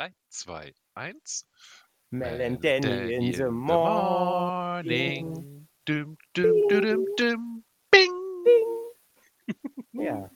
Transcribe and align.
3, 0.00 0.08
2, 0.30 0.72
1. 0.94 1.14
Mel 2.12 2.40
and 2.40 2.58
Danny 2.62 3.14
in 3.16 3.32
the 3.32 3.50
morning. 3.50 5.34
Dum, 5.84 6.16
dum, 6.32 6.54
dum, 6.70 6.80
dum, 6.80 7.04
dum. 7.18 7.64
Bing. 7.90 8.16
Ja. 9.92 10.30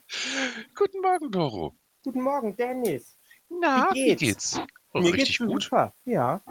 Guten 0.75 1.01
Morgen, 1.01 1.31
Doro. 1.31 1.75
Guten 2.03 2.21
Morgen, 2.21 2.55
Dennis. 2.55 3.17
Na, 3.49 3.89
Wie 3.91 3.95
wie 3.95 4.05
geht's? 4.15 4.51
geht's? 4.53 4.59
Oh, 4.93 4.99
Mir 4.99 5.13
richtig 5.15 5.39
geht's 5.39 5.49
gut. 5.51 5.63
super. 5.63 5.95
Ja. 6.05 6.43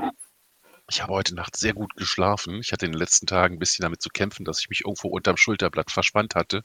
Ich 0.90 1.00
habe 1.00 1.12
heute 1.12 1.36
Nacht 1.36 1.56
sehr 1.56 1.72
gut 1.74 1.94
geschlafen. 1.94 2.58
Ich 2.58 2.72
hatte 2.72 2.86
in 2.86 2.90
den 2.92 2.98
letzten 2.98 3.26
Tagen 3.28 3.54
ein 3.54 3.58
bisschen 3.60 3.84
damit 3.84 4.02
zu 4.02 4.08
kämpfen, 4.08 4.44
dass 4.44 4.58
ich 4.58 4.68
mich 4.68 4.80
irgendwo 4.80 5.06
unterm 5.06 5.36
Schulterblatt 5.36 5.92
verspannt 5.92 6.34
hatte 6.34 6.64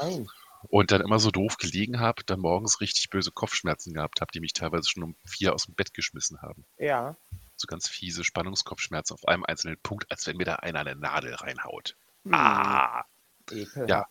Nein. 0.00 0.28
Und 0.68 0.90
dann 0.90 1.00
immer 1.00 1.18
so 1.18 1.30
doof 1.30 1.56
gelegen 1.56 1.98
habe, 2.00 2.22
dann 2.24 2.40
morgens 2.40 2.80
richtig 2.80 3.08
böse 3.10 3.30
Kopfschmerzen 3.32 3.94
gehabt 3.94 4.20
habe, 4.20 4.30
die 4.32 4.40
mich 4.40 4.52
teilweise 4.52 4.88
schon 4.88 5.02
um 5.02 5.16
vier 5.24 5.54
aus 5.54 5.64
dem 5.66 5.74
Bett 5.74 5.94
geschmissen 5.94 6.40
haben. 6.42 6.64
Ja. 6.78 7.16
So 7.56 7.66
ganz 7.66 7.88
fiese 7.88 8.22
Spannungskopfschmerzen 8.24 9.14
auf 9.14 9.26
einem 9.26 9.44
einzelnen 9.44 9.78
Punkt, 9.82 10.10
als 10.10 10.26
wenn 10.26 10.36
mir 10.36 10.44
da 10.44 10.56
einer 10.56 10.80
eine 10.80 10.94
Nadel 10.94 11.34
reinhaut. 11.34 11.96
Hm, 12.24 12.34
Ah! 12.34 13.04
ekelhaft. 13.50 13.88
Ja. 13.90 14.06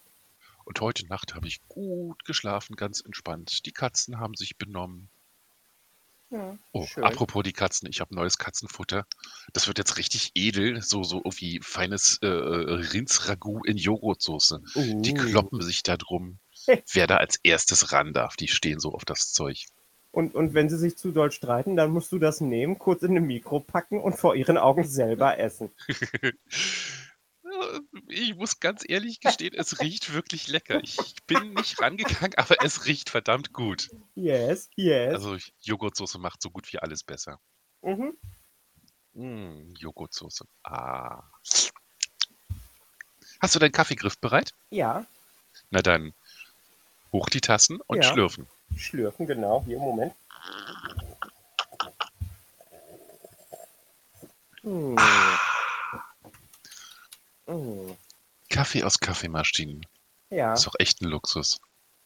Und 0.65 0.81
heute 0.81 1.05
Nacht 1.07 1.33
habe 1.35 1.47
ich 1.47 1.65
gut 1.69 2.25
geschlafen, 2.25 2.75
ganz 2.75 2.99
entspannt. 2.99 3.65
Die 3.65 3.71
Katzen 3.71 4.19
haben 4.19 4.33
sich 4.35 4.57
benommen. 4.57 5.09
Ja, 6.29 6.57
Oh, 6.73 6.85
schön. 6.85 7.05
apropos 7.05 7.43
die 7.43 7.53
Katzen, 7.53 7.87
ich 7.89 8.01
habe 8.01 8.13
neues 8.13 8.37
Katzenfutter. 8.37 9.05
Das 9.53 9.67
wird 9.67 9.77
jetzt 9.77 9.95
richtig 9.97 10.31
edel, 10.35 10.81
so 10.81 11.03
so 11.03 11.19
irgendwie 11.19 11.61
feines 11.63 12.17
äh, 12.21 12.27
Rindsragout 12.27 13.61
in 13.63 13.77
Joghurtsoße. 13.77 14.61
Die 14.75 15.11
Uh. 15.13 15.15
kloppen 15.15 15.61
sich 15.61 15.83
da 15.83 15.95
drum, 15.95 16.39
wer 16.93 17.07
da 17.07 17.17
als 17.17 17.39
erstes 17.43 17.91
ran 17.91 18.13
darf. 18.13 18.35
Die 18.35 18.47
stehen 18.47 18.79
so 18.79 18.93
auf 18.93 19.05
das 19.05 19.31
Zeug. 19.31 19.65
Und, 20.11 20.33
und 20.35 20.53
wenn 20.53 20.69
sie 20.69 20.77
sich 20.77 20.97
zu 20.97 21.11
doll 21.11 21.31
streiten, 21.31 21.75
dann 21.75 21.91
musst 21.91 22.11
du 22.11 22.17
das 22.19 22.41
nehmen, 22.41 22.79
kurz 22.79 23.03
in 23.03 23.15
ein 23.15 23.23
Mikro 23.23 23.59
packen 23.59 23.99
und 24.01 24.13
vor 24.17 24.35
ihren 24.35 24.57
Augen 24.57 24.83
selber 24.83 25.37
essen. 25.37 25.69
Ich 28.07 28.35
muss 28.35 28.59
ganz 28.59 28.83
ehrlich 28.87 29.19
gestehen, 29.19 29.53
es 29.55 29.79
riecht 29.79 30.13
wirklich 30.13 30.47
lecker. 30.47 30.79
Ich 30.83 30.97
bin 31.25 31.53
nicht 31.53 31.81
rangegangen, 31.81 32.35
aber 32.37 32.63
es 32.63 32.85
riecht 32.85 33.09
verdammt 33.09 33.51
gut. 33.53 33.89
Yes, 34.15 34.69
yes. 34.75 35.13
Also 35.15 35.37
Joghurtsoße 35.61 36.19
macht 36.19 36.41
so 36.41 36.49
gut 36.51 36.71
wie 36.71 36.79
alles 36.79 37.03
besser. 37.03 37.39
mhm. 37.81 38.15
Mm, 39.13 39.73
Joghurtsoße. 39.75 40.45
Ah. 40.63 41.23
Hast 43.39 43.55
du 43.55 43.59
deinen 43.59 43.71
Kaffeegriff 43.71 44.19
bereit? 44.19 44.53
Ja, 44.69 45.05
Na 45.71 45.81
dann, 45.81 46.13
hoch 47.11 47.29
die 47.29 47.41
Tassen 47.41 47.79
und 47.87 47.97
Ja. 47.97 48.03
schlürfen. 48.03 48.47
schlürfen, 48.75 49.25
genau. 49.27 49.63
Hier, 49.65 49.79
Moment. 49.79 50.13
Hm. 54.63 54.97
Hm. 57.45 57.97
Kaffee 58.49 58.83
aus 58.83 58.99
Kaffeemaschinen. 58.99 59.85
Ja, 60.29 60.53
Ist 60.53 60.65
doch 60.67 60.75
echt 60.79 61.01
ein 61.01 61.07
Luxus. 61.09 61.59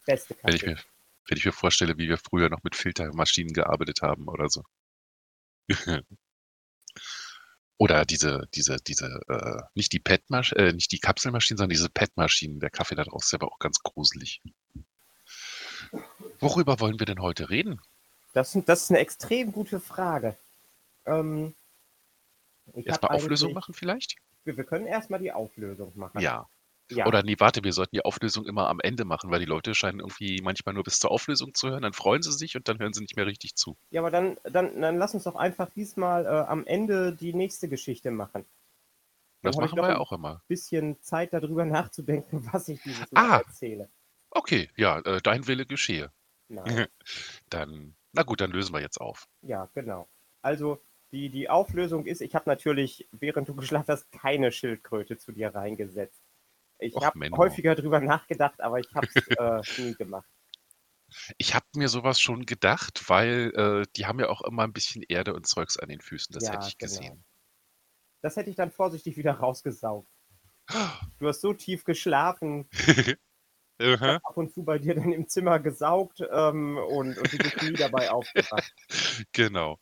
beste 0.06 0.36
Wenn 0.42 0.54
ich, 0.54 0.62
Kaffee. 0.62 0.74
mir, 0.74 0.80
wenn 1.28 1.38
ich 1.38 1.44
mir 1.44 1.52
vorstelle, 1.52 1.98
wie 1.98 2.08
wir 2.08 2.18
früher 2.18 2.48
noch 2.48 2.62
mit 2.62 2.76
Filtermaschinen 2.76 3.52
gearbeitet 3.52 4.02
haben 4.02 4.28
oder 4.28 4.48
so. 4.48 4.62
oder 7.78 8.04
diese, 8.04 8.48
diese, 8.54 8.76
diese, 8.76 9.20
äh, 9.28 9.62
nicht 9.74 9.92
die 9.92 9.98
pet 9.98 10.22
äh, 10.30 10.72
nicht 10.72 10.92
die 10.92 10.98
Kapselmaschinen, 11.00 11.58
sondern 11.58 11.70
diese 11.70 11.88
PET-Maschinen. 11.88 12.60
Der 12.60 12.70
Kaffee 12.70 12.94
da 12.94 13.02
drauf 13.04 13.22
ist 13.24 13.34
aber 13.34 13.50
auch 13.50 13.58
ganz 13.58 13.78
gruselig. 13.82 14.40
Worüber 16.42 16.80
wollen 16.80 16.98
wir 16.98 17.06
denn 17.06 17.20
heute 17.20 17.50
reden? 17.50 17.80
Das, 18.32 18.56
das 18.66 18.82
ist 18.82 18.90
eine 18.90 18.98
extrem 18.98 19.52
gute 19.52 19.78
Frage. 19.80 20.36
Ähm, 21.06 21.54
Erstmal 22.84 23.16
Auflösung 23.16 23.52
machen 23.52 23.74
vielleicht? 23.74 24.16
Wir, 24.44 24.56
wir 24.56 24.64
können 24.64 24.86
erstmal 24.86 25.20
die 25.20 25.32
Auflösung 25.32 25.92
machen. 25.94 26.20
Ja. 26.20 26.48
ja. 26.90 27.06
Oder 27.06 27.22
nee, 27.22 27.36
warte, 27.38 27.62
wir 27.64 27.72
sollten 27.72 27.94
die 27.94 28.04
Auflösung 28.04 28.46
immer 28.46 28.68
am 28.68 28.80
Ende 28.80 29.04
machen, 29.04 29.30
weil 29.30 29.40
die 29.40 29.46
Leute 29.46 29.74
scheinen 29.74 30.00
irgendwie 30.00 30.40
manchmal 30.42 30.74
nur 30.74 30.84
bis 30.84 30.98
zur 30.98 31.10
Auflösung 31.10 31.54
zu 31.54 31.70
hören, 31.70 31.82
dann 31.82 31.92
freuen 31.92 32.22
sie 32.22 32.32
sich 32.32 32.56
und 32.56 32.68
dann 32.68 32.78
hören 32.78 32.92
sie 32.92 33.00
nicht 33.02 33.16
mehr 33.16 33.26
richtig 33.26 33.54
zu. 33.56 33.76
ja, 33.90 34.00
aber 34.00 34.10
dann, 34.10 34.36
dann, 34.44 34.80
dann 34.80 34.98
lass 34.98 35.14
uns 35.14 35.24
doch 35.24 35.36
einfach 35.36 35.68
diesmal 35.70 36.24
äh, 36.24 36.28
am 36.28 36.66
Ende 36.66 37.12
die 37.12 37.34
nächste 37.34 37.68
Geschichte 37.68 38.10
machen. 38.10 38.44
Das 39.42 39.56
hab 39.56 39.64
ich 39.64 39.70
machen 39.72 39.82
wir 39.82 39.88
ja 39.88 39.94
ein 39.96 40.00
auch 40.00 40.12
immer. 40.12 40.40
Bisschen 40.48 41.00
Zeit 41.02 41.32
darüber 41.32 41.64
nachzudenken, 41.64 42.48
was 42.52 42.68
ich 42.68 42.80
dieses 42.82 43.06
Ah. 43.14 43.22
Mal 43.22 43.38
erzähle. 43.46 43.88
Okay, 44.30 44.70
ja, 44.76 44.98
äh, 45.00 45.20
dein 45.20 45.46
Wille 45.46 45.66
geschehe. 45.66 46.10
Nein. 46.52 46.86
Dann, 47.50 47.96
na 48.12 48.22
gut, 48.22 48.40
dann 48.42 48.50
lösen 48.50 48.74
wir 48.74 48.80
jetzt 48.80 49.00
auf. 49.00 49.26
Ja, 49.40 49.70
genau. 49.74 50.08
Also 50.42 50.82
die, 51.12 51.30
die 51.30 51.48
Auflösung 51.48 52.04
ist, 52.06 52.20
ich 52.20 52.34
habe 52.34 52.48
natürlich, 52.48 53.08
während 53.12 53.48
du 53.48 53.54
geschlafen 53.56 53.88
hast, 53.88 54.10
keine 54.12 54.52
Schildkröte 54.52 55.16
zu 55.16 55.32
dir 55.32 55.54
reingesetzt. 55.54 56.22
Ich 56.78 56.96
habe 56.96 57.30
häufiger 57.36 57.74
drüber 57.74 58.00
nachgedacht, 58.00 58.60
aber 58.60 58.80
ich 58.80 58.92
habe 58.94 59.06
es 59.14 59.26
äh, 59.78 59.82
nie 59.82 59.94
gemacht. 59.94 60.28
Ich 61.38 61.54
habe 61.54 61.66
mir 61.76 61.88
sowas 61.88 62.20
schon 62.20 62.44
gedacht, 62.44 63.08
weil 63.08 63.52
äh, 63.54 63.86
die 63.96 64.06
haben 64.06 64.18
ja 64.18 64.28
auch 64.28 64.42
immer 64.42 64.64
ein 64.64 64.72
bisschen 64.72 65.02
Erde 65.02 65.34
und 65.34 65.46
Zeugs 65.46 65.78
an 65.78 65.88
den 65.88 66.00
Füßen. 66.00 66.32
Das 66.32 66.44
Ja, 66.44 66.52
hätte 66.52 66.68
ich 66.68 66.78
genau. 66.78 66.90
gesehen. 66.90 67.24
Das 68.22 68.36
hätte 68.36 68.50
ich 68.50 68.56
dann 68.56 68.70
vorsichtig 68.70 69.16
wieder 69.16 69.34
rausgesaugt. 69.34 70.08
Du 71.18 71.28
hast 71.28 71.40
so 71.40 71.52
tief 71.52 71.84
geschlafen, 71.84 72.68
Aha. 73.82 74.20
ab 74.22 74.36
und 74.36 74.52
zu 74.52 74.62
bei 74.64 74.78
dir 74.78 74.94
dann 74.94 75.12
im 75.12 75.28
Zimmer 75.28 75.58
gesaugt 75.60 76.20
ähm, 76.32 76.76
und, 76.78 77.18
und 77.18 77.32
du 77.32 77.38
bist 77.38 77.62
nie 77.62 77.72
dabei 77.74 78.10
aufgewacht. 78.10 78.72
genau. 79.32 79.78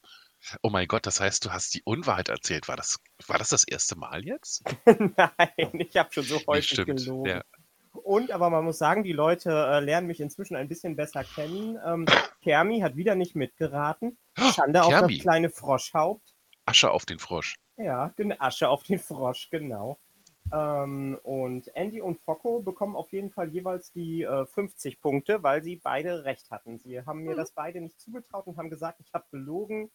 Oh 0.62 0.70
mein 0.70 0.86
Gott, 0.88 1.04
das 1.06 1.20
heißt, 1.20 1.44
du 1.44 1.50
hast 1.52 1.74
die 1.74 1.82
Unwahrheit 1.84 2.28
erzählt. 2.30 2.66
War 2.68 2.76
das, 2.76 2.98
war 3.26 3.38
das 3.38 3.50
das 3.50 3.64
erste 3.64 3.96
Mal 3.96 4.24
jetzt? 4.24 4.62
Nein, 4.86 5.70
ich 5.74 5.96
habe 5.96 6.12
schon 6.12 6.24
so 6.24 6.36
Nee, 6.36 6.44
häufig 6.46 6.70
stimmt. 6.70 6.86
gelogen. 7.04 7.30
Ja. 7.30 7.42
Und 7.92 8.30
aber 8.30 8.48
man 8.50 8.64
muss 8.64 8.78
sagen, 8.78 9.02
die 9.04 9.12
Leute 9.12 9.50
äh, 9.50 9.80
lernen 9.80 10.06
mich 10.06 10.20
inzwischen 10.20 10.56
ein 10.56 10.68
bisschen 10.68 10.96
besser 10.96 11.24
kennen. 11.24 11.76
Ähm, 11.84 12.06
Kermi 12.40 12.80
hat 12.80 12.96
wieder 12.96 13.16
nicht 13.16 13.34
mitgeraten. 13.36 14.16
Schande 14.54 14.82
auf 14.82 14.94
das 14.94 15.18
kleine 15.18 15.50
Froschhaupt. 15.50 16.34
Asche 16.64 16.90
auf 16.90 17.04
den 17.04 17.18
Frosch. 17.18 17.56
Ja, 17.76 18.08
gen- 18.16 18.40
Asche 18.40 18.68
auf 18.68 18.84
den 18.84 18.98
Frosch, 18.98 19.48
genau. 19.50 19.98
Ähm, 20.52 21.18
und 21.22 21.68
Andy 21.76 22.00
und 22.00 22.20
Focko 22.20 22.60
bekommen 22.60 22.96
auf 22.96 23.12
jeden 23.12 23.30
Fall 23.30 23.48
jeweils 23.48 23.92
die 23.92 24.22
äh, 24.22 24.46
50 24.46 25.00
Punkte, 25.00 25.42
weil 25.42 25.62
sie 25.62 25.76
beide 25.76 26.24
recht 26.24 26.50
hatten. 26.50 26.78
Sie 26.78 27.04
haben 27.04 27.22
mir 27.22 27.36
das 27.36 27.52
beide 27.52 27.80
nicht 27.80 28.00
zugetraut 28.00 28.46
und 28.46 28.56
haben 28.56 28.70
gesagt, 28.70 29.00
ich 29.00 29.12
habe 29.12 29.26
gelogen. 29.30 29.90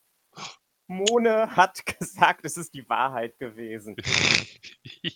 Mone 0.87 1.55
hat 1.55 1.85
gesagt, 1.99 2.45
es 2.45 2.57
ist 2.57 2.73
die 2.73 2.87
Wahrheit 2.89 3.37
gewesen. 3.39 3.95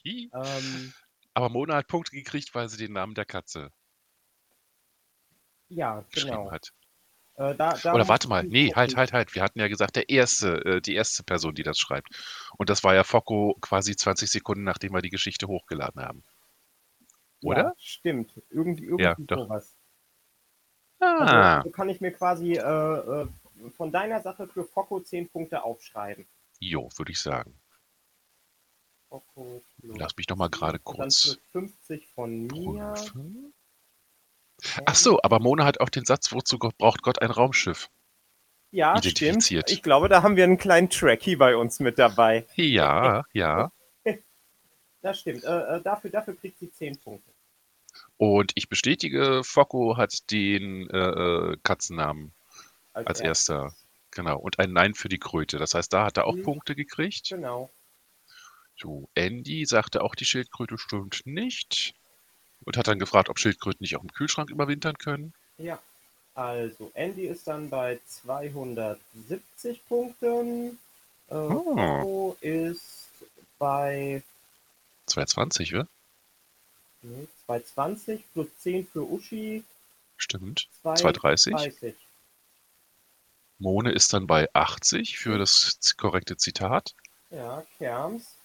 Ähm, 0.05 0.93
Aber 1.33 1.49
Mona 1.49 1.75
hat 1.75 1.87
Punkte 1.87 2.15
gekriegt, 2.15 2.53
weil 2.53 2.69
sie 2.69 2.77
den 2.77 2.93
Namen 2.93 3.15
der 3.15 3.25
Katze 3.25 3.71
ja, 5.69 6.01
geschrieben 6.11 6.37
genau. 6.37 6.51
hat. 6.51 6.73
Äh, 7.39 7.55
da, 7.55 7.73
da 7.73 7.93
Oder 7.93 8.09
warte 8.09 8.27
mal, 8.27 8.43
nee, 8.43 8.73
halt, 8.75 8.97
halt, 8.97 9.13
halt. 9.13 9.33
Wir 9.33 9.41
hatten 9.41 9.59
ja 9.59 9.69
gesagt, 9.69 9.95
der 9.95 10.09
erste, 10.09 10.57
äh, 10.65 10.81
die 10.81 10.93
erste 10.93 11.23
Person, 11.23 11.55
die 11.55 11.63
das 11.63 11.79
schreibt. 11.79 12.09
Und 12.57 12.69
das 12.69 12.83
war 12.83 12.93
ja 12.93 13.05
Focko 13.05 13.55
quasi 13.61 13.95
20 13.95 14.29
Sekunden, 14.29 14.65
nachdem 14.65 14.93
wir 14.93 15.01
die 15.01 15.09
Geschichte 15.09 15.47
hochgeladen 15.47 16.01
haben. 16.01 16.23
Oder? 17.41 17.63
Ja, 17.63 17.73
stimmt. 17.77 18.33
Irgendwie, 18.49 18.83
irgendwie 18.83 19.03
Ja, 19.05 19.15
doch. 19.19 19.45
sowas. 19.45 19.73
Ah, 20.99 21.59
Also, 21.59 21.69
so 21.69 21.71
kann 21.71 21.87
ich 21.87 22.01
mir 22.01 22.11
quasi 22.11 22.55
äh, 22.55 22.59
äh, 22.59 23.27
von 23.77 23.89
deiner 23.93 24.21
Sache 24.21 24.45
für 24.49 24.65
Focko 24.65 24.99
10 24.99 25.29
Punkte 25.29 25.63
aufschreiben. 25.63 26.27
jo, 26.59 26.89
würde 26.97 27.13
ich 27.13 27.19
sagen. 27.21 27.57
Focko 29.07 29.63
Lass 29.77 30.17
mich 30.17 30.27
noch 30.27 30.35
mal 30.35 30.49
gerade 30.49 30.77
Dann 30.79 30.83
kurz 30.83 31.23
plus 31.23 31.39
50 31.53 32.07
von 32.09 32.47
mir. 32.47 32.93
prüfen. 32.95 33.53
Ach 34.85 34.95
so, 34.95 35.19
aber 35.21 35.39
Mona 35.39 35.65
hat 35.65 35.79
auch 35.79 35.89
den 35.89 36.05
Satz, 36.05 36.31
wozu 36.31 36.57
braucht 36.59 37.01
Gott 37.01 37.21
ein 37.21 37.31
Raumschiff? 37.31 37.89
Ja, 38.71 39.01
stimmt. 39.01 39.49
Ich 39.51 39.81
glaube, 39.81 40.09
da 40.09 40.21
haben 40.21 40.35
wir 40.35 40.43
einen 40.43 40.57
kleinen 40.57 40.89
Tracky 40.89 41.35
bei 41.35 41.55
uns 41.55 41.79
mit 41.79 41.97
dabei. 41.97 42.45
Ja, 42.55 43.23
ja. 43.33 43.71
Das 45.01 45.21
stimmt. 45.21 45.45
Äh, 45.45 45.77
äh, 45.77 45.81
dafür, 45.81 46.09
dafür 46.09 46.35
kriegt 46.35 46.59
sie 46.59 46.69
10 46.69 46.97
Punkte. 46.99 47.31
Und 48.17 48.51
ich 48.55 48.67
bestätige, 48.67 49.43
Focko 49.45 49.95
hat 49.95 50.29
den 50.29 50.89
äh, 50.89 50.97
äh, 50.97 51.57
Katzennamen 51.63 52.33
als 52.93 53.21
erster. 53.21 53.73
Genau. 54.11 54.37
Und 54.39 54.59
ein 54.59 54.73
Nein 54.73 54.93
für 54.95 55.07
die 55.07 55.17
Kröte. 55.19 55.57
Das 55.57 55.73
heißt, 55.73 55.93
da 55.93 56.05
hat 56.05 56.17
er 56.17 56.27
auch 56.27 56.35
Mhm. 56.35 56.43
Punkte 56.43 56.75
gekriegt. 56.75 57.29
Genau. 57.29 57.69
So, 58.75 59.09
Andy 59.15 59.65
sagte 59.65 60.01
auch, 60.01 60.15
die 60.15 60.25
Schildkröte 60.25 60.77
stimmt 60.77 61.21
nicht. 61.25 61.95
Und 62.65 62.77
hat 62.77 62.87
dann 62.87 62.99
gefragt, 62.99 63.29
ob 63.29 63.39
Schildkröten 63.39 63.83
nicht 63.83 63.95
auch 63.95 64.03
im 64.03 64.11
Kühlschrank 64.11 64.49
überwintern 64.49 64.97
können. 64.97 65.33
Ja. 65.57 65.79
Also, 66.35 66.91
Andy 66.93 67.25
ist 67.25 67.47
dann 67.47 67.69
bei 67.69 67.99
270 68.07 69.85
Punkten. 69.87 70.79
Äh, 71.29 71.35
Oh. 71.35 72.35
Ist 72.41 73.07
bei 73.57 74.23
220, 75.07 75.75
oder? 75.75 75.87
nee, 77.01 77.27
220 77.45 78.23
plus 78.33 78.47
10 78.59 78.87
für 78.87 79.03
Uschi. 79.09 79.63
Stimmt. 80.17 80.67
2, 80.81 80.95
230. 80.95 81.53
30. 81.53 81.95
Mone 83.57 83.91
ist 83.91 84.13
dann 84.13 84.27
bei 84.27 84.47
80 84.53 85.17
für 85.17 85.37
das 85.37 85.77
korrekte 85.97 86.37
Zitat. 86.37 86.93
Ja, 87.29 87.63
Kerms 87.77 88.38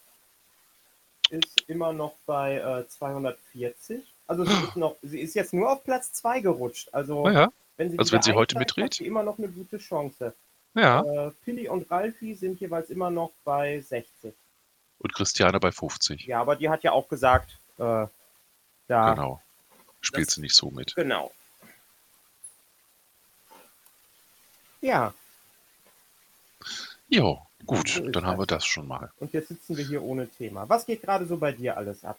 ist 1.30 1.62
immer 1.68 1.92
noch 1.92 2.14
bei 2.26 2.56
äh, 2.58 2.88
240. 2.88 4.02
Also 4.26 4.44
sie 4.44 4.52
ist, 4.64 4.76
noch, 4.76 4.96
sie 5.02 5.20
ist 5.20 5.34
jetzt 5.34 5.52
nur 5.52 5.70
auf 5.72 5.84
Platz 5.84 6.12
2 6.14 6.40
gerutscht. 6.40 6.88
Also 6.92 7.24
Naja, 7.28 7.52
wenn 7.76 7.90
sie, 7.90 7.98
also 7.98 8.12
wenn 8.12 8.22
sie 8.22 8.32
heute 8.32 8.58
mitdreht? 8.58 8.84
hat 8.84 8.94
sie 8.94 9.06
immer 9.06 9.22
noch 9.22 9.38
eine 9.38 9.48
gute 9.48 9.78
Chance. 9.78 10.34
ja. 10.74 11.02
Äh, 11.02 11.30
Pilli 11.44 11.68
und 11.68 11.90
Ralfi 11.90 12.34
sind 12.34 12.60
jeweils 12.60 12.90
immer 12.90 13.10
noch 13.10 13.32
bei 13.44 13.80
60. 13.80 14.34
Und 14.98 15.14
Christiane 15.14 15.60
bei 15.60 15.72
50. 15.72 16.24
Ja, 16.26 16.40
aber 16.40 16.56
die 16.56 16.68
hat 16.70 16.82
ja 16.82 16.92
auch 16.92 17.08
gesagt, 17.08 17.50
äh, 17.78 18.06
da 18.86 19.14
Genau. 19.14 19.42
Spielt 20.00 20.30
sie 20.30 20.40
nicht 20.42 20.54
so 20.54 20.70
mit. 20.70 20.94
Genau. 20.94 21.32
Ja, 24.80 25.14
Jo, 27.08 27.38
gut, 27.66 28.02
dann 28.12 28.26
haben 28.26 28.38
wir 28.38 28.46
das 28.46 28.64
schon 28.66 28.88
mal. 28.88 29.10
und 29.20 29.32
jetzt 29.32 29.48
sitzen 29.48 29.76
wir 29.76 29.84
hier 29.84 30.02
ohne 30.02 30.28
Thema. 30.28 30.68
Was 30.68 30.86
geht 30.86 31.02
gerade 31.02 31.26
so 31.26 31.36
bei 31.36 31.52
dir 31.52 31.76
alles 31.76 32.04
ab? 32.04 32.18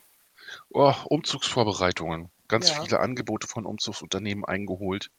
Oh, 0.70 0.94
Umzugsvorbereitungen. 1.06 2.30
Ganz 2.48 2.70
Ja. 2.70 2.82
viele 2.84 3.00
Angebote 3.00 3.48
von 3.48 3.66
Umzugsunternehmen 3.66 4.46
eingeholt. 4.46 5.10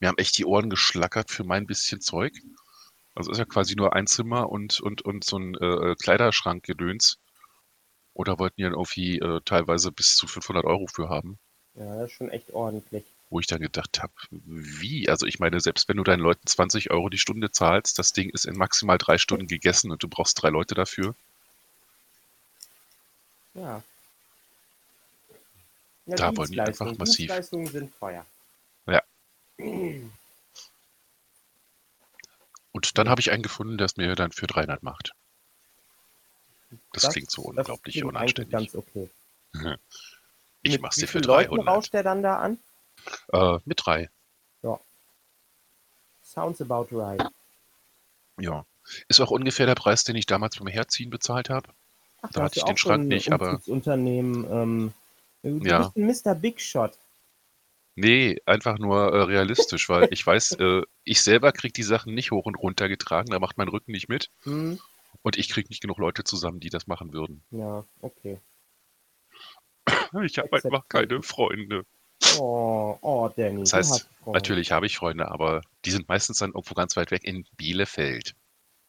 Mir 0.00 0.08
haben 0.08 0.18
echt 0.18 0.38
die 0.38 0.44
Ohren 0.46 0.70
geschlackert 0.70 1.30
für 1.30 1.44
mein 1.44 1.66
bisschen 1.66 2.00
Zeug. 2.00 2.34
Also 3.14 3.30
ist 3.30 3.38
ja 3.38 3.44
quasi 3.44 3.74
nur 3.76 3.94
ein 3.94 4.06
Zimmer 4.06 4.48
und, 4.50 4.80
und, 4.80 5.02
und 5.02 5.24
so 5.24 5.38
ein 5.38 5.54
äh, 5.54 5.94
Kleiderschrankgedöns. 5.96 7.18
Oder 8.14 8.38
wollten 8.38 8.56
die 8.58 8.62
dann 8.64 8.72
irgendwie 8.72 9.18
äh, 9.18 9.40
teilweise 9.44 9.92
bis 9.92 10.16
zu 10.16 10.26
500 10.26 10.64
Euro 10.64 10.86
für 10.86 11.08
haben. 11.08 11.38
Ja, 11.74 11.96
das 11.96 12.10
ist 12.10 12.16
schon 12.16 12.30
echt 12.30 12.52
ordentlich. 12.52 13.04
Wo 13.34 13.40
ich 13.40 13.48
dann 13.48 13.62
gedacht 13.62 14.00
habe, 14.00 14.12
wie? 14.30 15.08
Also 15.08 15.26
ich 15.26 15.40
meine, 15.40 15.58
selbst 15.58 15.88
wenn 15.88 15.96
du 15.96 16.04
deinen 16.04 16.20
Leuten 16.20 16.46
20 16.46 16.92
Euro 16.92 17.08
die 17.08 17.18
Stunde 17.18 17.50
zahlst, 17.50 17.98
das 17.98 18.12
Ding 18.12 18.30
ist 18.30 18.44
in 18.44 18.56
maximal 18.56 18.96
drei 18.96 19.18
Stunden 19.18 19.48
gegessen 19.48 19.90
und 19.90 20.00
du 20.04 20.06
brauchst 20.06 20.40
drei 20.40 20.50
Leute 20.50 20.76
dafür. 20.76 21.16
Ja. 23.54 23.82
ja 26.06 26.14
Da 26.14 26.36
wollen 26.36 26.52
die 26.52 26.60
einfach 26.60 26.96
massiv. 26.96 27.16
Dienstleistungen 27.16 27.66
sind 27.66 27.98
teuer. 27.98 28.24
Ja. 28.86 29.02
Und 32.70 32.98
dann 32.98 33.08
habe 33.08 33.20
ich 33.20 33.32
einen 33.32 33.42
gefunden, 33.42 33.78
der 33.78 33.86
es 33.86 33.96
mir 33.96 34.14
dann 34.14 34.30
für 34.30 34.46
300 34.46 34.84
macht. 34.84 35.12
Das, 36.92 37.10
klingt 37.10 37.32
so 37.32 37.42
unglaublich 37.42 37.94
klingt 37.94 38.16
eigentlich 38.16 38.38
unanständig. 38.38 38.72
ganz 38.72 38.74
okay. 38.76 39.10
Ich 40.62 40.74
Mit 40.74 40.82
mach's 40.82 40.96
dir 40.96 41.08
für 41.08 41.18
vielen 41.18 41.24
Leuten 41.24 41.56
300. 41.56 41.74
rauscht 41.74 41.92
der 41.92 42.04
dann 42.04 42.22
da 42.22 42.38
an? 42.38 42.58
Äh, 43.32 43.58
mit 43.64 43.80
drei. 43.84 44.10
Sounds 46.22 46.60
about 46.60 46.88
right. 46.90 47.22
Ja. 48.40 48.64
Ist 49.08 49.20
auch 49.20 49.30
ungefähr 49.30 49.66
der 49.66 49.74
Preis, 49.76 50.02
den 50.04 50.16
ich 50.16 50.26
damals 50.26 50.56
beim 50.58 50.66
Herziehen 50.66 51.08
bezahlt 51.10 51.48
habe. 51.48 51.68
Ach, 52.22 52.30
Da 52.32 52.42
hatte 52.42 52.58
ich 52.58 52.64
den 52.64 52.76
Schrank 52.76 53.06
nicht, 53.06 53.30
aber- 53.30 53.60
Unternehmen. 53.66 54.44
Ähm, 54.50 54.92
du 55.42 55.64
Ja. 55.64 55.90
bist 55.94 56.26
ein 56.26 56.32
Mr. 56.32 56.34
Big 56.34 56.60
Shot. 56.60 56.98
Nee, 57.94 58.40
einfach 58.46 58.78
nur 58.78 59.12
äh, 59.12 59.22
realistisch, 59.22 59.88
weil 59.88 60.08
ich 60.10 60.26
weiß, 60.26 60.52
äh, 60.58 60.82
ich 61.04 61.22
selber 61.22 61.52
kriege 61.52 61.72
die 61.72 61.84
Sachen 61.84 62.14
nicht 62.14 62.32
hoch 62.32 62.46
und 62.46 62.56
runter 62.56 62.88
getragen, 62.88 63.30
da 63.30 63.38
macht 63.38 63.56
mein 63.56 63.68
Rücken 63.68 63.92
nicht 63.92 64.08
mit. 64.08 64.30
Hm? 64.42 64.80
Und 65.22 65.38
ich 65.38 65.48
kriege 65.48 65.68
nicht 65.68 65.80
genug 65.82 65.98
Leute 65.98 66.24
zusammen, 66.24 66.58
die 66.58 66.70
das 66.70 66.88
machen 66.88 67.12
würden. 67.12 67.44
Ja, 67.52 67.84
okay. 68.00 68.40
Ich 70.24 70.38
habe 70.38 70.52
einfach 70.52 70.88
keine 70.88 71.22
Freunde. 71.22 71.84
Oh, 72.38 72.98
oh, 73.00 73.30
Danny. 73.36 73.60
Das 73.60 73.72
heißt. 73.72 74.08
Natürlich 74.26 74.72
habe 74.72 74.86
ich 74.86 74.96
Freunde, 74.96 75.30
aber 75.30 75.62
die 75.84 75.90
sind 75.90 76.08
meistens 76.08 76.38
dann 76.38 76.50
irgendwo 76.50 76.74
ganz 76.74 76.96
weit 76.96 77.10
weg 77.10 77.24
in 77.24 77.44
Bielefeld. 77.56 78.34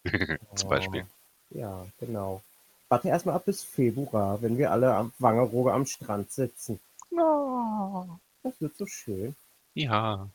Zum 0.56 0.70
Beispiel. 0.70 1.06
Oh, 1.54 1.58
ja, 1.58 1.86
genau. 2.00 2.42
Warte 2.88 3.10
erstmal 3.10 3.36
ab 3.36 3.46
bis 3.46 3.64
Februar, 3.64 4.42
wenn 4.42 4.58
wir 4.58 4.72
alle 4.72 4.94
am 4.94 5.12
Wangerooge 5.20 5.74
am 5.74 5.86
Strand 5.86 6.32
sitzen. 6.32 6.80
Das 7.12 8.54
wird 8.60 8.78
so 8.78 8.86
schön. 8.86 9.36
Ja. 9.74 10.30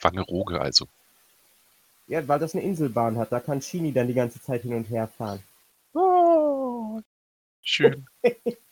Wangerooge 0.00 0.60
also. 0.60 0.88
Ja, 2.06 2.26
weil 2.26 2.38
das 2.38 2.54
eine 2.54 2.64
Inselbahn 2.64 3.18
hat, 3.18 3.30
da 3.30 3.40
kann 3.40 3.60
Chini 3.60 3.92
dann 3.92 4.08
die 4.08 4.14
ganze 4.14 4.40
Zeit 4.40 4.62
hin 4.62 4.72
und 4.72 4.84
her 4.84 5.08
fahren. 5.08 5.42
Schön. 7.62 8.06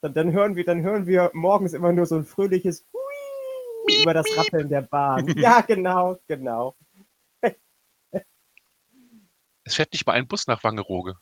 Dann, 0.00 0.14
dann, 0.14 0.32
hören 0.32 0.54
wir, 0.56 0.64
dann 0.64 0.82
hören 0.82 1.06
wir 1.06 1.30
morgens 1.34 1.72
immer 1.72 1.92
nur 1.92 2.06
so 2.06 2.16
ein 2.16 2.24
fröhliches 2.24 2.84
Hui 2.92 4.02
über 4.02 4.14
das 4.14 4.26
Rappeln 4.36 4.68
der 4.68 4.82
Bahn. 4.82 5.26
Ja, 5.36 5.60
genau, 5.60 6.18
genau. 6.28 6.74
Es 9.64 9.74
fährt 9.74 9.92
nicht 9.92 10.06
mal 10.06 10.14
ein 10.14 10.26
Bus 10.26 10.46
nach 10.46 10.64
Wangerooge. 10.64 11.16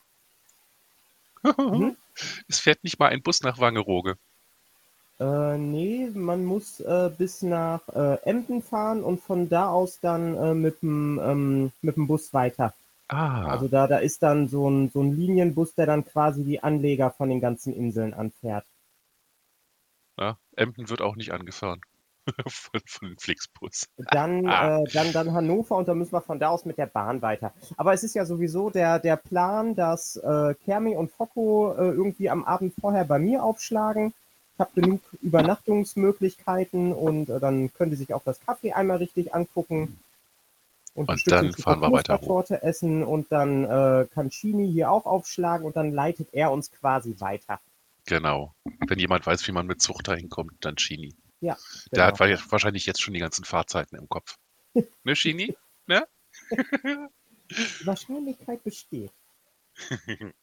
Hm? 1.42 1.96
Es 2.48 2.60
fährt 2.60 2.82
nicht 2.82 2.98
mal 2.98 3.08
ein 3.08 3.22
Bus 3.22 3.42
nach 3.42 3.58
Wangerooge. 3.58 4.16
Äh, 5.18 5.58
nee, 5.58 6.10
man 6.14 6.44
muss 6.44 6.80
äh, 6.80 7.10
bis 7.16 7.42
nach 7.42 7.88
äh, 7.88 8.18
Emden 8.24 8.62
fahren 8.62 9.02
und 9.02 9.22
von 9.22 9.48
da 9.48 9.68
aus 9.68 9.98
dann 10.00 10.36
äh, 10.36 10.54
mit 10.54 10.82
dem 10.82 11.20
ähm, 11.22 11.72
mit 11.80 11.96
dem 11.96 12.06
Bus 12.06 12.34
weiter. 12.34 12.74
Ah, 13.08 13.46
Also 13.48 13.68
da, 13.68 13.86
da 13.86 13.98
ist 13.98 14.22
dann 14.22 14.48
so 14.48 14.68
ein, 14.68 14.90
so 14.90 15.00
ein 15.02 15.16
Linienbus, 15.16 15.74
der 15.74 15.86
dann 15.86 16.04
quasi 16.04 16.44
die 16.44 16.62
Anleger 16.62 17.10
von 17.10 17.28
den 17.28 17.40
ganzen 17.40 17.72
Inseln 17.74 18.14
anfährt. 18.14 18.64
ja, 20.18 20.36
Emden 20.56 20.88
wird 20.88 21.00
auch 21.02 21.16
nicht 21.16 21.32
angefahren. 21.32 21.80
von, 22.48 22.80
von 22.86 23.08
dem 23.08 23.18
Flixbus. 23.18 23.86
Dann, 24.10 24.46
Ah. 24.48 24.80
äh, 24.80 24.84
dann, 24.92 25.12
dann 25.12 25.32
Hannover 25.32 25.76
und 25.76 25.86
dann 25.88 25.98
müssen 25.98 26.12
wir 26.12 26.20
von 26.22 26.40
da 26.40 26.48
aus 26.48 26.64
mit 26.64 26.76
der 26.78 26.86
Bahn 26.86 27.22
weiter. 27.22 27.52
Aber 27.76 27.92
es 27.92 28.02
ist 28.02 28.14
ja 28.14 28.24
sowieso 28.24 28.70
der, 28.70 28.98
der 28.98 29.16
Plan, 29.16 29.76
dass 29.76 30.16
äh, 30.16 30.54
Kermi 30.64 30.96
und 30.96 31.12
Focko 31.12 31.74
äh, 31.78 31.82
irgendwie 31.90 32.28
am 32.30 32.44
Abend 32.44 32.74
vorher 32.80 33.04
bei 33.04 33.18
mir 33.20 33.44
aufschlagen. 33.44 34.12
Ich 34.54 34.60
habe 34.60 34.80
genug 34.80 35.00
Übernachtungsmöglichkeiten 35.22 36.92
und 36.92 37.28
äh, 37.28 37.38
dann 37.38 37.72
können 37.74 37.90
die 37.90 37.96
sich 37.96 38.12
auch 38.14 38.24
das 38.24 38.40
Kaffee 38.40 38.72
einmal 38.72 38.96
richtig 38.96 39.34
angucken. 39.34 39.96
Und 40.96 41.10
Stückchen 41.20 41.52
dann 41.52 41.52
fahren 41.52 41.80
wir 41.80 41.92
weiter 41.92 42.20
hoch. 42.20 42.50
Essen 42.50 43.04
und 43.04 43.30
dann 43.30 43.64
äh, 43.64 44.06
kann 44.12 44.30
Chini 44.30 44.70
hier 44.72 44.90
auch 44.90 45.06
aufschlagen 45.06 45.66
und 45.66 45.76
dann 45.76 45.92
leitet 45.92 46.28
er 46.32 46.50
uns 46.50 46.70
quasi 46.72 47.14
weiter. 47.20 47.60
Genau. 48.06 48.54
Wenn 48.86 48.98
jemand 48.98 49.26
weiß, 49.26 49.46
wie 49.46 49.52
man 49.52 49.66
mit 49.66 49.82
Zucht 49.82 50.08
dahin 50.08 50.28
kommt, 50.30 50.64
dann 50.64 50.76
Chini. 50.76 51.14
Ja, 51.40 51.56
Der 51.92 52.06
hat 52.06 52.18
genau. 52.18 52.38
wa- 52.38 52.42
wahrscheinlich 52.50 52.86
jetzt 52.86 53.02
schon 53.02 53.12
die 53.14 53.20
ganzen 53.20 53.44
Fahrzeiten 53.44 53.96
im 53.96 54.08
Kopf. 54.08 54.36
Ne, 55.04 55.14
Chini? 55.14 55.56
Die 57.48 57.86
Wahrscheinlichkeit 57.86 58.62
besteht. 58.64 59.12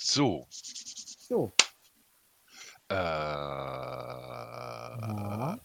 So. 0.00 0.46
So, 0.50 1.52
Äh, 2.88 2.94
Ja. 5.00 5.58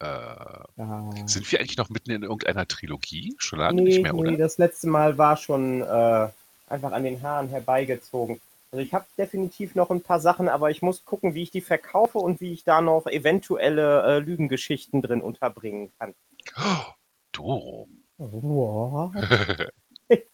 Äh, 0.00 0.06
ja. 0.06 1.12
sind 1.26 1.50
wir 1.50 1.60
eigentlich 1.60 1.76
noch 1.76 1.88
mitten 1.90 2.10
in 2.10 2.22
irgendeiner 2.22 2.66
Trilogie? 2.66 3.34
Schon 3.38 3.58
lange 3.60 3.82
Nee, 3.82 3.88
nicht 3.88 4.02
mehr, 4.02 4.14
oder? 4.14 4.30
nee, 4.30 4.36
das 4.36 4.58
letzte 4.58 4.88
Mal 4.88 5.18
war 5.18 5.36
schon 5.36 5.82
äh, 5.82 6.28
einfach 6.68 6.92
an 6.92 7.04
den 7.04 7.22
Haaren 7.22 7.48
herbeigezogen. 7.48 8.40
Also 8.72 8.82
ich 8.84 8.92
habe 8.92 9.06
definitiv 9.16 9.74
noch 9.76 9.90
ein 9.90 10.00
paar 10.02 10.18
Sachen, 10.18 10.48
aber 10.48 10.70
ich 10.70 10.82
muss 10.82 11.04
gucken, 11.04 11.34
wie 11.34 11.42
ich 11.44 11.52
die 11.52 11.60
verkaufe 11.60 12.18
und 12.18 12.40
wie 12.40 12.52
ich 12.52 12.64
da 12.64 12.80
noch 12.80 13.06
eventuelle 13.06 14.02
äh, 14.02 14.18
Lügengeschichten 14.18 15.00
drin 15.00 15.20
unterbringen 15.20 15.92
kann. 15.98 16.14
Oh, 16.56 16.92
Doro. 17.32 17.88
Wow. 18.18 19.12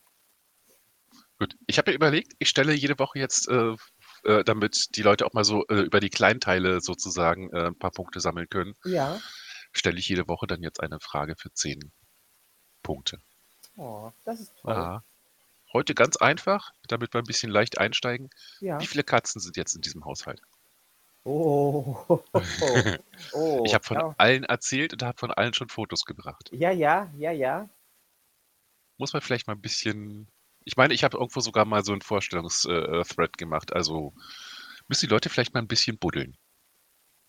Gut, 1.38 1.56
ich 1.66 1.78
habe 1.78 1.90
mir 1.90 1.94
überlegt, 1.94 2.32
ich 2.38 2.48
stelle 2.50 2.74
jede 2.74 2.98
Woche 2.98 3.18
jetzt, 3.18 3.48
äh, 3.48 3.74
äh, 4.24 4.44
damit 4.44 4.96
die 4.96 5.02
Leute 5.02 5.24
auch 5.24 5.32
mal 5.32 5.44
so 5.44 5.64
äh, 5.68 5.80
über 5.80 5.98
die 6.00 6.10
Kleinteile 6.10 6.82
sozusagen 6.82 7.50
äh, 7.54 7.68
ein 7.68 7.78
paar 7.78 7.92
Punkte 7.92 8.20
sammeln 8.20 8.48
können, 8.50 8.74
Ja. 8.84 9.18
Stelle 9.72 9.98
ich 9.98 10.08
jede 10.08 10.28
Woche 10.28 10.46
dann 10.46 10.62
jetzt 10.62 10.80
eine 10.80 11.00
Frage 11.00 11.36
für 11.36 11.52
zehn 11.52 11.92
Punkte. 12.82 13.18
Oh, 13.76 14.10
das 14.24 14.40
ist 14.40 14.56
toll. 14.60 14.72
Ah. 14.72 15.04
Heute 15.72 15.94
ganz 15.94 16.16
einfach, 16.16 16.72
damit 16.88 17.14
wir 17.14 17.20
ein 17.20 17.24
bisschen 17.24 17.50
leicht 17.50 17.78
einsteigen. 17.78 18.28
Ja. 18.60 18.80
Wie 18.80 18.86
viele 18.86 19.04
Katzen 19.04 19.40
sind 19.40 19.56
jetzt 19.56 19.74
in 19.76 19.82
diesem 19.82 20.04
Haushalt? 20.04 20.42
Oh. 21.22 21.96
oh. 23.32 23.62
ich 23.64 23.74
habe 23.74 23.84
von 23.84 23.96
ja. 23.96 24.14
allen 24.18 24.44
erzählt 24.44 24.92
und 24.92 25.02
habe 25.02 25.18
von 25.18 25.30
allen 25.30 25.54
schon 25.54 25.68
Fotos 25.68 26.04
gebracht. 26.04 26.48
ja, 26.52 26.70
ja, 26.70 27.10
ja, 27.16 27.30
ja. 27.30 27.68
Muss 28.96 29.12
man 29.12 29.22
vielleicht 29.22 29.46
mal 29.46 29.54
ein 29.54 29.60
bisschen. 29.60 30.28
Ich 30.64 30.76
meine, 30.76 30.92
ich 30.92 31.04
habe 31.04 31.16
irgendwo 31.16 31.40
sogar 31.40 31.64
mal 31.64 31.84
so 31.84 31.92
einen 31.92 32.02
Vorstellungsthread 32.02 33.38
gemacht. 33.38 33.72
Also 33.72 34.12
müssen 34.88 35.06
die 35.06 35.10
Leute 35.10 35.30
vielleicht 35.30 35.54
mal 35.54 35.60
ein 35.60 35.68
bisschen 35.68 35.98
buddeln. 35.98 36.36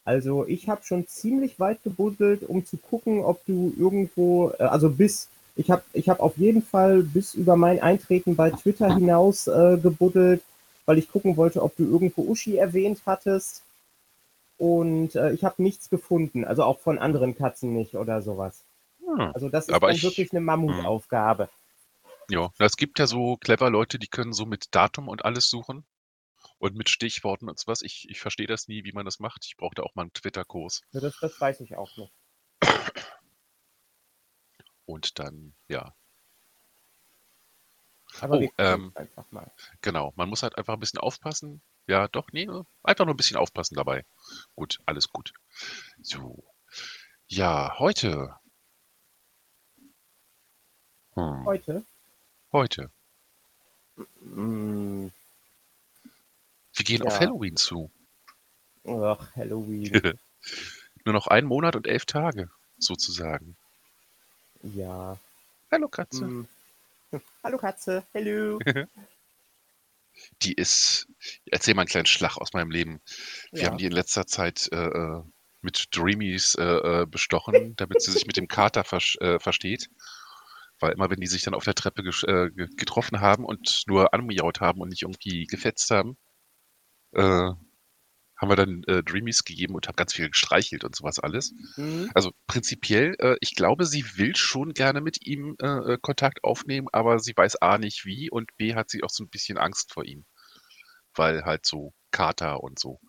Also 0.03 0.48
ich 0.48 0.67
habe 0.67 0.84
schon 0.84 1.08
ziemlich 1.08 1.60
weit 1.60 1.84
gebuddelt, 1.84 2.43
um 2.43 2.65
zu 2.65 2.77
gucken, 2.77 3.24
ob 3.24 3.46
du 3.46 3.74
irgendwo, 3.77 4.51
äh, 4.58 4.63
also 4.63 4.89
bis, 4.89 5.29
ich 5.55 5.70
habe 5.70 5.84
ich 5.93 6.10
hab 6.10 6.20
auf 6.20 6.38
jeden 6.38 6.63
Fall 6.63 7.03
bis 7.03 7.36
über 7.36 7.55
mein 7.55 7.79
Eintreten 7.81 8.36
bei 8.36 8.50
Twitter 8.50 8.93
hinaus 8.93 9.48
äh, 9.48 9.77
gebuddelt, 9.77 10.41
weil 10.86 10.98
ich 10.98 11.10
gucken 11.10 11.38
wollte, 11.38 11.62
ob 11.62 11.75
du 11.75 11.84
irgendwo 11.84 12.24
Uschi 12.24 12.58
erwähnt 12.58 13.01
hattest. 13.05 13.62
Und 14.58 15.15
äh, 15.15 15.34
ich 15.34 15.43
habe 15.43 15.62
nichts 15.62 15.89
gefunden, 15.89 16.46
also 16.46 16.63
auch 16.63 16.79
von 16.79 16.98
anderen 16.98 17.36
Katzen 17.36 17.74
nicht 17.74 17.96
oder 17.96 18.22
sowas. 18.22 18.63
Hm. 19.05 19.31
Also 19.34 19.50
das 19.50 19.67
ist 19.67 19.81
dann 19.81 19.96
ich- 19.96 20.03
wirklich 20.03 20.31
eine 20.31 20.41
Mammutaufgabe. 20.41 21.50
Ja, 22.29 22.50
na, 22.60 22.65
es 22.65 22.77
gibt 22.77 22.98
ja 22.98 23.08
so 23.08 23.36
clever 23.38 23.70
Leute, 23.70 24.00
die 24.00 24.08
können 24.08 24.31
so 24.34 24.46
mit 24.46 24.74
Datum 24.74 25.10
und 25.10 25.25
alles 25.25 25.50
suchen 25.50 25.84
und 26.62 26.75
mit 26.75 26.89
Stichworten 26.89 27.50
und 27.50 27.60
so 27.60 27.68
was. 27.68 27.82
Ich, 27.82 28.08
ich 28.08 28.20
verstehe 28.22 28.46
das 28.46 28.68
nie, 28.68 28.84
wie 28.84 28.91
man 28.94 29.03
das 29.03 29.20
macht. 29.20 29.46
Ich 29.46 29.58
brauchte 29.58 29.84
auch 29.84 29.96
mal 29.96 30.03
einen 30.03 30.13
Twitter-Kurs. 30.13 30.82
Ja, 30.94 31.00
Das, 31.01 31.20
das 31.20 31.41
weiß 31.41 31.60
ich 31.62 31.75
auch 31.75 31.98
nicht. 31.98 32.13
Und 34.86 35.18
dann, 35.18 35.56
ja, 35.68 35.96
Aber 38.20 38.38
Oh, 38.38 38.50
ähm, 38.60 38.91
einfach 38.94 39.25
mal. 39.32 39.50
genau. 39.82 40.13
Man 40.15 40.30
muss 40.30 40.44
halt 40.44 40.58
einfach 40.58 40.74
ein 40.75 40.80
bisschen 40.80 41.00
aufpassen. 41.00 41.62
Ja, 41.88 42.08
doch, 42.08 42.27
nee, 42.32 42.48
einfach 42.84 43.06
nur 43.06 43.13
ein 43.15 43.18
bisschen 43.18 43.38
aufpassen 43.38 43.75
dabei. 43.75 44.06
Gut, 44.56 44.80
alles 44.86 45.08
gut. 45.10 45.34
So. 46.01 46.44
Ja, 47.27 47.80
heute. 47.80 48.36
Hm, 51.15 51.46
Heute? 51.46 51.86
heute. 52.51 52.91
Mm, 54.24 55.10
Wir 56.73 56.85
gehen 56.85 57.01
auf 57.03 57.13
Ja. 57.13 57.19
Halloween 57.21 57.55
zu. 57.57 57.91
ach, 58.87 59.35
Halloween. 59.35 59.91
Nur 61.05 61.13
noch 61.13 61.27
einen 61.27 61.47
Monat 61.47 61.75
und 61.75 61.87
elf 61.87 62.05
Tage, 62.05 62.49
sozusagen. 62.77 63.55
ja. 64.63 65.17
Hallo 65.71 65.87
Katze. 65.87 66.25
Mm. 66.25 66.47
Hallo 67.43 67.57
Katze. 67.57 68.05
Hallo. 68.13 68.59
Die 70.41 70.53
ist, 70.53 71.07
erzähl 71.45 71.73
mal 71.73 71.81
einen 71.83 71.87
kleinen 71.89 72.05
Schlag 72.05 72.37
aus 72.37 72.51
meinem 72.53 72.69
Leben. 72.71 73.01
Wir 73.51 73.61
Ja. 73.63 73.69
haben 73.69 73.77
die 73.77 73.85
in 73.85 73.91
letzter 73.93 74.27
Zeit 74.27 74.67
äh, 74.71 74.87
äh, 74.87 75.23
mit 75.61 75.87
Dreamies 75.91 76.55
äh, 76.55 76.63
äh, 77.01 77.05
bestochen, 77.05 77.75
damit 77.77 78.01
sie 78.01 78.11
sich 78.11 78.27
mit 78.27 78.35
dem 78.37 78.47
Kater 78.49 78.83
vers 78.83 79.15
äh, 79.21 79.39
versteht. 79.39 79.89
Weil 80.79 80.91
immer, 80.93 81.09
wenn 81.09 81.19
die 81.21 81.27
sich 81.27 81.43
dann 81.43 81.53
auf 81.53 81.63
der 81.63 81.75
Treppe 81.75 82.01
äh, 82.01 82.49
ge- 82.51 82.67
getroffen 82.75 83.21
haben 83.21 83.45
und 83.45 83.83
nur 83.87 84.13
anmiaut 84.13 84.59
haben 84.59 84.81
und 84.81 84.89
nicht 84.89 85.03
irgendwie 85.03 85.45
gefetzt 85.45 85.89
haben, 85.91 86.17
äh, 87.13 87.22
haben 88.38 88.50
wir 88.50 88.56
dann 88.56 88.84
äh, 88.88 89.03
Dreamies 89.03 89.44
gegeben 89.44 89.75
und 89.75 89.88
haben 89.88 89.96
ganz 89.96 90.13
viel 90.13 90.27
gestreichelt 90.30 90.84
und 90.84 90.96
sowas 90.96 91.20
alles. 91.20 91.53
Mhm. 91.77 92.10
Also 92.15 92.32
prinzipiell, 92.48 93.15
äh, 93.20 93.36
ich 93.39 93.53
glaube, 93.56 93.86
sie 93.86 94.03
will 94.18 94.36
schon 94.36 94.74
gerne 94.74 95.00
mit 95.01 95.25
ihm 95.25 95.56
äh, 95.62 95.68
äh, 95.94 95.98
Kontakt 96.01 96.44
aufnehmen, 96.44 96.88
aber 96.91 97.20
sie 97.20 97.34
weiß 97.36 97.62
A 97.62 97.77
nicht 97.77 98.06
wie 98.06 98.32
und 98.32 98.50
B 98.58 98.74
hat 98.74 98.89
sie 98.89 99.03
auch 99.03 99.12
so 99.12 99.24
ein 99.24 99.30
bisschen 99.30 99.58
Angst 99.60 99.94
vor 99.94 100.06
ihm. 100.06 100.25
Weil 101.13 101.44
halt 101.46 101.65
so 101.68 101.94
Kater 102.10 102.63
und 102.63 102.80
so. 102.80 103.00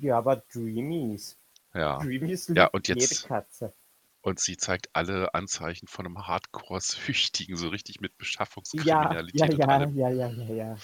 Ja, 0.00 0.16
aber 0.18 0.36
Dreamies. 0.52 1.36
Ja. 1.74 1.98
Dreamies 1.98 2.50
Ja, 2.54 2.66
und 2.68 2.88
jede 2.88 3.00
jetzt- 3.00 3.26
Katze. 3.26 3.74
Und 4.22 4.38
sie 4.38 4.56
zeigt 4.58 4.90
alle 4.92 5.32
Anzeichen 5.34 5.86
von 5.88 6.04
einem 6.06 6.26
Hardcore-Süchtigen, 6.26 7.56
so 7.56 7.68
richtig 7.68 8.00
mit 8.00 8.12
Ja, 8.12 8.14
ja, 8.14 8.18
Beschaffungskriminalität 8.18 9.54
und 9.54 9.58
ja, 9.60 9.66
allem. 9.68 9.96
ja, 9.96 10.08
ja, 10.10 10.28
ja, 10.28 10.54
ja. 10.54 10.76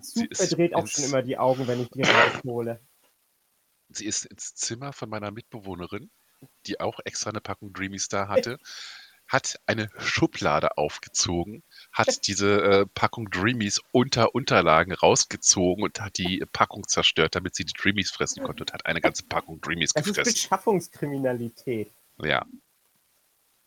Sie 0.00 0.20
Super 0.20 0.30
ist 0.30 0.52
dreht 0.52 0.74
auch 0.74 0.80
ins- 0.80 0.92
schon 0.92 1.04
immer 1.04 1.22
die 1.22 1.38
Augen, 1.38 1.66
wenn 1.68 1.80
ich 1.82 1.90
die 1.90 2.02
raushole. 2.02 2.80
Sie 3.90 4.06
ist 4.06 4.24
ins 4.24 4.54
Zimmer 4.54 4.92
von 4.92 5.08
meiner 5.08 5.30
Mitbewohnerin, 5.30 6.10
die 6.66 6.80
auch 6.80 6.98
extra 7.04 7.30
eine 7.30 7.40
Packung 7.40 7.72
Dreamy 7.72 7.98
Star 7.98 8.28
hatte, 8.28 8.58
hat 9.28 9.58
eine 9.66 9.88
Schublade 9.98 10.76
aufgezogen, 10.76 11.62
hat 11.92 12.08
diese 12.26 12.60
äh, 12.62 12.86
Packung 12.94 13.30
Dreamies 13.30 13.80
unter 13.92 14.34
Unterlagen 14.34 14.92
rausgezogen 14.92 15.84
und 15.84 16.00
hat 16.00 16.18
die 16.18 16.44
Packung 16.52 16.86
zerstört, 16.88 17.34
damit 17.34 17.54
sie 17.54 17.64
die 17.64 17.72
Dreamies 17.72 18.10
fressen 18.10 18.42
konnte 18.42 18.64
und 18.64 18.72
hat 18.72 18.84
eine 18.86 19.00
ganze 19.00 19.24
Packung 19.24 19.60
Dreamies 19.60 19.92
Das 19.92 20.06
ist 20.06 20.14
gefressen. 20.14 20.32
Beschaffungskriminalität. 20.34 21.92
Ja. 22.22 22.44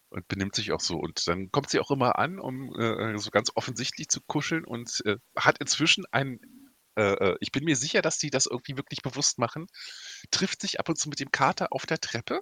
Und 0.09 0.27
benimmt 0.27 0.55
sich 0.55 0.71
auch 0.71 0.79
so. 0.79 0.97
Und 0.97 1.27
dann 1.27 1.51
kommt 1.51 1.69
sie 1.69 1.79
auch 1.79 1.91
immer 1.91 2.17
an, 2.17 2.39
um 2.39 2.73
äh, 2.79 3.17
so 3.17 3.29
ganz 3.29 3.51
offensichtlich 3.55 4.07
zu 4.07 4.21
kuscheln 4.21 4.63
und 4.63 5.01
äh, 5.05 5.17
hat 5.35 5.57
inzwischen 5.57 6.05
ein, 6.11 6.39
äh, 6.95 7.13
äh, 7.13 7.37
ich 7.41 7.51
bin 7.51 7.65
mir 7.65 7.75
sicher, 7.75 8.01
dass 8.01 8.17
die 8.17 8.29
das 8.29 8.45
irgendwie 8.45 8.77
wirklich 8.77 9.01
bewusst 9.01 9.37
machen, 9.37 9.67
trifft 10.31 10.61
sich 10.61 10.79
ab 10.79 10.87
und 10.87 10.97
zu 10.97 11.09
mit 11.09 11.19
dem 11.19 11.31
Kater 11.31 11.67
auf 11.71 11.85
der 11.85 11.99
Treppe. 11.99 12.41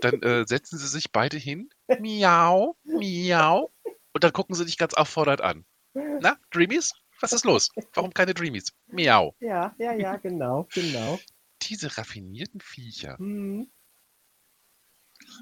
Dann 0.00 0.22
äh, 0.22 0.46
setzen 0.46 0.78
sie 0.78 0.88
sich 0.88 1.12
beide 1.12 1.36
hin. 1.36 1.68
Miau, 2.00 2.76
miau. 2.84 3.72
Und 4.12 4.24
dann 4.24 4.32
gucken 4.32 4.54
sie 4.54 4.64
dich 4.64 4.78
ganz 4.78 4.94
auffordert 4.94 5.40
an. 5.40 5.64
Na, 5.92 6.38
Dreamies? 6.50 6.94
Was 7.20 7.32
ist 7.32 7.44
los? 7.44 7.70
Warum 7.94 8.14
keine 8.14 8.32
Dreamies? 8.32 8.72
Miau. 8.86 9.36
Ja, 9.40 9.74
ja, 9.78 9.92
ja, 9.92 10.16
genau, 10.16 10.66
genau. 10.72 11.20
Diese 11.62 11.98
raffinierten 11.98 12.60
Viecher. 12.60 13.18
Hm. 13.18 13.70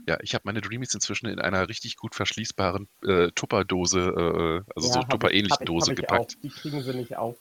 Ja, 0.07 0.19
ich 0.23 0.35
habe 0.35 0.43
meine 0.45 0.61
Dreamies 0.61 0.95
inzwischen 0.95 1.27
in 1.27 1.39
einer 1.41 1.69
richtig 1.69 1.97
gut 1.97 2.15
verschließbaren 2.15 2.89
äh, 3.05 3.31
Tupperdose, 3.35 4.01
äh, 4.01 4.73
also 4.75 4.89
ja, 4.89 4.93
so 4.95 4.99
hab 5.01 5.05
ich- 5.05 5.11
Tupper-ähnlichen 5.11 5.51
hab 5.55 5.63
ich- 5.63 5.67
Dose 5.67 5.87
hab 5.87 5.93
ich 5.93 5.97
gepackt, 5.97 6.35
Auch. 6.37 6.41
Die 6.43 6.51
kriegen 6.51 6.83
sie 6.83 6.95
nicht 6.95 7.17
auf. 7.17 7.37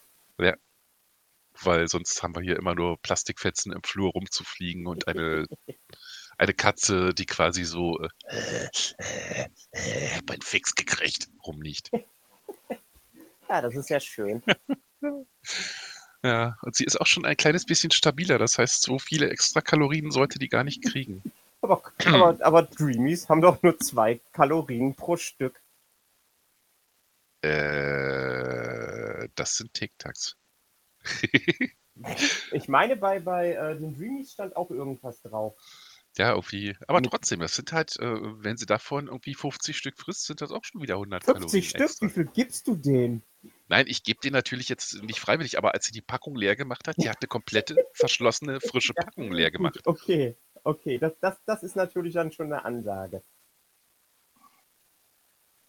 weil 1.64 1.88
sonst 1.88 2.22
haben 2.22 2.36
wir 2.36 2.42
hier 2.44 2.56
immer 2.56 2.76
nur 2.76 3.02
Plastikfetzen 3.02 3.72
im 3.74 3.82
Flur 3.82 4.12
rumzufliegen 4.12 4.86
und 4.86 5.08
eine, 5.08 5.48
eine 6.38 6.54
Katze, 6.54 7.16
die 7.16 7.26
quasi 7.26 7.64
so 7.64 8.00
äh, 8.00 8.70
äh, 9.00 9.48
äh, 9.72 10.22
mein 10.30 10.42
Fix 10.42 10.76
gekriegt 10.76 11.28
rumliegt. 11.46 11.90
Ja, 13.50 13.62
das 13.62 13.76
ist 13.76 13.90
ja 13.90 14.00
schön. 14.00 14.44
Ja, 16.24 16.58
und 16.64 16.76
sie 16.76 16.84
ist 16.84 17.00
auch 17.00 17.06
schon 17.08 17.26
ein 17.26 17.38
kleines 17.38 17.66
bisschen 17.66 17.92
stabiler, 17.92 18.38
das 18.40 18.58
heißt, 18.58 18.82
so 18.82 19.00
viele 19.00 19.30
extra 19.30 19.62
Kalorien 19.62 20.12
sollte 20.12 20.40
die 20.40 20.50
gar 20.50 20.64
nicht 20.64 20.84
kriegen. 20.84 21.24
Aber, 21.68 21.84
aber, 22.06 22.38
aber 22.46 22.64
Dreamies 22.64 23.28
haben 23.28 23.42
doch 23.42 23.62
nur 23.62 23.78
zwei 23.80 24.22
Kalorien 24.32 24.96
pro 24.96 25.18
Stück. 25.18 25.62
Äh, 27.42 29.28
das 29.36 29.58
sind 29.58 29.74
Tic-Tacs. 29.74 30.38
Ich 32.52 32.68
meine, 32.68 32.96
bei, 32.96 33.20
bei 33.20 33.54
äh, 33.54 33.76
den 33.76 33.98
Dreamies 33.98 34.32
stand 34.32 34.56
auch 34.56 34.70
irgendwas 34.70 35.20
drauf. 35.24 35.56
Ja, 36.16 36.32
irgendwie. 36.34 36.76
Aber 36.88 37.02
trotzdem, 37.02 37.40
das 37.40 37.56
sind 37.56 37.72
halt, 37.72 37.98
äh, 38.00 38.44
wenn 38.44 38.56
sie 38.56 38.68
davon 38.68 39.08
irgendwie 39.08 39.34
50 39.34 39.76
Stück 39.76 39.98
frisst, 39.98 40.26
sind 40.26 40.42
das 40.42 40.52
auch 40.52 40.64
schon 40.64 40.82
wieder 40.82 40.94
100 40.96 41.24
50 41.24 41.42
Kalorien 41.42 41.64
Stück? 41.64 41.82
extra. 41.82 42.06
Wie 42.06 42.10
viel 42.12 42.26
gibst 42.26 42.68
du 42.68 42.76
denen? 42.76 43.24
Nein, 43.68 43.86
ich 43.88 44.04
gebe 44.04 44.20
den 44.20 44.34
natürlich 44.34 44.70
jetzt 44.70 45.02
nicht 45.04 45.20
freiwillig, 45.20 45.58
aber 45.58 45.74
als 45.74 45.86
sie 45.86 45.92
die 45.92 46.02
Packung 46.02 46.36
leer 46.36 46.56
gemacht 46.56 46.88
hat, 46.88 46.98
die 46.98 47.10
hat 47.10 47.18
eine 47.22 47.28
komplette, 47.28 47.76
verschlossene, 47.94 48.60
frische 48.62 48.94
Packung 48.94 49.32
leer 49.32 49.52
gemacht. 49.52 49.80
okay, 49.86 50.38
okay. 50.68 50.98
Das, 51.00 51.14
das, 51.20 51.38
das 51.46 51.64
ist 51.64 51.76
natürlich 51.76 52.14
dann 52.14 52.32
schon 52.32 52.48
eine 52.52 52.64
Ansage. 52.66 53.24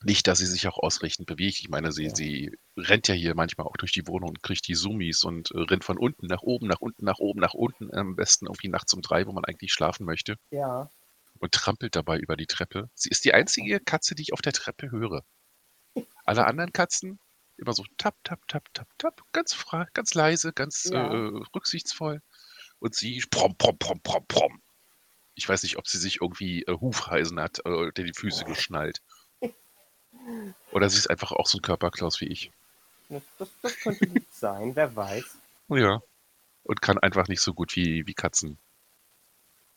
Nicht, 0.04 0.28
dass 0.28 0.38
sie 0.38 0.46
sich 0.46 0.68
auch 0.68 0.78
ausreichend 0.78 1.26
bewegt. 1.26 1.58
Ich 1.58 1.68
meine, 1.68 1.90
sie, 1.90 2.04
Ja. 2.04 2.14
sie 2.14 2.56
rennt 2.76 3.08
ja 3.08 3.14
hier 3.14 3.34
manchmal 3.34 3.66
auch 3.66 3.76
durch 3.76 3.90
die 3.92 4.06
Wohnung 4.06 4.28
und 4.30 4.42
kriegt 4.44 4.68
die 4.68 4.74
Zoomies 4.74 5.24
und 5.24 5.50
äh, 5.50 5.58
rennt 5.58 5.82
von 5.82 5.98
unten 5.98 6.26
nach 6.26 6.42
oben, 6.42 6.68
nach 6.68 6.80
unten, 6.80 7.04
nach 7.04 7.18
oben, 7.18 7.40
nach 7.40 7.54
unten. 7.54 7.92
Am 7.92 8.14
besten 8.14 8.46
irgendwie 8.46 8.68
nachts 8.68 8.94
um 8.94 9.02
drei, 9.02 9.26
wo 9.26 9.32
man 9.32 9.44
eigentlich 9.44 9.72
schlafen 9.72 10.04
möchte. 10.06 10.36
Ja. 10.50 10.88
und 11.40 11.52
trampelt 11.52 11.94
dabei 11.94 12.18
über 12.18 12.36
die 12.36 12.46
Treppe. 12.46 12.90
Sie 12.94 13.10
ist 13.10 13.24
die 13.24 13.32
einzige 13.34 13.78
Katze, 13.80 14.16
die 14.16 14.22
ich 14.22 14.32
auf 14.32 14.42
der 14.42 14.52
Treppe 14.52 14.90
höre. 14.90 15.24
Alle 16.24 16.46
anderen 16.46 16.72
Katzen 16.72 17.20
immer 17.58 17.72
so 17.72 17.84
tap, 17.96 18.16
tap, 18.24 18.40
tap, 18.48 18.64
tap, 18.74 18.88
tap, 18.98 19.22
ganz 19.32 19.52
frei, 19.54 19.86
ganz 19.94 20.14
leise, 20.14 20.52
ganz 20.52 20.84
Ja. 20.92 21.12
äh, 21.12 21.42
rücksichtsvoll. 21.54 22.22
Und 22.80 22.94
sie 22.96 23.22
prom, 23.30 23.56
prom, 23.56 23.78
prom, 23.78 24.00
prom, 24.02 24.24
prom. 24.28 24.62
Ich 25.38 25.48
weiß 25.48 25.62
nicht, 25.62 25.78
ob 25.78 25.86
sie 25.86 25.98
sich 25.98 26.20
irgendwie 26.20 26.62
äh, 26.62 26.78
Hufeisen 26.78 27.40
hat 27.40 27.60
äh, 27.64 27.70
oder 27.70 27.92
die 27.92 28.12
Füße 28.12 28.44
geschnallt. 28.44 29.00
Oder 30.72 30.90
sie 30.90 30.98
ist 30.98 31.08
einfach 31.08 31.32
auch 31.32 31.46
so 31.46 31.56
ein 31.56 31.62
Körperklaus 31.62 32.20
wie 32.20 32.26
ich. 32.26 32.50
Das, 33.08 33.22
das, 33.38 33.48
das 33.62 33.76
könnte 33.78 34.06
gut 34.06 34.26
sein, 34.30 34.76
wer 34.76 34.94
weiß. 34.94 35.24
Ja. 35.68 36.02
Und 36.64 36.82
kann 36.82 36.98
einfach 36.98 37.28
nicht 37.28 37.40
so 37.40 37.54
gut 37.54 37.74
wie, 37.76 38.06
wie 38.06 38.12
Katzen. 38.12 38.58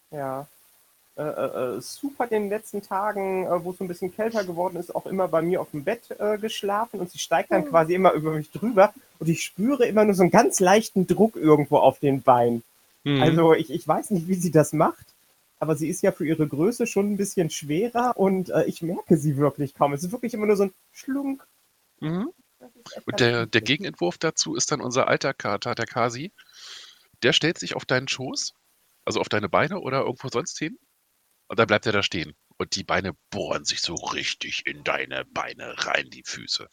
Ja. 0.09 0.47
Äh, 1.15 1.23
äh, 1.23 1.77
äh, 1.77 1.81
super 1.81 2.23
in 2.25 2.43
den 2.43 2.49
letzten 2.49 2.81
Tagen, 2.81 3.45
äh, 3.45 3.63
wo 3.63 3.71
es 3.71 3.77
so 3.77 3.83
ein 3.83 3.87
bisschen 3.87 4.15
kälter 4.15 4.43
geworden 4.43 4.77
ist, 4.77 4.95
auch 4.95 5.05
immer 5.05 5.27
bei 5.27 5.41
mir 5.41 5.61
auf 5.61 5.71
dem 5.71 5.83
Bett 5.83 6.01
äh, 6.17 6.37
geschlafen 6.37 6.99
und 6.99 7.11
sie 7.11 7.19
steigt 7.19 7.51
dann 7.51 7.65
quasi 7.69 7.93
immer 7.93 8.13
über 8.13 8.31
mich 8.31 8.49
drüber 8.51 8.93
und 9.19 9.27
ich 9.27 9.43
spüre 9.43 9.85
immer 9.85 10.05
nur 10.05 10.15
so 10.15 10.23
einen 10.23 10.31
ganz 10.31 10.59
leichten 10.59 11.07
Druck 11.07 11.35
irgendwo 11.35 11.77
auf 11.77 11.99
den 11.99 12.21
Beinen. 12.21 12.63
Mhm. 13.03 13.21
Also 13.21 13.53
ich, 13.53 13.69
ich 13.69 13.85
weiß 13.85 14.11
nicht, 14.11 14.29
wie 14.29 14.35
sie 14.35 14.51
das 14.51 14.71
macht, 14.71 15.05
aber 15.61 15.75
sie 15.75 15.89
ist 15.89 16.01
ja 16.01 16.11
für 16.11 16.25
ihre 16.25 16.47
Größe 16.47 16.87
schon 16.87 17.11
ein 17.11 17.17
bisschen 17.17 17.51
schwerer 17.51 18.17
und 18.17 18.49
äh, 18.49 18.63
ich 18.65 18.81
merke 18.81 19.15
sie 19.15 19.37
wirklich 19.37 19.75
kaum. 19.75 19.93
Es 19.93 20.03
ist 20.03 20.11
wirklich 20.11 20.33
immer 20.33 20.47
nur 20.47 20.55
so 20.55 20.63
ein 20.63 20.73
Schlunk. 20.91 21.47
Mhm. 21.99 22.31
Und 23.05 23.19
der, 23.19 23.45
der. 23.45 23.61
Gegenentwurf 23.61 24.17
dazu 24.17 24.55
ist 24.55 24.71
dann 24.71 24.81
unser 24.81 25.07
alter 25.07 25.35
Kater, 25.35 25.75
der 25.75 25.85
Kasi. 25.85 26.33
Der 27.21 27.31
stellt 27.31 27.59
sich 27.59 27.75
auf 27.75 27.85
deinen 27.85 28.07
Schoß, 28.07 28.55
also 29.05 29.19
auf 29.19 29.29
deine 29.29 29.49
Beine 29.49 29.79
oder 29.81 29.99
irgendwo 29.99 30.29
sonst 30.29 30.57
hin. 30.57 30.79
Und 31.47 31.59
dann 31.59 31.67
bleibt 31.67 31.85
er 31.85 31.91
da 31.91 32.01
stehen. 32.01 32.33
Und 32.57 32.75
die 32.75 32.83
Beine 32.83 33.13
bohren 33.29 33.63
sich 33.63 33.81
so 33.81 33.93
richtig 33.93 34.65
in 34.65 34.83
deine 34.83 35.25
Beine 35.25 35.75
rein, 35.85 36.09
die 36.09 36.23
Füße. 36.25 36.67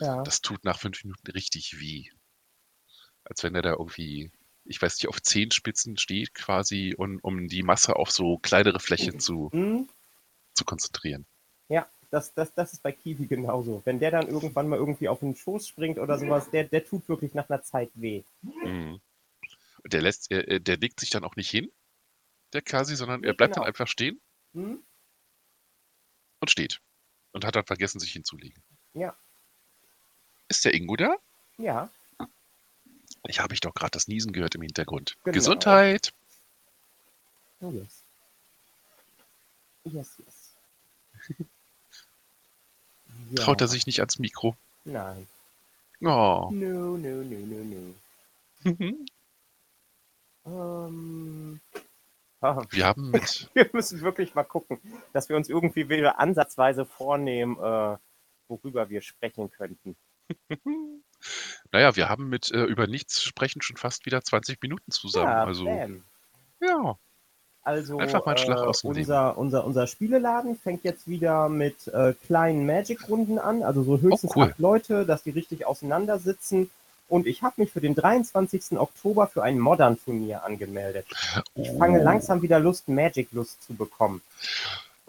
Ja. 0.00 0.22
Das 0.24 0.40
tut 0.40 0.64
nach 0.64 0.80
fünf 0.80 1.04
Minuten 1.04 1.30
richtig 1.30 1.78
weh. 1.78 2.08
Als 3.22 3.44
wenn 3.44 3.54
er 3.54 3.62
da 3.62 3.70
irgendwie, 3.70 4.32
ich 4.64 4.80
weiß 4.80 4.96
nicht, 4.96 5.08
auf 5.08 5.20
Zehenspitzen 5.22 5.96
steht 5.98 6.34
quasi, 6.34 6.94
und, 6.96 7.18
um 7.20 7.48
die 7.48 7.62
Masse 7.62 7.96
auf 7.96 8.10
so 8.10 8.38
kleinere 8.38 8.80
Flächen 8.80 9.18
zu, 9.20 9.50
Hm? 9.52 9.88
zu 10.54 10.64
konzentrieren. 10.64 11.26
Ja, 11.68 11.88
das, 12.10 12.34
das, 12.34 12.52
das 12.54 12.72
ist 12.74 12.82
bei 12.82 12.92
Kiwi 12.92 13.26
genauso. 13.26 13.82
Wenn 13.84 13.98
der 13.98 14.10
dann 14.10 14.28
irgendwann 14.28 14.68
mal 14.68 14.78
irgendwie 14.78 15.08
auf 15.08 15.20
den 15.20 15.34
Schoß 15.34 15.66
springt 15.66 15.98
oder 15.98 16.18
sowas, 16.18 16.50
der, 16.50 16.64
der 16.64 16.84
tut 16.84 17.08
wirklich 17.08 17.34
nach 17.34 17.48
einer 17.48 17.62
Zeit 17.62 17.90
weh. 17.94 18.22
Mhm. 18.42 19.00
Der 19.84 20.02
lässt, 20.02 20.30
er, 20.30 20.46
er- 20.46 20.60
der 20.60 20.76
legt 20.76 21.00
sich 21.00 21.10
dann 21.10 21.24
auch 21.24 21.36
nicht 21.36 21.50
hin, 21.50 21.72
der 22.52 22.62
Kasi, 22.62 22.94
sondern 22.96 23.24
er 23.24 23.32
bleibt 23.32 23.54
genau. 23.54 23.62
dann 23.64 23.68
einfach 23.68 23.88
stehen 23.88 24.20
Hm? 24.54 24.82
und 26.40 26.50
steht. 26.50 26.80
Und 27.32 27.44
hat 27.46 27.56
dann 27.56 27.64
vergessen, 27.64 27.98
sich 27.98 28.12
hinzulegen. 28.12 28.62
Ja. 28.94 29.16
Ist 30.48 30.64
der 30.66 30.74
Ingo 30.74 30.96
da? 30.96 31.16
Ja, 31.56 31.88
Ich 33.26 33.40
habe 33.40 33.54
ich 33.54 33.60
doch 33.60 33.74
gerade 33.74 33.92
das 33.92 34.08
Niesen 34.08 34.32
gehört 34.32 34.54
im 34.54 34.62
Hintergrund. 34.62 35.16
Genau. 35.24 35.34
Gesundheit. 35.34 36.12
oh 37.60 37.70
yes. 37.70 38.02
Yes, 39.84 40.18
yes. 40.18 40.54
Ja. 43.30 43.36
Traut 43.44 43.60
er 43.60 43.68
sich 43.68 43.86
nicht 43.86 44.00
ans 44.00 44.18
Mikro? 44.18 44.56
Nein. 44.84 45.26
Oh. 46.00 46.50
No, 46.52 46.96
no, 46.96 47.22
no, 47.22 47.38
no, 47.46 47.94
no. 48.64 48.96
Ähm, 50.44 51.60
ah, 52.40 52.64
Wir 52.70 52.86
haben 52.86 53.10
mit, 53.10 53.48
wir 53.54 53.70
müssen 53.72 54.00
wirklich 54.00 54.34
mal 54.34 54.42
gucken, 54.42 54.80
dass 55.12 55.28
wir 55.28 55.36
uns 55.36 55.48
irgendwie 55.48 55.88
wieder 55.88 56.18
ansatzweise 56.18 56.84
vornehmen, 56.84 57.56
äh, 57.58 57.96
worüber 58.48 58.88
wir 58.88 59.02
sprechen 59.02 59.50
könnten. 59.52 59.96
Naja, 61.72 61.96
wir 61.96 62.08
haben 62.08 62.28
mit 62.28 62.50
äh, 62.50 62.64
über 62.64 62.86
nichts 62.86 63.22
sprechen 63.22 63.62
schon 63.62 63.76
fast 63.76 64.06
wieder 64.06 64.22
20 64.22 64.60
Minuten 64.62 64.90
zusammen. 64.90 65.28
ja, 65.30 65.44
also, 65.44 65.64
bam. 65.64 66.04
ja. 66.60 66.96
Also 67.64 67.98
Einfach 67.98 68.26
mal 68.26 68.32
einen 68.34 68.44
Schlag 68.44 68.58
äh, 68.58 68.62
aus 68.62 68.80
dem 68.80 68.90
Leben. 68.90 69.00
unser, 69.02 69.38
unser, 69.38 69.64
unser 69.64 69.86
Spieleladen 69.86 70.58
fängt 70.58 70.82
jetzt 70.82 71.06
wieder 71.06 71.48
mit 71.48 71.86
äh, 71.88 72.12
kleinen 72.26 72.66
Magic-Runden 72.66 73.38
an, 73.38 73.62
also 73.62 73.84
so 73.84 74.00
höchstens 74.00 74.32
Oh, 74.34 74.40
cool. 74.40 74.48
acht 74.50 74.58
Leute, 74.58 75.06
dass 75.06 75.22
die 75.22 75.30
richtig 75.30 75.64
auseinandersitzen. 75.64 76.70
Und 77.08 77.26
ich 77.28 77.42
habe 77.42 77.60
mich 77.60 77.70
für 77.70 77.80
den 77.80 77.94
23. 77.94 78.78
Oktober 78.78 79.28
für 79.28 79.44
ein 79.44 79.60
Modern-Turnier 79.60 80.42
angemeldet. 80.44 81.06
Ich 81.54 81.70
fange 81.70 82.00
Oh. 82.00 82.02
langsam 82.02 82.42
wieder 82.42 82.58
Lust, 82.58 82.88
Magic-Lust 82.88 83.62
zu 83.62 83.74
bekommen. 83.74 84.22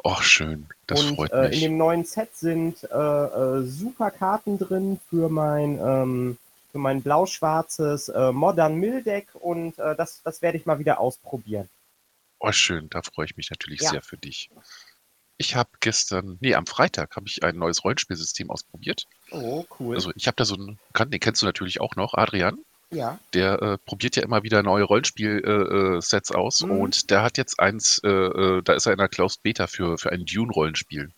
Och, 0.05 0.21
schön. 0.23 0.67
Das 0.87 1.01
und 1.01 1.15
freut 1.15 1.31
äh, 1.31 1.45
in 1.45 1.49
mich. 1.49 1.59
dem 1.61 1.77
neuen 1.77 2.03
Set 2.05 2.35
sind 2.35 2.83
äh, 2.83 2.87
äh, 2.97 3.63
super 3.63 4.11
Karten 4.11 4.59
drin 4.59 4.99
für 5.09 5.29
mein, 5.29 5.79
ähm, 5.79 6.37
für 6.71 6.77
mein 6.77 7.01
blau-schwarzes 7.01 8.09
äh, 8.09 8.31
Modern 8.33 8.75
Mill-Deck 8.75 9.27
und 9.33 9.79
äh, 9.79 9.95
das, 9.95 10.21
das 10.23 10.41
werde 10.41 10.57
ich 10.57 10.65
mal 10.65 10.79
wieder 10.79 10.99
ausprobieren. 10.99 11.69
Oh, 12.39 12.51
schön. 12.51 12.89
Da 12.89 13.01
freue 13.01 13.25
ich 13.25 13.37
mich 13.37 13.49
natürlich 13.49 13.81
Ja. 13.81 13.91
sehr 13.91 14.01
für 14.01 14.17
dich. 14.17 14.49
Ich 15.37 15.55
habe 15.55 15.69
gestern, 15.79 16.37
nee, 16.41 16.53
am 16.53 16.67
Freitag 16.67 17.15
habe 17.15 17.27
ich 17.27 17.41
ein 17.43 17.57
neues 17.57 17.83
Rollenspielsystem 17.83 18.49
ausprobiert. 18.51 19.05
Oh, 19.31 19.65
cool. 19.79 19.95
Also 19.95 20.11
ich 20.15 20.27
habe 20.27 20.35
da 20.35 20.45
so 20.45 20.55
einen, 20.55 20.77
den 21.07 21.19
kennst 21.19 21.41
du 21.41 21.45
natürlich 21.45 21.79
auch 21.79 21.95
noch, 21.95 22.13
Adrian. 22.13 22.59
Ja. 22.93 23.19
Der 23.33 23.61
äh, 23.61 23.77
probiert 23.77 24.15
ja 24.15 24.23
immer 24.23 24.43
wieder 24.43 24.63
neue 24.63 24.83
Rollenspiel-Sets 24.83 25.71
äh, 25.71 26.01
Sets 26.01 26.31
aus 26.31 26.61
Mhm. 26.61 26.71
und 26.71 27.09
der 27.09 27.21
hat 27.23 27.37
jetzt 27.37 27.59
eins, 27.59 27.99
äh, 28.03 28.09
äh, 28.09 28.61
da 28.63 28.73
ist 28.73 28.85
er 28.85 28.93
in 28.93 28.99
der 28.99 29.09
Closed 29.09 29.41
Beta 29.43 29.67
für, 29.67 29.97
für 29.97 30.11
ein 30.11 30.25
Dune-Rollenspiel. 30.25 31.11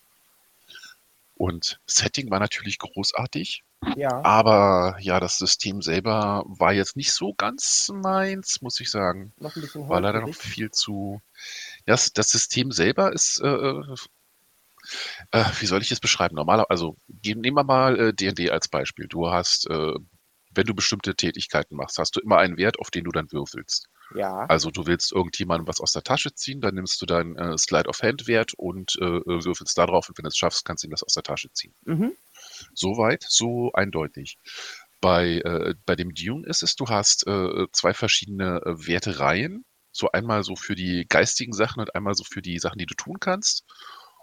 Und 1.38 1.78
Setting 1.86 2.30
war 2.30 2.40
natürlich 2.40 2.78
großartig, 2.78 3.62
Ja. 3.94 4.24
aber 4.24 4.96
ja, 5.00 5.20
das 5.20 5.36
System 5.36 5.82
selber 5.82 6.44
war 6.46 6.72
jetzt 6.72 6.96
nicht 6.96 7.12
so 7.12 7.34
ganz 7.34 7.90
meins, 7.92 8.62
muss 8.62 8.80
ich 8.80 8.90
sagen. 8.90 9.32
noch 9.38 9.54
ein 9.54 9.60
bisschen 9.60 9.86
War 9.88 10.00
leider 10.00 10.22
noch 10.22 10.34
viel 10.34 10.70
zu. 10.70 11.20
Das, 11.84 12.12
das 12.14 12.30
System 12.30 12.72
selber 12.72 13.12
ist, 13.12 13.38
äh, 13.44 13.48
äh, 15.32 15.44
wie 15.60 15.66
soll 15.66 15.82
ich 15.82 15.90
es 15.92 16.00
beschreiben? 16.00 16.36
Normaler, 16.36 16.70
also 16.70 16.96
nehmen 17.24 17.54
wir 17.54 17.64
mal 17.64 17.98
äh, 17.98 18.12
D&D 18.14 18.50
als 18.50 18.68
Beispiel. 18.68 19.06
Du 19.06 19.28
hast, 19.30 19.68
äh, 19.68 19.92
wenn 20.56 20.66
du 20.66 20.74
bestimmte 20.74 21.14
Tätigkeiten 21.14 21.76
machst, 21.76 21.98
hast 21.98 22.16
du 22.16 22.20
immer 22.20 22.38
einen 22.38 22.56
Wert, 22.56 22.78
auf 22.78 22.90
den 22.90 23.04
du 23.04 23.12
dann 23.12 23.30
würfelst. 23.30 23.88
Ja. 24.14 24.46
Also 24.46 24.70
du 24.70 24.86
willst 24.86 25.12
irgendjemandem 25.12 25.66
was 25.66 25.80
aus 25.80 25.92
der 25.92 26.02
Tasche 26.02 26.32
ziehen, 26.34 26.60
dann 26.60 26.74
nimmst 26.74 27.00
du 27.02 27.06
deinen 27.06 27.36
äh, 27.36 27.58
Slide 27.58 27.88
of 27.88 28.02
Hand 28.02 28.26
Wert 28.26 28.54
und 28.54 28.96
äh, 29.00 29.04
äh, 29.04 29.44
würfelst 29.44 29.76
da 29.76 29.86
drauf 29.86 30.08
und 30.08 30.16
wenn 30.18 30.24
du 30.24 30.28
es 30.28 30.36
schaffst, 30.36 30.64
kannst 30.64 30.82
du 30.82 30.88
ihm 30.88 30.92
das 30.92 31.02
aus 31.02 31.14
der 31.14 31.22
Tasche 31.22 31.52
ziehen. 31.52 31.74
Mhm. 31.84 32.12
Soweit, 32.74 33.24
so 33.28 33.72
eindeutig. 33.72 34.38
Bei, 35.00 35.40
äh, 35.44 35.74
bei 35.84 35.96
dem 35.96 36.14
Dune 36.14 36.46
ist 36.46 36.62
es, 36.62 36.76
du 36.76 36.86
hast 36.86 37.26
äh, 37.26 37.66
zwei 37.72 37.94
verschiedene 37.94 38.60
äh, 38.64 38.86
Wertereien. 38.86 39.64
So 39.92 40.10
einmal 40.12 40.42
so 40.42 40.56
für 40.56 40.74
die 40.74 41.06
geistigen 41.08 41.52
Sachen 41.52 41.80
und 41.80 41.94
einmal 41.94 42.14
so 42.14 42.24
für 42.24 42.42
die 42.42 42.58
Sachen, 42.58 42.78
die 42.78 42.86
du 42.86 42.94
tun 42.94 43.18
kannst. 43.18 43.64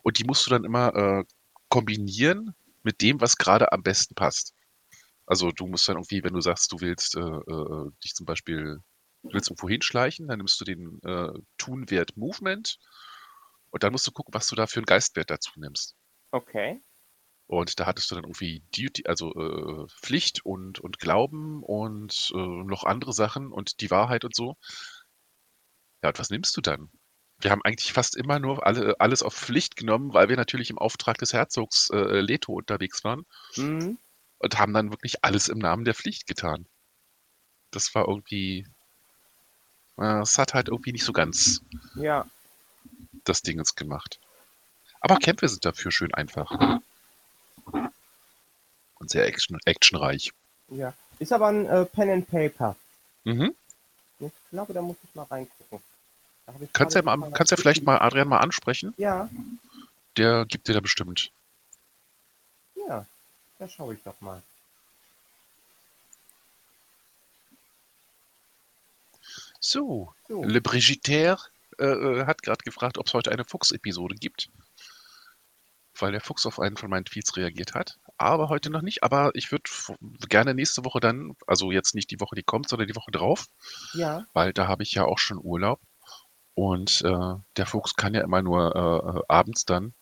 Und 0.03 0.19
die 0.19 0.23
musst 0.23 0.45
du 0.45 0.51
dann 0.51 0.65
immer 0.65 0.95
äh, 0.95 1.23
kombinieren 1.69 2.55
mit 2.83 3.01
dem, 3.01 3.21
was 3.21 3.37
gerade 3.37 3.71
am 3.71 3.81
besten 3.81 4.13
passt. 4.13 4.53
Also 5.33 5.49
du 5.49 5.65
musst 5.65 5.89
dann 5.89 5.95
irgendwie, 5.95 6.23
wenn 6.23 6.35
du 6.35 6.41
sagst, 6.41 6.71
du 6.71 6.79
willst 6.79 7.15
äh, 7.15 7.21
äh, 7.21 7.89
dich 8.03 8.13
zum 8.13 8.27
Beispiel, 8.27 8.77
du 9.23 9.33
willst 9.33 9.49
irgendwo 9.49 9.67
hinschleichen, 9.67 10.27
dann 10.27 10.37
nimmst 10.37 10.61
du 10.61 10.63
den 10.63 10.99
äh, 11.01 11.33
Tunwert 11.57 12.15
Movement 12.15 12.77
und 13.71 13.81
dann 13.81 13.93
musst 13.93 14.05
du 14.05 14.11
gucken, 14.11 14.31
was 14.35 14.45
du 14.45 14.55
da 14.55 14.67
für 14.67 14.77
einen 14.77 14.85
Geistwert 14.85 15.31
dazu 15.31 15.49
nimmst. 15.55 15.95
Okay. 16.31 16.83
Und 17.47 17.79
da 17.79 17.87
hattest 17.87 18.11
du 18.11 18.15
dann 18.15 18.25
irgendwie 18.25 18.63
Duty, 18.77 19.07
also 19.07 19.33
äh, 19.33 19.87
Pflicht 19.87 20.45
und, 20.45 20.77
und 20.77 20.99
Glauben 20.99 21.63
und 21.63 22.31
äh, 22.35 22.37
noch 22.37 22.83
andere 22.83 23.11
Sachen 23.11 23.51
und 23.51 23.81
die 23.81 23.89
Wahrheit 23.89 24.25
und 24.25 24.35
so. 24.35 24.55
Ja, 26.03 26.09
und 26.09 26.19
was 26.19 26.29
nimmst 26.29 26.55
du 26.55 26.61
dann? 26.61 26.91
Wir 27.39 27.49
haben 27.49 27.63
eigentlich 27.63 27.91
fast 27.91 28.15
immer 28.15 28.37
nur 28.37 28.67
alle, 28.67 28.99
alles 28.99 29.23
auf 29.23 29.33
Pflicht 29.33 29.77
genommen, 29.77 30.13
weil 30.13 30.29
wir 30.29 30.37
natürlich 30.37 30.69
im 30.69 30.77
Auftrag 30.77 31.17
des 31.17 31.33
Herzogs 31.33 31.89
äh, 31.89 32.19
Leto 32.19 32.53
unterwegs 32.53 33.03
waren 33.03 33.25
Mhm. 33.57 33.97
Und 34.43 34.59
haben 34.59 34.73
dann 34.73 34.91
wirklich 34.91 35.23
alles 35.23 35.47
im 35.47 35.57
Namen 35.57 35.85
der 35.85 35.95
Pflicht 35.95 36.27
getan. 36.27 36.65
Das 37.71 37.95
war 37.95 38.07
irgendwie, 38.07 38.67
äh, 39.97 40.19
es 40.21 40.37
hat 40.37 40.53
halt 40.53 40.67
irgendwie 40.67 40.91
nicht 40.91 41.05
so 41.05 41.13
ganz 41.13 41.61
Ja. 41.95 42.27
das 43.23 43.41
Dingens 43.41 43.75
gemacht. 43.75 44.19
Aber 44.99 45.17
Kämpfe 45.17 45.47
sind 45.47 45.65
dafür 45.65 45.91
schön 45.91 46.13
einfach. 46.13 46.79
Und 48.99 49.09
sehr 49.09 49.25
action, 49.27 49.57
actionreich. 49.65 50.31
Ja. 50.69 50.93
Ist 51.19 51.33
aber 51.33 51.47
ein 51.47 51.65
äh, 51.65 51.85
Pen 51.85 52.09
and 52.09 52.29
Paper. 52.29 52.75
Mhm. 53.23 53.55
Ich 54.19 54.31
glaube, 54.51 54.73
da 54.73 54.81
muss 54.81 54.95
ich 55.03 55.15
mal 55.15 55.23
reingucken. 55.23 55.79
Kannst 56.73 56.95
ja, 56.95 57.01
mal, 57.01 57.31
kannst 57.31 57.51
ja 57.51 57.57
vielleicht 57.57 57.83
mal 57.83 57.97
Adrian 57.99 58.27
mal 58.27 58.39
ansprechen. 58.39 58.93
Ja, 58.97 59.29
Der 60.17 60.45
gibt 60.45 60.67
dir 60.67 60.73
da 60.73 60.79
bestimmt. 60.81 61.31
ja. 62.87 63.05
Da 63.63 63.69
schaue 63.69 63.93
ich 63.93 64.03
doch 64.03 64.19
mal. 64.19 64.43
So, 69.61 70.13
So. 70.27 70.43
Le 70.43 70.59
Brigittaire 70.59 71.37
äh, 71.79 71.85
äh, 71.85 72.25
hat 72.25 72.41
gerade 72.41 72.61
gefragt, 72.65 72.97
ob 72.97 73.07
es 73.07 73.13
heute 73.13 73.31
eine 73.31 73.45
Fuchs-Episode 73.45 74.15
gibt. 74.15 74.49
Weil 75.97 76.11
der 76.11 76.19
Fuchs 76.19 76.45
auf 76.45 76.59
einen 76.59 76.75
von 76.75 76.89
meinen 76.89 77.05
Tweets 77.05 77.37
reagiert 77.37 77.73
hat. 77.73 77.99
Aber 78.17 78.49
heute 78.49 78.69
noch 78.69 78.81
nicht. 78.81 79.01
Aber 79.01 79.31
ich 79.33 79.49
würde 79.53 79.69
gerne 80.27 80.53
nächste 80.53 80.83
Woche 80.83 80.99
dann, 80.99 81.31
also 81.47 81.71
jetzt 81.71 81.95
nicht 81.95 82.11
die 82.11 82.19
Woche, 82.19 82.35
die 82.35 82.43
kommt, 82.43 82.67
sondern 82.67 82.89
die 82.89 82.97
Woche 82.97 83.11
drauf, 83.11 83.45
Ja, 83.93 84.25
weil 84.33 84.51
da 84.51 84.67
habe 84.67 84.83
ich 84.83 84.91
ja 84.91 85.05
auch 85.05 85.19
schon 85.19 85.39
Urlaub. 85.41 85.79
Und 86.53 87.01
äh, 87.05 87.35
der 87.55 87.65
Fuchs 87.65 87.95
kann 87.95 88.13
ja 88.13 88.23
immer 88.23 88.41
nur 88.41 88.75
äh, 88.75 89.19
äh, 89.19 89.23
abends 89.29 89.63
dann. 89.63 89.93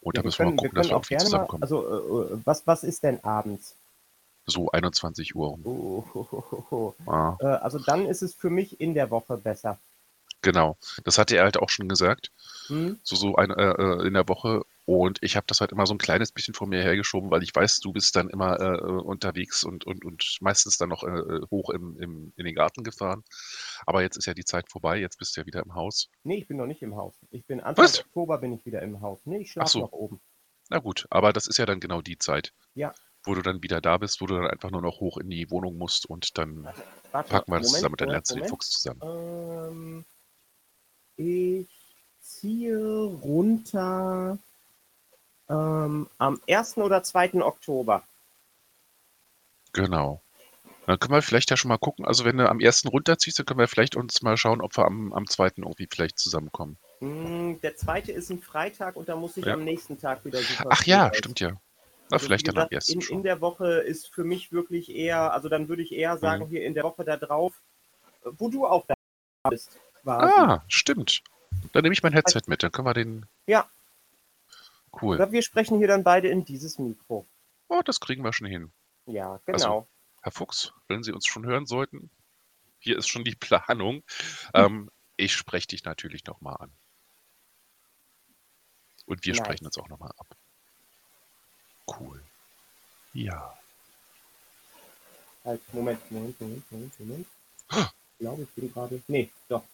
Und 0.00 0.16
da 0.16 0.20
ja 0.20 0.24
wir 0.24 0.28
müssen 0.28 0.38
wir 0.38 0.44
mal 0.46 0.50
können, 0.50 0.58
wir 0.58 0.68
gucken, 0.68 0.74
dass 0.76 0.86
können 0.88 0.90
wir 0.90 0.96
auch 0.96 1.06
gerne 1.08 1.22
mal. 1.24 1.26
zusammenkommen. 1.26 1.62
Also, 1.62 2.28
äh, 2.30 2.34
äh, 2.34 2.38
was, 2.44 2.66
was 2.66 2.84
ist 2.84 3.02
denn 3.02 3.22
abends? 3.24 3.74
So 4.46 4.70
21 4.70 5.36
Uhr. 5.36 5.58
Oh, 5.64 6.04
ho, 6.14 6.64
ho. 6.70 6.94
Ah, 7.06 7.36
Äh, 7.40 7.46
also, 7.46 7.78
dann 7.78 8.06
ist 8.06 8.22
es 8.22 8.34
für 8.34 8.50
mich 8.50 8.80
in 8.80 8.94
der 8.94 9.10
Woche 9.10 9.36
besser. 9.36 9.78
genau. 10.42 10.76
Das 11.04 11.18
hatte 11.18 11.36
er 11.36 11.44
halt 11.44 11.58
auch 11.58 11.68
schon 11.68 11.88
gesagt. 11.88 12.30
Hm? 12.68 12.98
So, 13.02 13.16
so 13.16 13.36
eine, 13.36 13.54
äh, 13.56 13.82
äh, 14.02 14.06
in 14.06 14.14
der 14.14 14.26
Woche. 14.28 14.62
Und 14.90 15.18
ich 15.22 15.36
habe 15.36 15.46
das 15.46 15.60
halt 15.60 15.70
immer 15.70 15.86
so 15.86 15.94
ein 15.94 15.98
kleines 15.98 16.32
bisschen 16.32 16.52
von 16.52 16.68
mir 16.68 16.82
hergeschoben, 16.82 17.30
weil 17.30 17.44
ich 17.44 17.54
weiß, 17.54 17.78
du 17.78 17.92
bist 17.92 18.16
dann 18.16 18.28
immer 18.28 18.58
äh, 18.58 18.80
unterwegs 18.80 19.62
und, 19.62 19.86
und, 19.86 20.04
und 20.04 20.38
meistens 20.40 20.78
dann 20.78 20.88
noch 20.88 21.04
äh, 21.04 21.40
hoch 21.48 21.70
im, 21.70 21.96
im, 22.00 22.32
in 22.34 22.44
den 22.44 22.56
Garten 22.56 22.82
gefahren. 22.82 23.22
Aber 23.86 24.02
jetzt 24.02 24.16
ist 24.16 24.26
ja 24.26 24.34
die 24.34 24.44
Zeit 24.44 24.68
vorbei, 24.68 24.98
jetzt 24.98 25.16
bist 25.16 25.36
du 25.36 25.42
ja 25.42 25.46
wieder 25.46 25.62
im 25.62 25.76
Haus. 25.76 26.08
Nee, 26.24 26.38
ich 26.38 26.48
bin 26.48 26.56
noch 26.56 26.66
nicht 26.66 26.82
im 26.82 26.96
Haus. 26.96 27.14
Ich 27.30 27.46
bin 27.46 27.60
Anfang 27.60 27.84
Was? 27.84 28.00
Oktober 28.00 28.38
bin 28.38 28.52
ich 28.52 28.66
wieder 28.66 28.82
im 28.82 29.00
Haus. 29.00 29.20
Nee, 29.26 29.42
ich 29.42 29.52
schlafe 29.52 29.70
so. 29.70 29.78
noch 29.82 29.92
oben. 29.92 30.20
Na 30.70 30.80
gut, 30.80 31.06
aber 31.08 31.32
das 31.32 31.46
ist 31.46 31.58
ja 31.58 31.66
dann 31.66 31.78
genau 31.78 32.00
die 32.02 32.18
Zeit, 32.18 32.52
Ja. 32.74 32.92
wo 33.22 33.36
du 33.36 33.42
dann 33.42 33.62
wieder 33.62 33.80
da 33.80 33.96
bist, 33.96 34.20
wo 34.20 34.26
du 34.26 34.34
dann 34.34 34.48
einfach 34.48 34.72
nur 34.72 34.82
noch 34.82 34.98
hoch 34.98 35.18
in 35.18 35.30
die 35.30 35.52
Wohnung 35.52 35.78
musst 35.78 36.06
und 36.06 36.36
dann 36.36 36.64
Warte, 37.12 37.30
packen 37.30 37.52
wir 37.52 37.60
das 37.60 37.68
Moment, 37.68 37.74
zusammen 37.76 37.92
und 37.92 38.00
dann 38.00 38.08
lernst 38.08 38.30
du 38.32 38.34
den. 38.34 38.48
Fuchs 38.48 38.70
zusammen. 38.70 39.00
Ähm, 39.04 40.04
ich 41.14 41.68
ziehe 42.18 43.04
runter 43.04 44.36
ähm, 45.50 46.08
am 46.18 46.40
1. 46.48 46.78
oder 46.78 47.02
2. 47.02 47.42
Oktober. 47.42 48.02
Genau. 49.72 50.20
Dann 50.86 50.98
können 50.98 51.12
wir 51.14 51.22
vielleicht 51.22 51.50
ja 51.50 51.56
schon 51.56 51.68
mal 51.68 51.78
gucken. 51.78 52.04
Also 52.04 52.24
wenn 52.24 52.36
du 52.38 52.48
am 52.48 52.58
ersten 52.60 52.88
runterziehst, 52.88 53.38
dann 53.38 53.46
können 53.46 53.60
wir 53.60 53.68
vielleicht 53.68 53.96
uns 53.96 54.22
mal 54.22 54.36
schauen, 54.36 54.60
ob 54.60 54.76
wir 54.76 54.84
am, 54.86 55.12
am 55.12 55.26
zweiten 55.28 55.62
irgendwie 55.62 55.86
vielleicht 55.90 56.18
zusammenkommen. 56.18 56.76
Hm, 57.00 57.60
Der 57.62 57.76
zweite 57.76 58.12
ist 58.12 58.30
ein 58.30 58.40
Freitag 58.40 58.96
und 58.96 59.08
da 59.08 59.14
muss 59.16 59.36
ich 59.36 59.44
Ja. 59.44 59.54
am 59.54 59.64
nächsten 59.64 59.98
Tag 60.00 60.24
wieder 60.24 60.40
super 60.40 60.70
Ach 60.72 60.84
ja, 60.84 61.06
raus. 61.06 61.16
stimmt 61.16 61.40
ja. 61.40 61.50
Na, 61.52 61.58
Also, 62.10 62.26
vielleicht 62.26 62.46
wie 62.46 62.50
dann 62.52 62.56
am 62.56 62.68
gesagt, 62.68 62.72
ersten 62.72 62.92
in, 62.94 63.00
schon. 63.02 63.16
in 63.18 63.22
der 63.22 63.40
Woche 63.40 63.66
ist 63.80 64.12
für 64.12 64.24
mich 64.24 64.50
wirklich 64.52 64.90
eher, 64.90 65.32
also 65.32 65.48
dann 65.48 65.68
würde 65.68 65.82
ich 65.82 65.92
eher 65.92 66.18
sagen, 66.18 66.46
Mhm. 66.46 66.48
hier 66.50 66.64
in 66.64 66.74
der 66.74 66.82
Woche 66.84 67.04
da 67.04 67.16
drauf, 67.16 67.60
wo 68.24 68.48
du 68.50 68.66
auch 68.66 68.84
da 68.86 68.94
bist, 69.48 69.78
quasi. 70.02 70.32
Ah, 70.34 70.62
stimmt. 70.68 71.22
Dann 71.72 71.82
nehme 71.82 71.92
ich 71.92 72.02
mein 72.02 72.12
Headset 72.12 72.42
mit, 72.48 72.62
dann 72.64 72.72
können 72.72 72.86
wir 72.86 72.94
den. 72.94 73.26
Ja. 73.46 73.68
Cool. 74.92 75.16
Oder 75.16 75.32
wir 75.32 75.42
sprechen 75.42 75.78
hier 75.78 75.88
dann 75.88 76.02
beide 76.04 76.28
in 76.28 76.44
dieses 76.44 76.78
Mikro. 76.78 77.26
Oh, 77.68 77.80
das 77.84 78.00
kriegen 78.00 78.24
wir 78.24 78.32
schon 78.32 78.48
hin. 78.48 78.72
Ja, 79.06 79.40
Also, 79.46 79.66
genau. 79.66 79.88
Herr 80.22 80.32
Fuchs, 80.32 80.72
wenn 80.88 81.02
Sie 81.02 81.12
uns 81.12 81.26
schon 81.26 81.46
hören 81.46 81.66
sollten, 81.66 82.10
hier 82.78 82.98
ist 82.98 83.08
schon 83.08 83.24
die 83.24 83.34
Planung. 83.36 83.96
Hm. 83.96 84.02
Ähm, 84.54 84.90
ich 85.16 85.34
spreche 85.34 85.68
dich 85.68 85.84
natürlich 85.84 86.24
nochmal 86.24 86.56
an. 86.58 86.72
Und 89.06 89.24
wir 89.24 89.34
Nice. 89.34 89.44
sprechen 89.44 89.66
uns 89.66 89.78
auch 89.78 89.88
nochmal 89.88 90.12
ab. 90.16 90.36
Cool. 91.98 92.22
Ja. 93.12 93.58
Halt, 95.44 95.60
Moment, 95.74 96.10
Moment, 96.10 96.40
Moment, 96.40 96.72
Moment, 96.72 97.00
Moment. 97.00 97.26
Ich 97.72 98.18
glaube, 98.18 98.42
ich 98.42 98.50
bin 98.50 98.72
gerade. 98.72 99.02
Nee, 99.08 99.30
doch. 99.48 99.64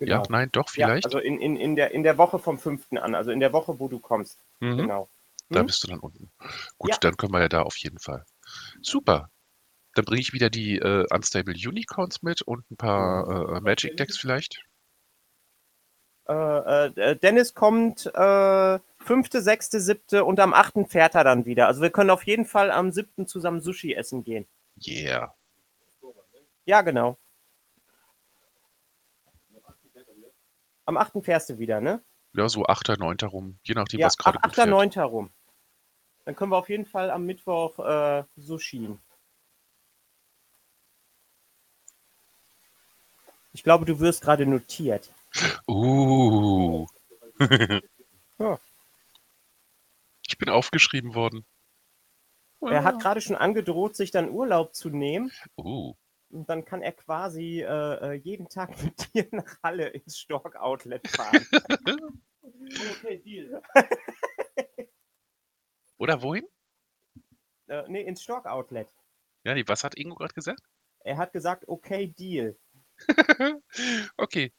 Ja, 0.00 0.22
nein, 0.28 0.48
doch, 0.52 0.68
vielleicht. 0.68 1.04
Ja, 1.04 1.08
also 1.08 1.18
in, 1.18 1.40
in, 1.40 1.56
in, 1.56 1.74
der, 1.76 1.90
in 1.92 2.02
der 2.04 2.18
Woche 2.18 2.38
vom 2.38 2.58
5. 2.58 2.92
an, 2.92 3.14
also 3.14 3.30
in 3.30 3.40
der 3.40 3.52
Woche, 3.52 3.78
wo 3.80 3.88
du 3.88 3.98
kommst. 3.98 4.38
mhm. 4.60 4.78
Genau. 4.78 5.08
Da 5.50 5.60
Hm? 5.60 5.66
bist 5.66 5.82
du 5.82 5.88
dann 5.88 6.00
unten. 6.00 6.30
Gut, 6.76 6.90
Ja. 6.90 6.96
dann 7.00 7.16
können 7.16 7.32
wir 7.32 7.40
ja 7.40 7.48
da 7.48 7.62
auf 7.62 7.76
jeden 7.78 7.98
Fall. 7.98 8.24
Super. 8.82 9.30
Dann 9.94 10.04
bringe 10.04 10.20
ich 10.20 10.32
wieder 10.34 10.50
die 10.50 10.76
äh, 10.76 11.06
Unstable 11.10 11.54
Unicorns 11.54 12.22
mit 12.22 12.42
und 12.42 12.70
ein 12.70 12.76
paar 12.76 13.56
äh, 13.56 13.60
Magic 13.62 13.96
Decks 13.96 14.18
vielleicht. 14.18 14.62
Äh, 16.28 16.86
äh, 16.88 17.16
Dennis 17.16 17.54
kommt 17.54 18.06
äh, 18.14 18.78
5., 18.98 19.28
6., 19.32 19.70
7. 19.70 20.20
und 20.22 20.38
am 20.40 20.52
8. 20.52 20.74
fährt 20.88 21.14
er 21.14 21.24
dann 21.24 21.46
wieder. 21.46 21.66
Also 21.66 21.80
wir 21.80 21.90
können 21.90 22.10
auf 22.10 22.24
jeden 22.24 22.44
Fall 22.44 22.70
am 22.70 22.92
7. 22.92 23.26
zusammen 23.26 23.60
Sushi 23.62 23.94
essen 23.94 24.24
gehen. 24.24 24.46
Yeah. 24.86 25.34
Ja, 26.66 26.82
genau. 26.82 27.16
Am 30.88 30.96
8. 30.96 31.22
fährst 31.22 31.50
du 31.50 31.58
wieder, 31.58 31.82
ne? 31.82 32.02
Ja, 32.32 32.48
so 32.48 32.64
8., 32.64 32.98
9. 32.98 33.18
rum, 33.24 33.58
je 33.62 33.74
nachdem, 33.74 34.00
Ja, 34.00 34.06
was 34.06 34.16
gerade 34.16 34.38
gut 34.38 34.46
8. 34.46 34.54
fährt. 34.54 34.70
9. 34.70 34.90
rum. 35.02 35.30
Dann 36.24 36.34
können 36.34 36.50
wir 36.50 36.56
auf 36.56 36.70
jeden 36.70 36.86
Fall 36.86 37.10
am 37.10 37.26
Mittwoch 37.26 37.78
äh, 37.78 38.24
Sushi. 38.36 38.98
Ich 43.52 43.62
glaube, 43.62 43.84
du 43.84 44.00
wirst 44.00 44.22
gerade 44.22 44.46
notiert. 44.46 45.12
Uh. 45.68 46.86
Ja. 48.38 48.58
Ich 50.26 50.38
bin 50.38 50.48
aufgeschrieben 50.48 51.14
worden. 51.14 51.44
Er 52.62 52.82
hat 52.82 52.98
gerade 52.98 53.20
schon 53.20 53.36
angedroht, 53.36 53.94
sich 53.94 54.10
dann 54.10 54.30
Urlaub 54.30 54.74
zu 54.74 54.88
nehmen. 54.88 55.30
Uh. 55.58 55.94
Und 56.30 56.48
dann 56.48 56.64
kann 56.64 56.82
er 56.82 56.92
quasi 56.92 57.62
äh, 57.62 57.64
äh, 57.66 58.12
jeden 58.12 58.48
Tag 58.48 58.70
mit 58.82 59.14
dir 59.14 59.28
nach 59.32 59.62
Halle 59.62 59.88
ins 59.88 60.18
Stork 60.18 60.56
Outlet 60.56 61.06
fahren. 61.08 61.46
okay, 62.42 63.18
Deal. 63.18 63.62
Oder 65.98 66.22
wohin? 66.22 66.46
Äh, 67.66 67.84
nee, 67.88 68.02
ins 68.02 68.22
Stork 68.22 68.46
Outlet. 68.46 68.92
Ja, 69.44 69.54
nee, 69.54 69.64
was 69.66 69.84
hat 69.84 69.96
Ingo 69.96 70.14
gerade 70.14 70.34
gesagt? 70.34 70.60
Er 71.00 71.16
hat 71.16 71.32
gesagt, 71.32 71.66
okay, 71.68 72.08
Deal. 72.08 72.56
okay. 74.16 74.52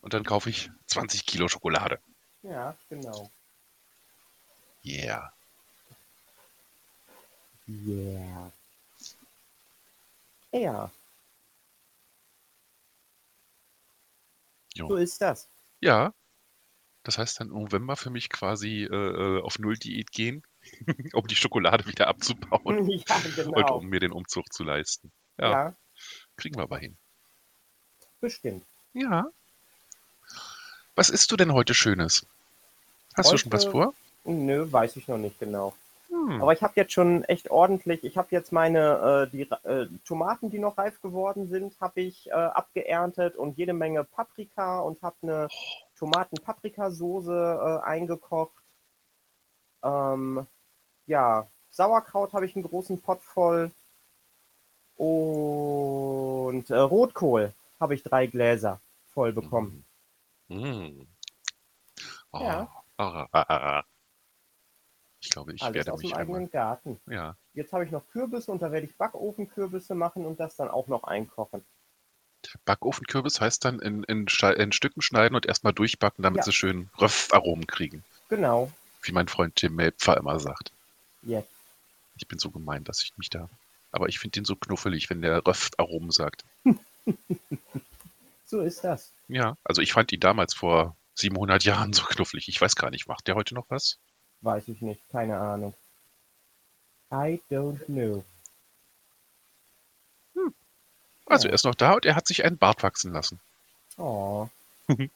Und 0.00 0.14
dann 0.14 0.24
kaufe 0.24 0.50
ich 0.50 0.70
20 0.86 1.26
Kilo 1.26 1.48
Schokolade. 1.48 2.00
Ja, 2.42 2.76
genau. 2.88 3.30
Yeah. 4.84 5.32
Yeah. 7.66 8.52
Ja, 10.60 10.90
Jo. 14.74 14.88
so 14.88 14.96
ist 14.96 15.20
das. 15.20 15.48
Ja. 15.80 16.12
Das 17.02 17.18
heißt 17.18 17.38
dann 17.40 17.48
im 17.48 17.54
November 17.62 17.96
für 17.96 18.10
mich 18.10 18.28
quasi 18.28 18.82
äh, 18.82 18.86
äh, 18.94 19.40
auf 19.42 19.58
Null-Diät 19.60 20.10
gehen, 20.10 20.42
um 21.14 21.26
die 21.28 21.36
Schokolade 21.36 21.86
wieder 21.86 22.08
abzubauen 22.08 22.88
ja, 22.90 23.16
und 23.16 23.36
genau. 23.36 23.76
um 23.78 23.86
mir 23.86 24.00
den 24.00 24.12
Umzug 24.12 24.52
zu 24.52 24.64
leisten. 24.64 25.12
Ja, 25.38 25.50
Ja, 25.50 25.76
kriegen 26.36 26.56
wir 26.56 26.64
aber 26.64 26.78
hin. 26.78 26.96
bestimmt. 28.20 28.64
Ja. 28.92 29.30
Was 30.96 31.10
isst 31.10 31.30
du 31.30 31.36
denn 31.36 31.52
heute 31.52 31.74
Schönes? 31.74 32.26
Hast 33.14 33.30
du 33.32 33.36
schon 33.38 33.52
was 33.52 33.64
Heute- 33.66 33.70
vor? 33.72 33.94
Nö, 34.24 34.66
weiß 34.70 34.96
ich 34.96 35.06
noch 35.06 35.18
nicht 35.18 35.38
genau. 35.38 35.76
Hm. 36.26 36.42
Aber 36.42 36.52
ich 36.52 36.60
habe 36.60 36.72
jetzt 36.74 36.92
schon 36.92 37.22
echt 37.24 37.52
ordentlich, 37.52 38.02
ich 38.02 38.18
habe 38.18 38.28
jetzt 38.32 38.50
meine 38.50 39.28
äh, 39.28 39.30
die 39.30 39.42
äh, 39.42 39.86
Tomaten, 40.04 40.50
die 40.50 40.58
noch 40.58 40.76
reif 40.76 41.00
geworden 41.00 41.46
sind, 41.46 41.80
habe 41.80 42.00
ich 42.00 42.28
äh, 42.28 42.32
abgeerntet 42.32 43.36
und 43.36 43.56
jede 43.56 43.72
Menge 43.72 44.02
Paprika 44.02 44.80
und 44.80 45.00
habe 45.02 45.14
eine 45.22 45.48
Tomaten-Paprikasoße 45.96 47.80
äh, 47.82 47.86
eingekocht. 47.86 48.60
Ähm, 49.84 50.48
ja, 51.06 51.46
Sauerkraut 51.70 52.32
habe 52.32 52.44
ich 52.44 52.56
einen 52.56 52.64
großen 52.64 53.00
Pott 53.00 53.22
voll. 53.22 53.70
Und 54.96 56.68
äh, 56.70 56.76
Rotkohl 56.76 57.52
habe 57.78 57.94
ich 57.94 58.02
drei 58.02 58.26
Gläser 58.26 58.80
voll 59.12 59.32
bekommen. 59.32 59.84
Hm. 60.48 61.06
Oh. 62.32 62.40
Ja. 62.40 62.68
Ah, 62.96 63.28
ah, 63.30 63.44
ah, 63.48 63.78
ah. 63.78 63.84
Ich 65.26 65.30
glaube, 65.30 65.52
ich 65.52 65.62
Alles 65.62 65.74
werde 65.74 65.92
aus 65.92 66.00
dem 66.00 66.10
mich 66.10 66.16
einmal. 66.16 66.46
Garten. 66.46 67.00
Ja. 67.10 67.36
Jetzt 67.52 67.72
habe 67.72 67.84
ich 67.84 67.90
noch 67.90 68.02
Kürbisse 68.12 68.52
und 68.52 68.62
da 68.62 68.70
werde 68.70 68.86
ich 68.86 68.94
Backofenkürbisse 68.96 69.94
machen 69.96 70.24
und 70.24 70.38
das 70.38 70.54
dann 70.56 70.68
auch 70.68 70.86
noch 70.86 71.02
einkochen. 71.04 71.64
Backofenkürbis 72.64 73.40
heißt 73.40 73.64
dann 73.64 73.80
in, 73.80 74.04
in, 74.04 74.26
in 74.56 74.72
Stücken 74.72 75.02
schneiden 75.02 75.34
und 75.34 75.46
erstmal 75.46 75.72
durchbacken, 75.72 76.22
damit 76.22 76.38
Ja. 76.38 76.42
sie 76.44 76.52
schön 76.52 76.90
Röpfaromen 77.00 77.66
kriegen. 77.66 78.04
Genau. 78.28 78.70
Wie 79.02 79.10
mein 79.12 79.26
Freund 79.26 79.56
Tim 79.56 79.74
Melpfer 79.74 80.16
immer 80.16 80.38
sagt. 80.38 80.70
Jetzt. 81.22 81.50
Ich 82.16 82.28
bin 82.28 82.38
so 82.38 82.50
gemein, 82.50 82.84
dass 82.84 83.02
ich 83.02 83.12
mich 83.18 83.28
da. 83.30 83.48
Aber 83.90 84.08
ich 84.08 84.20
finde 84.20 84.34
den 84.40 84.44
so 84.44 84.54
knuffelig, 84.54 85.10
wenn 85.10 85.22
der 85.22 85.44
Röpfaromen 85.46 86.10
sagt. 86.12 86.44
So 88.48 88.60
ist 88.60 88.84
das. 88.84 89.12
Ja, 89.26 89.56
also 89.64 89.82
ich 89.82 89.92
fand 89.92 90.12
ihn 90.12 90.20
damals 90.20 90.54
vor 90.54 90.94
700 91.14 91.64
Jahren 91.64 91.92
so 91.92 92.04
knuffelig. 92.04 92.46
Ich 92.48 92.60
weiß 92.60 92.76
gar 92.76 92.90
nicht, 92.90 93.08
macht 93.08 93.26
der 93.26 93.34
heute 93.34 93.54
noch 93.54 93.66
was? 93.70 93.98
Weiß 94.42 94.68
ich 94.68 94.80
nicht. 94.82 95.00
Keine 95.10 95.38
Ahnung. 95.38 95.74
I 97.12 97.40
don't 97.50 97.84
know. 97.86 98.24
Also 101.26 101.48
Ja. 101.48 101.52
er 101.52 101.54
ist 101.54 101.64
noch 101.64 101.74
da 101.74 101.94
und 101.94 102.04
er 102.04 102.14
hat 102.14 102.26
sich 102.26 102.44
einen 102.44 102.58
Bart 102.58 102.82
wachsen 102.82 103.12
lassen. 103.12 103.40
Oh. 103.96 104.48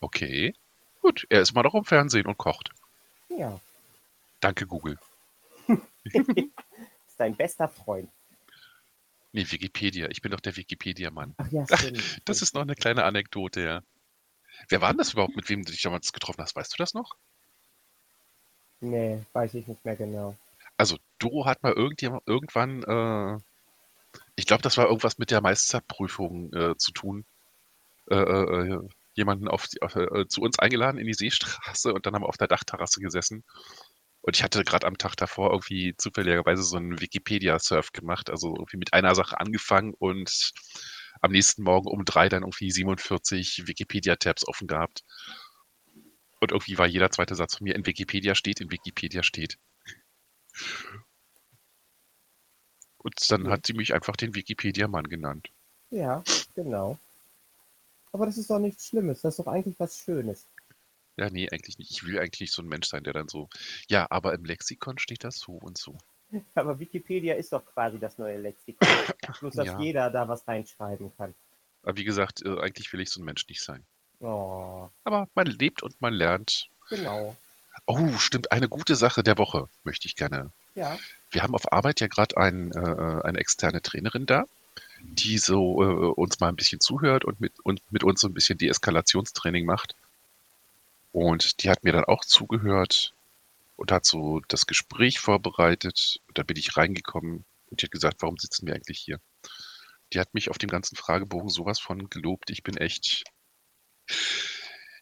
Okay. 0.00 0.54
Gut, 1.00 1.26
er 1.28 1.40
ist 1.40 1.54
mal 1.54 1.62
noch 1.62 1.74
im 1.74 1.84
Fernsehen 1.84 2.26
und 2.26 2.38
kocht. 2.38 2.70
Ja. 3.28 3.58
Danke, 4.38 4.64
Google. 4.66 4.96
Ist 6.04 7.18
dein 7.18 7.34
bester 7.34 7.68
Freund. 7.68 8.08
Nee, 9.32 9.44
Wikipedia. 9.50 10.06
Ich 10.08 10.22
bin 10.22 10.30
doch 10.30 10.38
der 10.38 10.56
Wikipedia-Mann. 10.56 11.34
Ach 11.36 11.50
ja, 11.50 11.66
stimmt. 11.76 12.20
Das 12.26 12.42
ist 12.42 12.54
noch 12.54 12.62
eine 12.62 12.76
kleine 12.76 13.02
Anekdote, 13.02 13.60
ja. 13.60 13.82
Wer 14.68 14.80
war 14.80 14.90
denn 14.90 14.98
das 14.98 15.14
überhaupt, 15.14 15.34
mit 15.34 15.48
wem 15.48 15.64
du 15.64 15.72
dich 15.72 15.82
damals 15.82 16.12
getroffen 16.12 16.42
hast? 16.42 16.54
Weißt 16.54 16.72
du 16.74 16.76
das 16.76 16.94
noch? 16.94 17.16
Nee, 18.80 19.24
weiß 19.32 19.54
ich 19.54 19.66
nicht 19.66 19.84
mehr 19.84 19.96
genau. 19.96 20.36
Also, 20.76 20.96
Doro 21.18 21.46
hat 21.46 21.62
mal 21.62 21.72
irgendjemand, 21.72 22.22
irgendwann, 22.26 22.82
äh, 22.84 23.38
ich 24.36 24.46
glaube, 24.46 24.62
das 24.62 24.76
war 24.76 24.86
irgendwas 24.86 25.18
mit 25.18 25.30
der 25.30 25.40
Meisterprüfung 25.40 26.52
äh, 26.52 26.76
zu 26.76 26.92
tun. 26.92 27.24
Äh, 28.10 28.16
äh, 28.16 28.72
äh, 28.74 28.88
jemanden 29.14 29.48
auf, 29.48 29.66
die, 29.66 29.82
auf 29.82 29.96
äh, 29.96 30.28
zu 30.28 30.40
uns 30.40 30.58
eingeladen 30.58 30.98
in 30.98 31.06
die 31.06 31.14
Seestraße 31.14 31.92
und 31.92 32.06
dann 32.06 32.14
haben 32.14 32.22
wir 32.22 32.28
auf 32.28 32.36
der 32.38 32.48
Dachterrasse 32.48 33.00
gesessen. 33.00 33.44
Und 34.22 34.36
ich 34.36 34.42
hatte 34.42 34.64
gerade 34.64 34.86
am 34.86 34.98
Tag 34.98 35.16
davor 35.16 35.52
irgendwie 35.52 35.94
zufälligerweise 35.96 36.62
so 36.62 36.76
einen 36.76 37.00
Wikipedia-Surf 37.00 37.92
gemacht, 37.92 38.30
also 38.30 38.54
irgendwie 38.56 38.76
mit 38.76 38.92
einer 38.92 39.14
Sache 39.14 39.40
angefangen 39.40 39.94
und 39.98 40.52
am 41.20 41.32
nächsten 41.32 41.62
Morgen 41.62 41.88
um 41.88 42.04
drei 42.04 42.28
dann 42.28 42.42
irgendwie 42.42 42.70
47 42.70 43.66
Wikipedia-Tabs 43.66 44.46
offen 44.46 44.68
gehabt. 44.68 45.02
Und 46.40 46.52
irgendwie 46.52 46.78
war 46.78 46.86
jeder 46.86 47.10
zweite 47.10 47.34
Satz 47.34 47.56
von 47.56 47.64
mir 47.64 47.74
in 47.74 47.86
Wikipedia 47.86 48.34
steht, 48.34 48.60
in 48.60 48.70
Wikipedia 48.70 49.22
steht. 49.22 49.58
Und 52.98 53.30
dann 53.30 53.46
Ja. 53.46 53.50
hat 53.52 53.66
sie 53.66 53.72
mich 53.74 53.94
einfach 53.94 54.16
den 54.16 54.34
Wikipedia-Mann 54.34 55.04
genannt. 55.08 55.48
Ja, 55.90 56.22
genau. 56.54 56.98
Aber 58.12 58.26
das 58.26 58.38
ist 58.38 58.50
doch 58.50 58.58
nichts 58.58 58.88
Schlimmes. 58.88 59.20
Das 59.20 59.34
ist 59.34 59.38
doch 59.38 59.50
eigentlich 59.50 59.78
was 59.78 59.98
Schönes. 59.98 60.46
Ja, 61.16 61.30
nee, 61.30 61.48
eigentlich 61.50 61.78
nicht. 61.78 61.90
Ich 61.90 62.04
will 62.04 62.18
eigentlich 62.18 62.40
nicht 62.40 62.52
so 62.52 62.62
ein 62.62 62.68
Mensch 62.68 62.88
sein, 62.88 63.02
der 63.04 63.12
dann 63.12 63.28
so, 63.28 63.48
ja, 63.88 64.06
aber 64.10 64.34
im 64.34 64.44
Lexikon 64.44 64.98
steht 64.98 65.24
das 65.24 65.36
so 65.38 65.52
und 65.52 65.76
so. 65.76 65.98
Aber 66.54 66.78
Wikipedia 66.78 67.34
ist 67.34 67.52
doch 67.52 67.64
quasi 67.64 67.98
das 67.98 68.18
neue 68.18 68.38
Lexikon. 68.38 68.86
Bloß, 69.40 69.54
dass 69.54 69.66
Ja. 69.66 69.80
jeder 69.80 70.10
da 70.10 70.28
was 70.28 70.46
reinschreiben 70.46 71.10
kann. 71.16 71.34
Aber 71.82 71.96
wie 71.96 72.04
gesagt, 72.04 72.42
äh, 72.44 72.60
eigentlich 72.60 72.92
will 72.92 73.00
ich 73.00 73.08
so 73.10 73.20
ein 73.20 73.24
Mensch 73.24 73.46
nicht 73.48 73.62
sein. 73.62 73.84
Oh, 74.20 74.88
Aber 75.04 75.28
man 75.34 75.46
lebt 75.46 75.82
und 75.82 76.00
man 76.00 76.12
lernt. 76.14 76.68
genau. 76.88 77.36
Oh, 77.86 78.18
stimmt, 78.18 78.50
eine 78.50 78.68
gute 78.68 78.96
Sache 78.96 79.22
der 79.22 79.38
Woche 79.38 79.68
möchte 79.84 80.06
ich 80.06 80.16
gerne. 80.16 80.50
Ja. 80.74 80.98
Wir 81.30 81.42
haben 81.42 81.54
auf 81.54 81.72
Arbeit 81.72 82.00
ja 82.00 82.08
gerade 82.08 82.36
ein, 82.36 82.72
äh, 82.72 83.22
eine 83.22 83.38
externe 83.38 83.80
Trainerin 83.80 84.26
da, 84.26 84.44
die 85.00 85.38
so 85.38 85.82
äh, 85.82 85.86
uns 85.86 86.40
mal 86.40 86.48
ein 86.48 86.56
bisschen 86.56 86.80
zuhört 86.80 87.24
und 87.24 87.40
mit, 87.40 87.52
und 87.62 87.80
mit 87.90 88.02
uns 88.02 88.20
so 88.20 88.28
ein 88.28 88.34
bisschen 88.34 88.58
Deeskalationstraining 88.58 89.64
macht. 89.64 89.94
Und 91.12 91.62
die 91.62 91.70
hat 91.70 91.84
mir 91.84 91.92
dann 91.92 92.04
auch 92.04 92.24
zugehört 92.24 93.14
und 93.76 93.92
hat 93.92 94.04
so 94.04 94.40
das 94.48 94.66
Gespräch 94.66 95.20
vorbereitet. 95.20 96.20
Und 96.26 96.36
da 96.36 96.42
bin 96.42 96.56
ich 96.56 96.76
reingekommen 96.76 97.44
und 97.70 97.80
die 97.80 97.86
hat 97.86 97.92
gesagt, 97.92 98.22
warum 98.22 98.36
sitzen 98.38 98.66
wir 98.66 98.74
eigentlich 98.74 98.98
hier? 98.98 99.20
Die 100.12 100.18
hat 100.20 100.34
mich 100.34 100.50
auf 100.50 100.58
dem 100.58 100.68
ganzen 100.68 100.96
Fragebogen 100.96 101.48
sowas 101.48 101.78
von 101.78 102.10
gelobt. 102.10 102.50
Ich 102.50 102.62
bin 102.62 102.76
echt, 102.76 103.24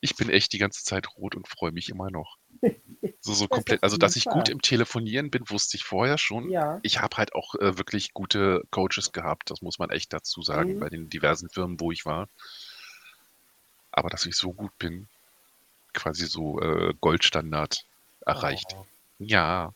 ich 0.01 0.17
bin 0.17 0.29
echt 0.31 0.53
die 0.53 0.59
ganze 0.59 0.85
Zeit 0.85 1.09
rot 1.17 1.35
und 1.35 1.49
freue 1.49 1.73
mich 1.73 1.89
immer 1.89 2.11
noch. 2.11 2.37
So, 3.21 3.35
so 3.35 3.47
Das 3.47 3.57
komplett, 3.57 3.83
also 3.83 3.97
dass 3.97 4.15
ich 4.15 4.25
gut 4.27 4.49
im 4.49 4.63
Telefonieren 4.63 5.31
bin, 5.33 5.49
wusste 5.51 5.77
ich 5.77 5.83
vorher 5.85 6.17
schon. 6.17 6.49
Ja. 6.49 6.79
Ich 6.83 7.01
habe 7.01 7.17
halt 7.17 7.35
auch 7.35 7.57
äh, 7.57 7.77
wirklich 7.77 8.13
gute 8.13 8.63
Coaches 8.71 9.11
gehabt, 9.11 9.51
das 9.51 9.63
muss 9.63 9.81
man 9.81 9.91
echt 9.91 10.13
dazu 10.13 10.43
sagen, 10.43 10.75
Mhm. 10.77 10.81
bei 10.81 10.89
den 10.89 11.09
diversen 11.11 11.49
Firmen, 11.49 11.81
wo 11.81 11.91
ich 11.91 12.05
war. 12.07 12.29
Aber 13.91 14.11
dass 14.11 14.27
ich 14.27 14.37
so 14.37 14.53
gut 14.53 14.77
bin, 14.79 15.09
quasi 15.93 16.27
so 16.27 16.61
äh, 16.61 16.95
Goldstandard 17.01 17.85
erreicht. 18.25 18.77
Oh, 18.79 18.87
Ja, 19.19 19.73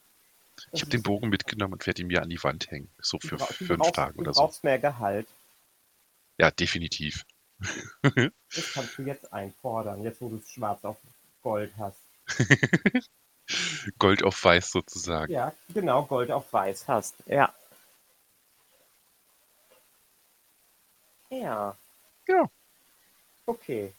ich 0.72 0.82
habe 0.82 0.90
den 0.90 1.02
Bogen 1.02 1.28
mitgenommen 1.28 1.72
und 1.72 1.86
werde 1.86 2.02
ihn 2.02 2.08
mir 2.08 2.22
an 2.22 2.28
die 2.28 2.42
Wand 2.44 2.70
hängen. 2.70 2.90
So 3.00 3.18
du 3.18 3.28
für 3.28 3.36
du 3.38 3.44
fünf 3.46 3.90
Tage 3.92 4.14
du 4.14 4.20
oder 4.20 4.34
so. 4.34 4.42
brauchst 4.42 4.62
mehr 4.62 4.78
Gehalt. 4.78 5.26
Ja, 6.38 6.50
definitiv. 6.50 7.24
Das 8.02 8.72
kannst 8.72 8.96
du 8.98 9.02
jetzt 9.02 9.32
einfordern, 9.32 10.02
jetzt 10.02 10.20
wo 10.20 10.28
du 10.28 10.36
es 10.36 10.50
schwarz 10.50 10.84
auf 10.84 10.96
Gold 11.42 11.72
hast. 11.78 12.00
Gold 13.98 14.22
auf 14.22 14.42
Weiß 14.44 14.70
sozusagen. 14.70 15.32
Ja, 15.32 15.52
genau, 15.74 16.04
Gold 16.04 16.30
auf 16.30 16.52
Weiß 16.52 16.86
hast. 16.88 17.14
Ja. 17.26 17.52
Ja. 21.30 21.76
Ja. 22.28 22.48
Okay. 23.46 23.92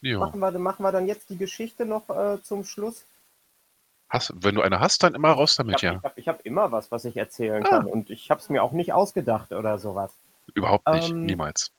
Ja. 0.00 0.18
Machen 0.18 0.40
wir, 0.40 0.50
machen 0.58 0.82
wir 0.82 0.92
dann 0.92 1.06
jetzt 1.06 1.30
die 1.30 1.36
Geschichte 1.38 1.84
noch 1.86 2.08
äh, 2.10 2.42
zum 2.42 2.64
Schluss? 2.64 3.04
Hast, 4.08 4.32
wenn 4.36 4.54
du 4.54 4.62
eine 4.62 4.78
hast, 4.78 5.02
dann 5.02 5.14
immer 5.14 5.32
raus 5.32 5.52
Ich 5.52 5.56
damit, 5.56 5.76
habe 5.82 5.86
ja. 5.86 6.02
hab, 6.02 6.16
ich 6.18 6.28
hab 6.28 6.46
immer 6.46 6.70
was, 6.70 6.90
was 6.92 7.04
ich 7.04 7.16
erzählen 7.16 7.64
Ah. 7.66 7.68
kann. 7.68 7.86
Und 7.86 8.10
ich 8.10 8.30
habe 8.30 8.40
es 8.40 8.48
mir 8.48 8.62
auch 8.62 8.72
nicht 8.72 8.92
ausgedacht 8.92 9.52
oder 9.52 9.78
sowas. 9.78 10.12
Überhaupt 10.54 10.86
nicht, 10.88 11.10
Ähm, 11.10 11.24
niemals. 11.26 11.72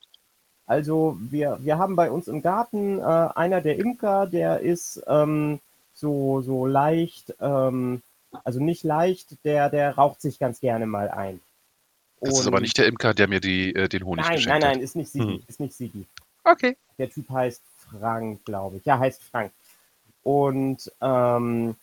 Also 0.67 1.17
wir, 1.19 1.57
wir 1.61 1.77
haben 1.77 1.95
bei 1.95 2.11
uns 2.11 2.27
im 2.27 2.41
Garten 2.41 2.99
äh, 2.99 3.01
einer 3.03 3.61
der 3.61 3.79
Imker, 3.79 4.27
der 4.27 4.59
ist 4.59 5.01
ähm, 5.07 5.59
so, 5.95 6.41
so 6.41 6.65
leicht, 6.67 7.33
ähm, 7.41 8.01
also 8.43 8.59
nicht 8.59 8.83
leicht, 8.83 9.29
der, 9.45 9.69
der 9.69 9.95
raucht 9.95 10.21
sich 10.21 10.37
ganz 10.39 10.59
gerne 10.59 10.85
mal 10.85 11.09
ein. 11.09 11.39
Das 12.19 12.39
ist 12.39 12.47
aber 12.47 12.57
Und- 12.57 12.63
nicht 12.63 12.77
der 12.77 12.87
Imker, 12.87 13.13
der 13.13 13.27
mir 13.29 13.39
die, 13.39 13.73
äh, 13.73 13.87
den 13.87 14.03
Honig 14.05 14.25
Nein, 14.25 14.35
geschenkt 14.35 14.59
nein, 14.59 14.69
hat. 14.69 14.75
nein, 14.75 14.83
ist 14.83 14.95
nicht 14.95 15.11
Sigi, 15.11 15.25
Hm. 15.37 15.43
ist 15.47 15.59
nicht 15.59 15.73
Sigi. 15.73 16.05
Okay. 16.43 16.75
Der 16.97 17.09
Typ 17.09 17.29
heißt 17.29 17.61
Frank, 17.99 18.43
glaube 18.43 18.77
ich. 18.77 18.85
Ja, 18.85 18.99
heißt 18.99 19.21
Frank. 19.23 19.51
Und 20.23 20.91
ähm, 21.01 21.75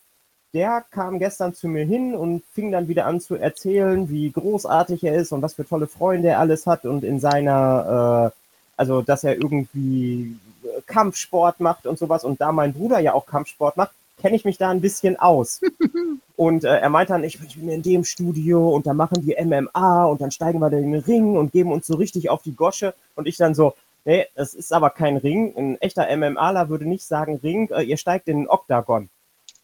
der 0.53 0.85
kam 0.91 1.19
gestern 1.19 1.55
zu 1.55 1.69
mir 1.69 1.85
hin 1.85 2.15
und 2.15 2.45
fing 2.53 2.71
dann 2.71 2.87
wieder 2.89 3.07
an 3.07 3.21
zu 3.21 3.37
erzählen, 3.37 4.09
wie 4.11 4.31
großartig 4.31 5.03
er 5.05 5.15
ist 5.17 5.33
und 5.33 5.41
was 5.43 5.55
für 5.55 5.67
tolle 5.67 5.87
Freunde 5.87 6.29
er 6.29 6.39
alles 6.41 6.67
hat 6.67 6.85
und 6.85 7.03
in 7.05 7.19
seiner, 7.21 8.33
äh, 8.33 8.44
also 8.77 9.03
dass 9.03 9.25
er 9.25 9.35
irgendwie 9.35 10.37
äh, 10.65 10.81
Kampfsport 10.87 11.61
macht 11.61 11.87
und 11.87 11.99
sowas. 11.99 12.25
Und 12.25 12.41
da 12.41 12.53
mein 12.53 12.73
Bruder 12.73 13.01
ja 13.01 13.15
auch 13.15 13.27
Kampfsport 13.27 13.77
macht, 13.77 13.93
kenne 14.19 14.37
ich 14.37 14.45
mich 14.45 14.59
da 14.59 14.71
ein 14.71 14.81
bisschen 14.81 15.19
aus. 15.19 15.61
Und 16.37 16.65
äh, 16.65 16.79
er 16.79 16.91
meinte 16.91 17.13
dann, 17.13 17.25
ich, 17.25 17.41
ich 17.41 17.57
bin 17.57 17.69
in 17.69 17.83
dem 17.83 18.03
Studio 18.03 18.75
und 18.75 18.87
da 18.87 18.93
machen 18.93 19.25
die 19.25 19.37
MMA 19.41 20.05
und 20.07 20.21
dann 20.21 20.33
steigen 20.33 20.59
wir 20.59 20.73
in 20.73 20.91
den 20.91 21.01
Ring 21.03 21.37
und 21.37 21.53
geben 21.53 21.71
uns 21.71 21.87
so 21.87 21.95
richtig 21.95 22.29
auf 22.29 22.43
die 22.43 22.57
Gosche. 22.57 22.95
Und 23.15 23.29
ich 23.29 23.37
dann 23.37 23.55
so, 23.55 23.75
nee, 24.05 24.27
das 24.35 24.53
ist 24.53 24.73
aber 24.73 24.91
kein 24.91 25.17
Ring. 25.17 25.55
Ein 25.57 25.81
echter 25.81 26.09
MMAler 26.17 26.69
würde 26.69 26.87
nicht 26.87 27.07
sagen 27.07 27.39
Ring, 27.43 27.71
äh, 27.71 27.83
ihr 27.83 27.97
steigt 27.97 28.27
in 28.27 28.39
den 28.39 28.49
Oktagon. 28.49 29.11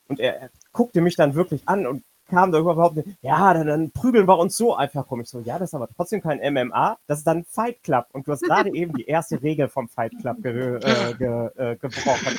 Und 0.06 0.20
er, 0.20 0.42
er 0.42 0.50
guckte 0.72 1.00
mich 1.00 1.16
dann 1.16 1.34
wirklich 1.34 1.62
an 1.66 1.88
und 1.88 2.04
kam 2.30 2.52
da 2.52 2.58
überhaupt 2.58 2.96
nicht, 2.96 3.08
ja, 3.20 3.52
dann, 3.52 3.66
dann 3.66 3.90
prügeln 3.90 4.26
wir 4.26 4.38
uns 4.38 4.56
so 4.56 4.74
einfach 4.74 5.10
rum. 5.10 5.20
Ich 5.20 5.28
so, 5.28 5.40
ja, 5.40 5.58
das 5.58 5.70
ist 5.70 5.74
aber 5.74 5.88
trotzdem 5.88 6.22
kein 6.22 6.38
MMA, 6.54 6.98
das 7.06 7.18
ist 7.18 7.26
dann 7.26 7.44
Fight 7.44 7.82
Club. 7.82 8.06
Und 8.12 8.26
du 8.26 8.32
hast 8.32 8.42
gerade 8.42 8.70
eben 8.74 8.94
die 8.94 9.06
erste 9.06 9.42
Regel 9.42 9.68
vom 9.68 9.88
Fight 9.88 10.12
Club 10.20 10.42
ge, 10.42 10.76
äh, 10.76 11.14
ge, 11.18 11.50
äh, 11.56 11.76
gebrochen. 11.76 12.38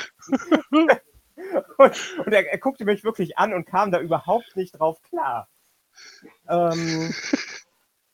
und 1.78 1.92
und 2.26 2.34
er, 2.34 2.52
er 2.52 2.58
guckte 2.60 2.86
mich 2.86 3.04
wirklich 3.04 3.38
an 3.38 3.54
und 3.54 3.66
kam 3.66 3.92
da 3.92 4.00
überhaupt 4.00 4.56
nicht 4.56 4.80
drauf 4.80 5.02
klar. 5.02 5.48
Ähm, 6.48 7.14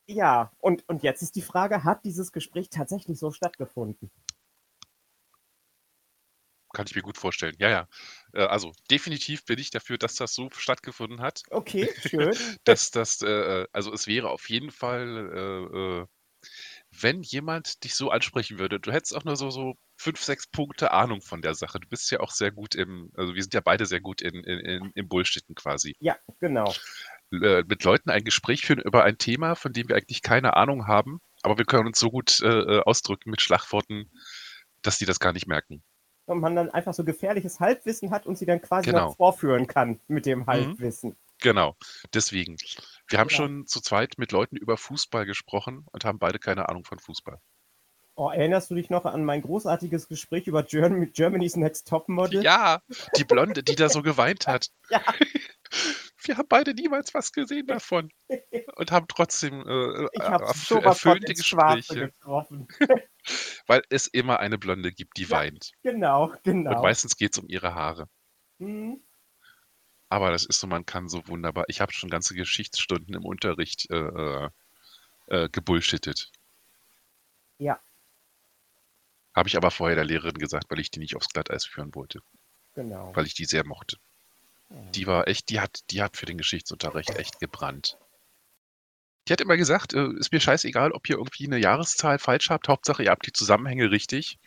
ja, 0.08 0.52
und, 0.60 0.88
und 0.88 1.04
jetzt 1.04 1.22
ist 1.22 1.36
die 1.36 1.42
Frage, 1.42 1.84
hat 1.84 2.06
dieses 2.06 2.32
Gespräch 2.32 2.70
tatsächlich 2.70 3.20
so 3.20 3.32
stattgefunden? 3.32 4.10
Kann 6.78 6.86
ich 6.88 6.96
mir 6.96 7.02
gut 7.02 7.18
vorstellen. 7.18 7.56
Ja, 7.58 7.72
ja. 7.72 7.88
Äh, 8.34 8.44
Also 8.44 8.72
definitiv 8.92 9.44
bin 9.46 9.58
ich 9.58 9.72
dafür, 9.72 9.98
dass 9.98 10.14
das 10.14 10.36
so 10.36 10.48
stattgefunden 10.56 11.22
hat. 11.22 11.42
Okay, 11.50 11.90
schön. 12.08 12.36
Dass 12.66 12.92
das, 12.92 13.24
äh, 13.24 13.66
also 13.74 13.92
es 13.92 14.06
wäre 14.06 14.30
auf 14.30 14.48
jeden 14.48 14.70
Fall, 14.70 15.32
äh, 15.34 15.78
äh, 15.78 16.06
wenn 16.92 17.24
jemand 17.24 17.84
dich 17.84 17.96
so 17.96 18.12
ansprechen 18.12 18.60
würde, 18.60 18.80
du 18.80 18.92
hättest 18.92 19.16
auch 19.16 19.24
nur 19.24 19.36
so, 19.36 19.50
so 19.50 19.74
fünf, 19.98 20.22
sechs 20.22 20.46
Punkte 20.46 20.92
Ahnung 20.92 21.22
von 21.22 21.42
der 21.42 21.56
Sache. 21.56 21.80
Du 21.80 21.88
bist 21.88 22.12
ja 22.12 22.20
auch 22.20 22.30
sehr 22.30 22.52
gut 22.52 22.76
im, 22.76 23.10
also 23.16 23.34
wir 23.34 23.42
sind 23.42 23.56
ja 23.56 23.62
beide 23.62 23.88
sehr 23.88 24.00
gut 24.00 24.22
in, 24.22 24.36
in, 24.44 24.60
in, 24.60 24.92
im 24.94 25.08
Bullshitten 25.08 25.56
quasi. 25.56 25.96
Ja, 26.00 26.16
genau. 26.40 26.76
Äh, 27.32 27.64
mit 27.68 27.84
Leuten 27.84 28.12
ein 28.12 28.24
Gespräch 28.24 28.62
führen 28.62 28.82
über 28.82 29.04
ein 29.04 29.18
Thema, 29.18 29.56
von 29.56 29.74
dem 29.74 29.90
wir 29.90 29.96
eigentlich 29.96 30.22
keine 30.22 30.56
Ahnung 30.56 30.86
haben, 30.86 31.22
aber 31.42 31.58
wir 31.58 31.66
können 31.66 31.88
uns 31.88 31.98
so 31.98 32.12
gut 32.12 32.40
äh, 32.42 32.48
äh, 32.48 32.80
ausdrücken 32.82 33.32
mit 33.32 33.42
Schlagworten, 33.42 34.12
dass 34.84 35.00
die 35.00 35.06
das 35.06 35.20
gar 35.20 35.34
nicht 35.34 35.48
merken. 35.48 35.84
Und 36.28 36.42
man 36.42 36.56
dann 36.56 36.70
einfach 36.70 36.94
so 36.94 37.04
gefährliches 37.04 37.60
Halbwissen 37.60 38.12
hat 38.12 38.26
und 38.26 38.38
sie 38.38 38.46
dann 38.46 38.62
quasi 38.62 38.92
Genau. 38.92 39.08
noch 39.08 39.16
vorführen 39.16 39.66
kann 39.66 40.00
mit 40.08 40.26
dem 40.26 40.46
Halbwissen. 40.46 41.16
Genau, 41.42 41.76
deswegen. 42.14 42.58
Wir 43.08 43.20
haben 43.20 43.30
Ja. 43.30 43.36
schon 43.38 43.66
zu 43.66 43.80
zweit 43.80 44.16
mit 44.18 44.32
Leuten 44.34 44.58
über 44.58 44.76
Fußball 44.76 45.26
gesprochen 45.26 45.86
und 45.92 46.04
haben 46.04 46.20
beide 46.20 46.38
keine 46.38 46.68
Ahnung 46.68 46.84
von 46.84 47.00
Fußball. 47.00 47.40
Oh, 48.16 48.30
erinnerst 48.32 48.72
du 48.72 48.76
dich 48.76 48.90
noch 48.90 49.06
an 49.06 49.24
mein 49.24 49.42
großartiges 49.44 50.08
Gespräch 50.08 50.48
über 50.48 50.64
Germ 50.64 51.14
Germany's 51.14 51.56
Next 51.56 51.88
Topmodel? 51.88 52.44
Ja, 52.44 52.82
die 53.16 53.24
Blonde, 53.24 53.62
die 53.64 53.76
da 53.76 53.90
so 53.90 54.02
geweint 54.02 54.48
hat. 54.48 54.70
Ja. 54.90 55.02
Wir 56.24 56.38
haben 56.38 56.48
beide 56.50 56.74
niemals 56.74 57.14
was 57.14 57.32
gesehen 57.32 57.68
davon 57.68 58.10
und 58.76 58.92
haben 58.92 59.06
trotzdem 59.08 59.62
äh, 59.68 60.08
Ich 60.14 60.24
von 60.68 60.84
erfüllende 60.84 61.34
Gespräche, 61.34 62.08
getroffen. 62.20 62.68
Weil 63.68 63.82
es 63.90 64.08
immer 64.08 64.40
eine 64.40 64.58
Blonde 64.58 64.92
gibt, 64.92 65.18
die 65.18 65.24
Ja. 65.24 65.32
weint. 65.32 65.72
Genau, 65.84 66.32
Und 66.32 66.44
genau. 66.44 66.82
meistens 66.82 67.16
geht 67.18 67.34
es 67.34 67.40
um 67.40 67.48
ihre 67.50 67.74
Haare. 67.76 68.08
Hm, 68.60 69.02
Aber 70.10 70.32
das 70.32 70.46
ist 70.46 70.60
so, 70.62 70.68
man 70.68 70.86
kann 70.86 71.10
so 71.10 71.28
wunderbar. 71.28 71.66
Ich 71.68 71.82
habe 71.82 71.92
schon 71.92 72.10
ganze 72.10 72.34
Geschichtsstunden 72.34 73.14
im 73.14 73.26
Unterricht 73.26 73.90
äh, 73.92 73.96
äh, 73.98 74.50
äh, 75.28 75.50
gebullshittet. 75.50 76.32
Ja. 77.60 77.80
Habe 79.36 79.50
ich 79.50 79.58
aber 79.58 79.70
vorher 79.70 79.96
der 79.96 80.06
Lehrerin 80.06 80.38
gesagt, 80.38 80.70
weil 80.70 80.80
ich 80.80 80.90
die 80.92 81.00
nicht 81.00 81.16
aufs 81.16 81.30
Glatteis 81.30 81.66
führen 81.66 81.94
wollte, 81.94 82.22
genau. 82.74 83.14
weil 83.16 83.26
ich 83.26 83.34
die 83.34 83.46
sehr 83.46 83.66
mochte. 83.66 83.98
Die 84.70 85.08
war 85.08 85.28
echt, 85.28 85.50
die 85.50 85.60
hat, 85.62 85.80
die 85.92 86.02
hat 86.02 86.18
für 86.18 86.26
den 86.26 86.38
Geschichtsunterricht 86.38 87.12
echt 87.16 87.40
gebrannt. 87.40 87.98
Die 89.28 89.34
hat 89.34 89.42
immer 89.42 89.58
gesagt, 89.58 89.94
äh, 89.94 90.10
ist 90.18 90.32
mir 90.32 90.40
scheißegal, 90.40 90.92
ob 90.94 91.10
ihr 91.10 91.18
irgendwie 91.18 91.46
eine 91.48 91.58
Jahreszahl 91.58 92.18
falsch 92.20 92.50
habt, 92.50 92.68
Hauptsache 92.70 93.04
ihr 93.04 93.12
habt 93.12 93.26
die 93.28 93.34
Zusammenhänge 93.34 93.92
richtig. 93.92 94.40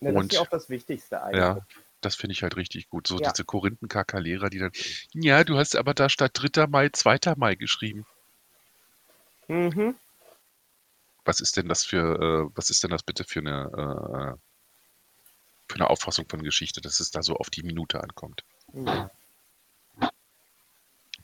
Ja, 0.00 0.12
das 0.12 0.20
und- 0.22 0.32
ist 0.32 0.36
ja 0.36 0.42
auch 0.42 0.48
das 0.50 0.68
Wichtigste 0.68 1.22
eigentlich. 1.22 1.40
Ja, 1.40 1.66
das 2.02 2.16
finde 2.16 2.32
ich 2.32 2.42
halt 2.42 2.56
richtig 2.56 2.88
gut. 2.90 3.06
So 3.06 3.18
Ja. 3.18 3.30
diese 3.32 3.44
Korinthenkacker-Lehrer, 3.44 4.50
die 4.50 4.58
dann, 4.58 4.72
ja, 5.14 5.42
du 5.44 5.56
hast 5.56 5.74
aber 5.76 5.94
da 5.94 6.08
statt 6.10 6.32
3. 6.34 6.66
Mai 6.66 6.90
2. 6.90 7.34
Mai 7.36 7.54
geschrieben. 7.54 8.04
Mhm. 9.48 9.94
Was 11.24 11.40
ist 11.40 11.56
denn 11.56 11.68
das 11.68 11.84
für, 11.84 12.48
äh, 12.50 12.50
was 12.56 12.68
ist 12.70 12.82
denn 12.82 12.90
das 12.90 13.02
bitte 13.02 13.24
für 13.24 13.40
eine, 13.40 14.36
äh, 14.36 14.38
für 15.68 15.74
eine 15.76 15.88
Auffassung 15.90 16.28
von 16.28 16.42
Geschichte, 16.42 16.80
dass 16.80 17.00
es 17.00 17.10
da 17.10 17.22
so 17.22 17.36
auf 17.36 17.48
die 17.50 17.62
Minute 17.62 18.00
ankommt, 18.02 18.44
Ja. 18.72 19.10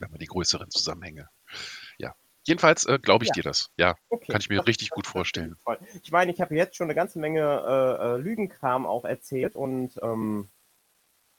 Wenn 0.03 0.11
man 0.11 0.19
die 0.19 0.25
größeren 0.27 0.69
Zusammenhänge. 0.69 1.29
Ja. 1.97 2.13
Jedenfalls 2.45 2.85
äh, 2.85 2.99
glaube 2.99 3.23
ich 3.23 3.29
Ja. 3.29 3.33
dir 3.35 3.43
das. 3.43 3.69
Ja, 3.77 3.95
Okay. 4.09 4.31
kann 4.31 4.41
ich 4.41 4.49
mir 4.49 4.57
Das- 4.57 4.67
richtig 4.67 4.89
das- 4.89 4.95
gut 4.95 5.05
das 5.05 5.11
vorstellen. 5.11 5.55
Ich 6.03 6.11
meine, 6.11 6.31
ich 6.31 6.41
habe 6.41 6.55
jetzt 6.55 6.75
schon 6.75 6.85
eine 6.87 6.95
ganze 6.95 7.19
Menge 7.19 7.39
äh, 7.41 8.05
äh, 8.05 8.17
Lügenkram 8.17 8.85
auch 8.85 9.05
erzählt 9.05 9.55
und 9.55 9.99
ähm, 10.03 10.49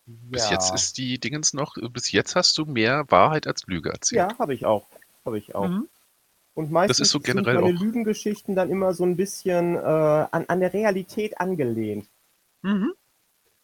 Bis 0.07 0.45
ja. 0.47 0.53
jetzt 0.53 0.75
ist 0.75 0.99
die 0.99 1.19
Dingens 1.19 1.53
noch, 1.55 1.77
bis 1.91 2.13
jetzt 2.13 2.37
hast 2.37 2.59
du 2.59 2.65
mehr 2.67 3.05
Wahrheit 3.09 3.47
als 3.47 3.67
Lüge 3.67 3.91
erzählt. 3.91 4.19
Ja, 4.33 4.39
habe 4.39 4.53
ich 4.55 4.67
auch. 4.67 4.87
Habe 5.25 5.39
ich 5.39 5.55
auch. 5.55 5.69
Mhm. 5.69 5.89
Und 6.55 6.71
meistens 6.71 7.01
ist 7.01 7.11
so 7.11 7.21
generell 7.21 7.55
sind 7.57 7.65
meine 7.65 7.77
auch- 7.77 7.81
Lügengeschichten 7.81 8.55
dann 8.55 8.71
immer 8.71 8.93
so 8.95 9.05
ein 9.05 9.17
bisschen 9.17 9.77
äh, 9.77 9.79
an, 9.81 10.45
an 10.47 10.61
der 10.61 10.73
Realität 10.73 11.41
angelehnt. 11.41 12.07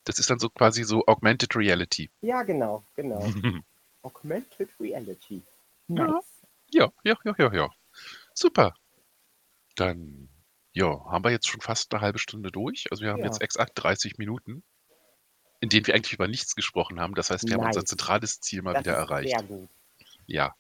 Das 0.05 0.19
ist 0.19 0.29
dann 0.31 0.39
so 0.39 0.49
quasi 0.51 0.83
so 0.85 1.07
Augmented 1.07 1.55
Reality. 1.57 2.11
Ja, 2.21 2.43
genau, 2.43 2.85
genau. 2.97 3.21
Augmented 4.03 4.69
Reality. 4.81 5.43
Ja. 5.89 6.07
Nice. 6.07 6.25
Ja, 6.71 6.91
ja, 7.05 7.17
ja, 7.25 7.35
ja, 7.39 7.53
ja. 7.53 7.69
Super. 8.35 8.75
Dann, 9.77 10.29
ja, 10.73 10.87
haben 11.07 11.25
wir 11.25 11.31
jetzt 11.31 11.49
schon 11.49 11.61
fast 11.61 11.93
eine 11.93 12.01
halbe 12.01 12.19
Stunde 12.19 12.51
durch. 12.51 12.87
Also 12.91 13.03
wir 13.03 13.11
haben 13.11 13.19
Ja. 13.21 13.27
jetzt 13.27 13.41
exakt 13.43 13.73
30 13.75 14.19
Minuten, 14.19 14.63
in 15.61 15.69
denen 15.69 15.87
wir 15.87 15.95
eigentlich 15.95 16.13
über 16.13 16.29
nichts 16.29 16.55
gesprochen 16.55 17.01
haben. 17.01 17.15
Das 17.15 17.31
heißt, 17.31 17.49
wir 17.49 17.55
haben 17.55 17.67
unser 17.67 17.81
Nice. 17.81 17.89
zentrales 17.91 18.41
Ziel 18.41 18.63
mal 18.63 18.75
Das 18.75 18.85
wieder 18.85 18.93
ist 18.95 18.99
erreicht. 19.11 19.31
Sehr 19.31 19.43
gut. 19.43 19.69
Ja, 20.27 20.55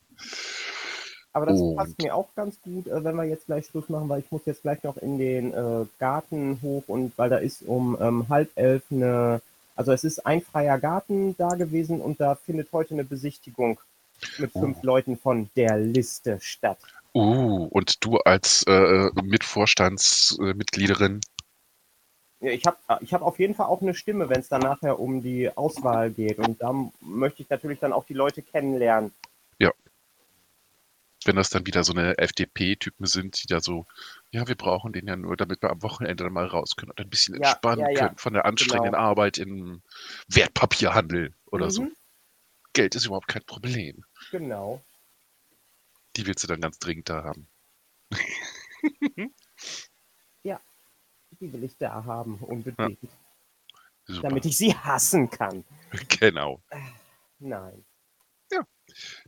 Aber 1.32 1.46
das 1.46 1.60
Und- 1.60 1.76
passt 1.76 1.96
mir 2.02 2.12
auch 2.12 2.34
ganz 2.34 2.60
gut, 2.60 2.88
äh, 2.88 3.04
wenn 3.04 3.14
wir 3.14 3.22
jetzt 3.24 3.46
gleich 3.46 3.64
Schluss 3.66 3.88
machen, 3.88 4.08
weil 4.08 4.18
ich 4.20 4.30
muss 4.32 4.42
jetzt 4.46 4.62
gleich 4.62 4.82
noch 4.82 4.96
in 4.96 5.16
den 5.16 5.54
äh, 5.54 5.86
Garten 6.00 6.58
hoch 6.60 6.82
und 6.88 7.16
weil 7.16 7.30
da 7.30 7.36
ist 7.36 7.62
um 7.62 7.96
ähm, 8.00 8.28
halb 8.28 8.50
elf 8.56 8.82
eine, 8.90 9.40
also 9.80 9.92
es 9.92 10.04
ist 10.04 10.26
ein 10.26 10.42
freier 10.42 10.78
Garten 10.78 11.34
da 11.38 11.54
gewesen 11.54 12.02
und 12.02 12.20
da 12.20 12.34
findet 12.34 12.70
heute 12.72 12.92
eine 12.92 13.04
Besichtigung 13.04 13.80
mit 14.36 14.52
fünf 14.52 14.76
Oh. 14.82 14.86
Leuten 14.86 15.16
von 15.16 15.48
der 15.56 15.78
Liste 15.78 16.38
statt. 16.42 16.78
Uh, 17.14 17.64
und 17.70 18.04
du 18.04 18.18
als 18.18 18.62
äh, 18.68 19.08
Mitvorstandsmitgliederin, 19.22 21.20
Ja, 22.40 22.50
Ich 22.50 22.66
habe 22.66 22.76
ich 23.00 23.14
hab 23.14 23.22
auf 23.22 23.38
jeden 23.38 23.54
Fall 23.54 23.66
auch 23.68 23.80
eine 23.80 23.94
Stimme, 23.94 24.28
wenn 24.28 24.40
es 24.40 24.50
dann 24.50 24.60
nachher 24.60 25.00
um 25.00 25.22
die 25.22 25.48
Auswahl 25.56 26.10
geht 26.10 26.38
und 26.38 26.60
da 26.60 26.74
möchte 27.00 27.42
ich 27.42 27.48
natürlich 27.48 27.78
dann 27.78 27.94
auch 27.94 28.04
die 28.04 28.12
Leute 28.14 28.42
kennenlernen. 28.42 29.12
wenn 31.24 31.36
das 31.36 31.50
dann 31.50 31.66
wieder 31.66 31.84
so 31.84 31.92
eine 31.92 32.16
FDP-Typen 32.18 33.06
sind, 33.06 33.42
die 33.42 33.46
da 33.46 33.60
so, 33.60 33.86
ja, 34.32 34.46
wir 34.46 34.54
brauchen 34.54 34.92
den 34.92 35.06
ja 35.06 35.16
nur, 35.16 35.36
damit 35.36 35.62
wir 35.62 35.70
am 35.70 35.82
Wochenende 35.82 36.24
dann 36.24 36.32
mal 36.32 36.46
raus 36.46 36.76
können 36.76 36.90
und 36.90 37.00
ein 37.00 37.10
bisschen 37.10 37.34
Ja, 37.40 37.50
entspannen 37.50 37.80
ja, 37.80 37.90
ja. 37.90 38.06
können 38.06 38.18
von 38.18 38.32
der 38.32 38.44
anstrengenden 38.44 38.92
Genau. 38.92 39.02
Arbeit 39.04 39.38
im 39.38 39.82
Wertpapierhandel 40.28 41.34
oder 41.46 41.70
so. 41.70 41.82
Mhm, 41.82 41.96
Geld 42.72 42.94
ist 42.94 43.06
überhaupt 43.06 43.28
kein 43.28 43.44
Problem. 43.44 44.04
Genau. 44.30 44.82
Die 46.16 46.26
willst 46.26 46.44
du 46.44 46.48
dann 46.48 46.60
ganz 46.60 46.78
dringend 46.78 47.08
da 47.08 47.24
haben. 47.24 47.48
Die 51.38 51.52
will 51.52 51.64
ich 51.64 51.76
da 51.78 52.04
haben, 52.04 52.36
unbedingt. 52.38 52.98
Super. 54.04 54.28
Damit 54.28 54.44
ich 54.46 54.56
sie 54.58 54.74
hassen 54.74 55.30
kann. 55.30 55.64
Genau. 56.20 56.62
Nein. 57.38 57.84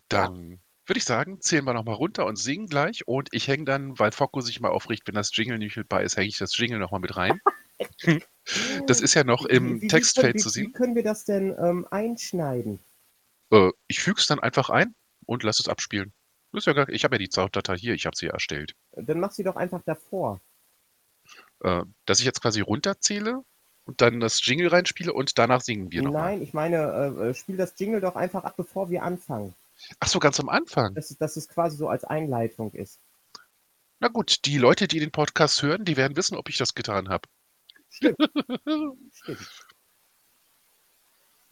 Dann 0.08 0.60
würde 0.86 0.98
ich 0.98 1.04
sagen, 1.04 1.40
zählen 1.40 1.64
wir 1.64 1.74
nochmal 1.74 1.94
runter 1.94 2.26
und 2.26 2.36
singen 2.36 2.66
gleich. 2.66 3.06
Und 3.06 3.28
ich 3.32 3.48
hänge 3.48 3.64
dann, 3.64 3.98
weil 3.98 4.12
Focko 4.12 4.40
sich 4.40 4.60
mal 4.60 4.70
aufregt, 4.70 5.06
wenn 5.06 5.14
das 5.14 5.34
Jingle 5.36 5.58
nicht 5.58 5.76
mit 5.76 5.88
bei 5.88 6.02
ist, 6.02 6.16
hänge 6.16 6.28
ich 6.28 6.38
das 6.38 6.56
Jingle 6.56 6.78
nochmal 6.78 7.00
mit 7.00 7.16
rein. 7.16 7.40
Das 8.86 9.00
ist 9.00 9.14
ja 9.14 9.22
noch 9.24 9.44
im 9.44 9.66
Wie- 9.68 9.76
wie- 9.76 9.82
wie 9.82 9.88
Textfeld 9.88 10.32
können- 10.34 10.38
zu 10.42 10.48
Wie, 10.48 10.52
sehen. 10.52 10.66
wie 10.68 10.72
können 10.72 10.94
wir 10.96 11.04
das 11.04 11.24
denn 11.24 11.54
ähm, 11.58 11.86
einschneiden? 11.90 12.80
Äh, 13.52 13.70
ich 13.86 14.00
füge 14.00 14.20
es 14.20 14.26
dann 14.26 14.40
einfach 14.40 14.68
ein 14.70 14.94
und 15.26 15.42
lasse 15.44 15.62
es 15.62 15.68
abspielen. 15.68 16.12
Ja 16.52 16.72
gar, 16.72 16.88
ich 16.88 17.04
habe 17.04 17.14
ja 17.14 17.18
die 17.20 17.30
Sounddatei 17.30 17.76
hier, 17.76 17.94
ich 17.94 18.04
habe 18.04 18.16
sie 18.16 18.26
erstellt. 18.26 18.74
Dann 18.96 19.20
mach 19.20 19.30
sie 19.30 19.44
doch 19.44 19.54
einfach 19.56 19.80
davor. 19.84 20.40
Äh, 21.60 21.84
dass 22.04 22.18
ich 22.18 22.24
jetzt 22.26 22.42
quasi 22.42 22.60
runterzähle 22.60 23.42
und 23.84 24.00
dann 24.00 24.18
das 24.20 24.44
Jingle 24.44 24.68
reinspiele 24.68 25.12
und 25.12 25.38
danach 25.38 25.60
singen 25.60 25.90
wir 25.92 26.02
nochmal. 26.02 26.32
Nein, 26.32 26.42
ich 26.42 26.52
meine, 26.52 26.76
äh, 27.18 27.28
äh, 27.30 27.34
spiel 27.34 27.56
das 27.56 27.74
Jingle 27.78 28.00
doch 28.00 28.16
einfach 28.16 28.42
ab, 28.44 28.54
bevor 28.56 28.90
wir 28.90 29.02
anfangen. 29.04 29.54
Ach 30.00 30.08
so, 30.08 30.18
ganz 30.18 30.38
am 30.40 30.48
Anfang. 30.48 30.94
Dass, 30.94 31.10
es- 31.10 31.18
dass 31.18 31.36
es 31.36 31.48
quasi 31.48 31.76
so 31.76 31.88
als 31.88 32.04
Einleitung 32.04 32.72
ist. 32.72 33.00
Na 34.00 34.08
gut, 34.08 34.44
die 34.46 34.58
Leute, 34.58 34.88
die 34.88 34.98
den 34.98 35.12
Podcast 35.12 35.62
hören, 35.62 35.84
die 35.84 35.96
werden 35.96 36.16
wissen, 36.16 36.36
ob 36.36 36.48
ich 36.48 36.58
das 36.58 36.74
getan 36.74 37.08
habe. 37.08 37.28
Stimmt. 37.90 38.18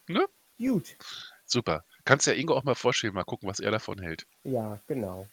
Ne? 0.07 0.27
Gut. 0.57 0.97
Super. 1.45 1.83
Kannst 2.05 2.27
ja 2.27 2.33
Ingo 2.33 2.55
auch 2.55 2.63
mal 2.63 2.75
vorstellen, 2.75 3.13
mal 3.13 3.23
gucken, 3.23 3.47
was 3.47 3.59
er 3.59 3.71
davon 3.71 3.99
hält, 3.99 4.25
Ja, 4.43 4.79
genau. 4.87 5.27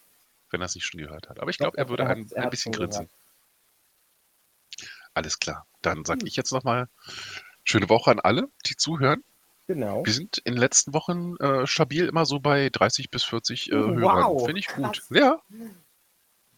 wenn 0.51 0.61
er 0.61 0.67
es 0.67 0.75
nicht 0.75 0.85
schon 0.87 1.01
gehört 1.01 1.29
hat. 1.29 1.41
Aber 1.41 1.51
ich 1.51 1.59
glaube, 1.59 1.79
er 1.79 1.89
würde 1.89 2.05
er 2.05 2.11
ein, 2.11 2.31
ein 2.35 2.51
bisschen 2.51 2.73
grinsen. 2.73 3.09
Alles 5.15 5.39
klar. 5.39 5.67
Dann 5.83 6.05
sage 6.05 6.21
Gut. 6.21 6.29
ich 6.29 6.37
jetzt 6.37 6.53
nochmal 6.53 6.89
schöne 7.65 7.89
Woche 7.89 8.11
an 8.11 8.21
alle, 8.21 8.49
die 8.67 8.77
zuhören. 8.77 9.25
Genau. 9.69 10.05
Wir 10.05 10.13
sind 10.15 10.39
in 10.39 10.55
den 10.55 10.61
letzten 10.61 10.95
Wochen 10.95 11.37
äh, 11.37 11.67
stabil 11.67 12.07
immer 12.07 12.25
so 12.25 12.41
bei 12.41 12.71
30 12.71 13.11
bis 13.11 13.23
40 13.25 13.71
äh, 13.71 13.75
Oh, 13.77 13.79
Hörern. 13.95 14.25
wow, 14.25 14.45
Finde 14.47 14.61
ich 14.61 14.67
gut. 14.69 14.83
krass. 14.85 15.09
Ja, 15.11 15.41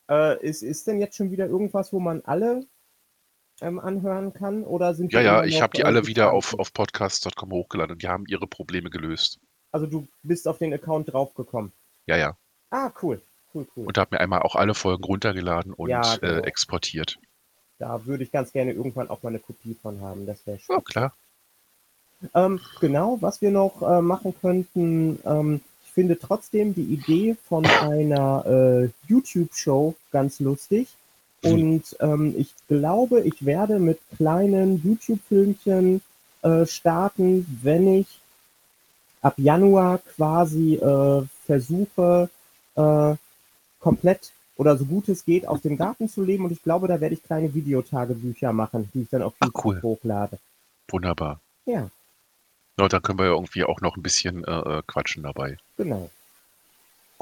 Äh, 0.09 0.43
ist, 0.47 0.63
ist 0.63 0.87
denn 0.87 0.99
jetzt 1.01 1.17
schon 1.17 1.31
wieder 1.31 1.47
irgendwas, 1.47 1.93
wo 1.93 1.99
man 2.01 2.23
alle 2.25 2.67
ähm, 3.61 3.79
anhören 3.81 4.33
kann? 4.33 4.63
Oder 4.65 4.95
sind 4.95 5.13
ja, 5.13 5.21
ja. 5.21 5.45
Ich 5.45 5.61
habe 5.61 5.77
die 5.77 5.83
äh, 5.83 5.85
alle 5.85 6.07
wieder 6.07 6.33
auf, 6.33 6.55
auf 6.59 6.73
podcast.com 6.73 7.51
hochgeladen 7.51 7.93
und 7.95 8.03
die 8.03 8.09
haben 8.09 8.27
ihre 8.27 8.47
Probleme 8.47 8.91
gelöst. 8.91 9.39
Also 9.73 9.87
du 9.87 10.07
bist 10.23 10.47
auf 10.49 10.59
den 10.59 10.73
Account 10.73 11.13
draufgekommen. 11.13 11.73
Ja, 12.07 12.17
ja. 12.17 12.37
Ah, 12.71 12.93
cool. 13.03 13.21
Cool, 13.53 13.67
cool. 13.77 13.87
Und 13.87 13.99
habe 13.99 14.15
mir 14.15 14.21
einmal 14.21 14.43
auch 14.43 14.55
alle 14.55 14.75
Folgen 14.75 15.03
runtergeladen 15.03 15.73
und 15.73 15.91
Ja, 15.91 16.15
äh, 16.15 16.19
genau. 16.21 16.43
exportiert. 16.43 17.19
Da 17.79 18.05
würde 18.07 18.23
ich 18.23 18.31
ganz 18.31 18.53
gerne 18.53 18.73
irgendwann 18.73 19.11
auch 19.11 19.23
mal 19.25 19.31
eine 19.31 19.41
Kopie 19.41 19.75
von 19.75 20.01
haben. 20.01 20.27
Das 20.27 20.47
wäre 20.47 20.59
schön. 20.61 20.77
Ja, 20.77 20.83
klar. 20.83 21.17
Ähm, 22.35 22.61
genau, 22.81 23.19
was 23.21 23.41
wir 23.41 23.51
noch 23.51 23.83
äh, 23.83 24.03
machen 24.03 24.35
könnten, 24.41 25.19
ähm, 25.25 25.61
ich 25.85 25.93
finde 25.93 26.19
trotzdem 26.19 26.75
die 26.75 26.85
Idee 26.85 27.37
von 27.49 27.67
einer 27.67 28.45
äh, 28.47 28.89
YouTube-Show 29.09 29.95
ganz 30.13 30.39
lustig. 30.39 30.89
Mhm. 31.43 31.51
Und 31.51 31.97
ähm, 32.01 32.35
ich 32.37 32.55
glaube, 32.69 33.23
ich 33.23 33.45
werde 33.45 33.79
mit 33.79 33.99
kleinen 34.17 34.81
YouTube-Filmchen 34.85 36.01
äh, 36.43 36.67
starten, 36.67 37.59
wenn 37.63 38.01
ich 38.01 38.21
ab 39.23 39.35
Januar 39.37 39.99
quasi 39.99 40.77
äh, 40.77 41.23
versuche, 41.45 42.31
äh, 42.77 43.15
komplett 43.81 44.33
oder 44.57 44.77
so 44.77 44.85
gut 44.85 45.09
es 45.09 45.25
geht, 45.25 45.49
aus 45.49 45.63
dem 45.63 45.77
Garten 45.77 46.09
zu 46.09 46.23
leben. 46.23 46.45
Und 46.45 46.53
ich 46.53 46.63
glaube, 46.63 46.87
da 46.87 47.01
werde 47.01 47.15
ich 47.15 47.23
kleine 47.23 47.53
Videotagebücher 47.53 48.53
machen, 48.53 48.91
die 48.95 49.03
ich 49.03 49.09
dann 49.09 49.23
auf 49.23 49.33
Ach, 49.41 49.47
YouTube 49.47 49.65
cool. 49.65 49.83
hochlade. 49.83 50.39
Wunderbar. 50.89 51.41
Ja, 51.67 51.89
Na, 52.81 52.89
dann 52.89 53.03
können 53.03 53.19
wir 53.19 53.27
ja 53.27 53.33
irgendwie 53.33 53.65
auch 53.65 53.83
noch 53.83 53.97
ein 53.97 54.03
bisschen 54.03 54.43
äh, 54.45 54.79
äh, 54.79 54.83
quatschen 54.87 55.23
dabei. 55.23 55.59
genau. 55.77 56.11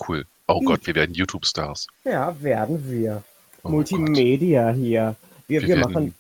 Cool. 0.06 0.24
Oh 0.46 0.60
Gut. 0.60 0.66
Gott, 0.68 0.86
wir 0.86 0.94
werden 0.94 1.12
YouTube-Stars. 1.14 1.88
Ja, 2.04 2.40
werden 2.40 2.88
wir. 2.88 3.24
Oh 3.64 3.70
Multimedia 3.70 4.70
hier. 4.70 5.16
Wir, 5.48 5.62
Wir 5.62 5.68
wir, 5.68 5.78
machen. 5.78 6.14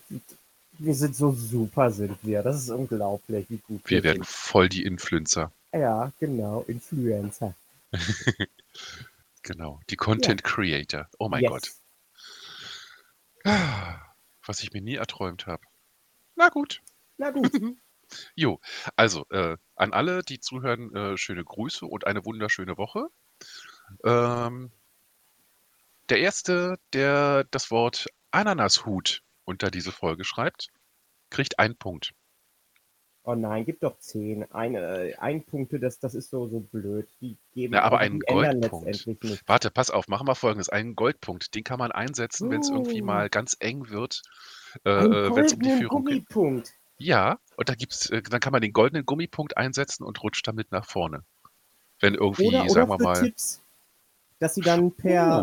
Wir 0.72 0.94
sind 0.96 1.14
so 1.14 1.30
super, 1.30 1.92
sind 1.92 2.18
wir. 2.22 2.42
Das 2.42 2.56
ist 2.56 2.70
unglaublich, 2.70 3.46
wie 3.48 3.58
gut 3.58 3.80
Wir 3.84 4.02
werden 4.02 4.24
voll 4.24 4.68
die 4.68 4.82
Influencer. 4.82 5.52
sind. 5.70 5.80
Ja, 5.82 6.10
genau. 6.18 6.64
Influencer. 6.66 7.54
Genau. 9.42 9.80
Die 9.88 9.96
Content 9.96 10.44
Creator. 10.44 11.08
Oh 11.18 11.28
mein 11.30 11.42
yes. 11.42 11.50
Gott. 11.50 11.70
Ah, 13.44 13.98
Was 14.44 14.62
ich 14.62 14.72
mir 14.72 14.82
nie 14.82 14.96
erträumt 14.96 15.46
habe. 15.46 15.62
Na 16.34 16.48
gut. 16.50 16.82
Na 17.16 17.30
gut. 17.30 17.52
Jo, 18.34 18.60
also 18.96 19.26
äh, 19.30 19.56
an 19.76 19.92
alle, 19.92 20.22
die 20.22 20.40
zuhören, 20.40 20.94
äh, 20.94 21.16
schöne 21.16 21.44
Grüße 21.44 21.86
und 21.86 22.06
eine 22.06 22.24
wunderschöne 22.24 22.76
Woche. 22.78 23.06
Ähm, 24.04 24.70
der 26.08 26.18
Erste, 26.20 26.78
der 26.92 27.44
das 27.50 27.70
Wort 27.70 28.06
Ananashut 28.30 29.22
unter 29.44 29.70
diese 29.70 29.92
Folge 29.92 30.24
schreibt, 30.24 30.68
kriegt 31.30 31.58
einen 31.58 31.76
Punkt. 31.76 32.12
Oh 33.24 33.34
nein, 33.34 33.66
gib 33.66 33.80
doch 33.80 33.98
zehn. 33.98 34.50
Eine, 34.52 35.10
äh, 35.10 35.14
ein 35.16 35.44
Punkte, 35.44 35.78
das, 35.78 35.98
das 35.98 36.14
ist 36.14 36.30
so, 36.30 36.46
so 36.48 36.60
blöd. 36.60 37.06
Die 37.20 37.36
geben 37.52 37.74
Na, 37.74 37.82
aber 37.82 37.98
einen 37.98 38.22
ändern 38.22 38.60
Goldpunkt. 38.60 38.86
letztendlich 38.86 39.20
nicht. 39.22 39.42
Warte, 39.46 39.70
pass 39.70 39.90
auf, 39.90 40.08
machen 40.08 40.26
wir 40.26 40.34
folgendes. 40.34 40.70
Einen 40.70 40.94
Goldpunkt, 40.96 41.54
den 41.54 41.62
kann 41.62 41.78
man 41.78 41.92
einsetzen, 41.92 42.48
wenn 42.50 42.60
es 42.60 42.70
irgendwie 42.70 43.02
Uh. 43.02 43.04
mal 43.04 43.28
ganz 43.28 43.54
eng 43.60 43.90
wird, 43.90 44.22
äh, 44.86 44.90
äh, 44.90 45.34
wenn 45.34 45.44
es 45.44 45.52
um 45.52 45.60
die 45.60 45.70
goldenen 45.70 45.72
Führung 45.72 46.04
geht. 46.06 46.26
Gummipunkt. 46.28 46.77
Ja, 46.98 47.38
und 47.56 47.68
da 47.68 47.74
gibt's, 47.74 48.10
äh, 48.10 48.22
dann 48.22 48.40
kann 48.40 48.52
man 48.52 48.60
den 48.60 48.72
goldenen 48.72 49.06
Gummipunkt 49.06 49.56
einsetzen 49.56 50.04
und 50.04 50.22
rutscht 50.22 50.46
damit 50.46 50.72
nach 50.72 50.84
vorne. 50.84 51.24
Wenn 52.00 52.14
irgendwie, 52.14 52.48
Oder, 52.48 52.62
oder 52.62 52.70
sagen 52.70 52.90
wir 52.90 52.98
für 52.98 53.04
mal, 53.04 53.22
Tipps. 53.22 53.62
Dass 54.40 54.54
sie 54.54 54.60
dann 54.60 54.92
per 54.92 55.42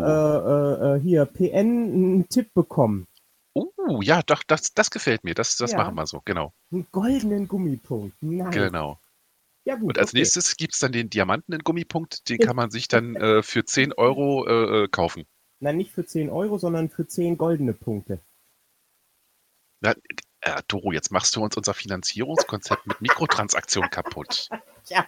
äh, 0.82 0.94
äh, 0.94 0.96
äh, 0.96 1.00
hier 1.00 1.26
PN 1.26 1.52
einen 1.92 2.28
Tipp 2.28 2.52
bekommen. 2.54 3.06
oh, 3.54 4.00
ja, 4.02 4.22
doch, 4.22 4.42
das, 4.42 4.72
das 4.74 4.90
gefällt 4.90 5.24
mir. 5.24 5.34
Das, 5.34 5.56
das 5.56 5.72
Ja. 5.72 5.78
machen 5.78 5.94
wir 5.94 6.06
so, 6.06 6.22
genau. 6.24 6.52
Einen 6.72 6.86
goldenen 6.92 7.48
Gummipunkt. 7.48 8.16
Nein. 8.22 8.50
Genau. 8.50 8.98
Ja, 9.64 9.74
gut. 9.74 9.88
Und 9.88 9.98
als 9.98 10.10
okay. 10.10 10.18
nächstes 10.18 10.56
gibt's 10.56 10.78
dann 10.78 10.92
den 10.92 11.10
diamantenen 11.10 11.60
Gummipunkt, 11.60 12.28
den 12.28 12.38
kann 12.38 12.56
man 12.56 12.70
sich 12.70 12.88
dann 12.88 13.16
äh, 13.16 13.42
für 13.42 13.64
10 13.64 13.92
Euro 13.94 14.46
äh, 14.46 14.84
äh, 14.84 14.88
kaufen. 14.88 15.24
Nein, 15.60 15.78
nicht 15.78 15.90
für 15.90 16.06
10 16.06 16.30
Euro, 16.30 16.56
sondern 16.58 16.88
für 16.88 17.06
10 17.06 17.36
goldene 17.36 17.72
Punkte. 17.72 18.20
Na, 19.80 19.94
äh, 20.46 20.62
Doro, 20.68 20.92
jetzt 20.92 21.10
machst 21.10 21.34
du 21.34 21.42
uns 21.42 21.56
unser 21.56 21.74
Finanzierungskonzept 21.74 22.86
mit 22.86 23.00
Mikrotransaktionen 23.00 23.90
kaputt. 23.90 24.48
Ja, 24.88 25.04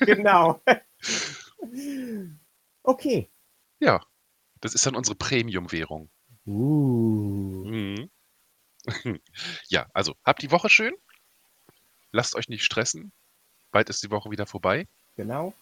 genau. 0.00 0.60
okay. 2.82 3.30
Ja, 3.78 4.04
Das 4.60 4.74
ist 4.74 4.84
dann 4.84 4.96
unsere 4.96 5.14
Premium-Währung. 5.14 6.10
Uh. 6.46 7.64
Mhm. 7.64 8.10
Ja, 9.68 9.86
also 9.94 10.16
habt 10.24 10.42
die 10.42 10.50
Woche 10.50 10.68
schön. 10.68 10.94
Lasst 12.10 12.34
euch 12.34 12.48
nicht 12.48 12.64
stressen. 12.64 13.12
Bald 13.70 13.88
ist 13.88 14.02
die 14.02 14.10
Woche 14.10 14.32
wieder 14.32 14.46
vorbei. 14.46 14.88
Genau. 15.16 15.54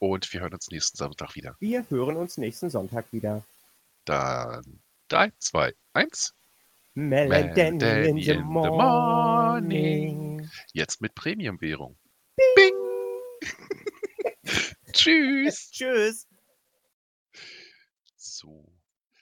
Und 0.00 0.32
wir 0.32 0.40
hören 0.40 0.54
uns 0.54 0.68
nächsten 0.72 0.96
Sonntag 0.96 1.36
wieder. 1.36 1.54
Wir 1.60 1.88
hören 1.90 2.16
uns 2.16 2.36
nächsten 2.36 2.68
Sonntag 2.68 3.12
wieder. 3.12 3.44
Dann 4.06 4.80
3, 5.06 5.30
2, 5.38 5.72
1. 5.92 6.34
Melody 6.94 7.60
in 7.60 7.80
the 7.80 8.08
in 8.08 8.20
the 8.20 8.38
morning. 8.38 10.48
Jetzt 10.72 11.00
mit 11.00 11.14
Premium-Währung. 11.14 11.98
Bing! 12.54 12.74
Tschüss. 14.92 15.70
Tschüss. 15.72 16.28
So. 18.16 18.72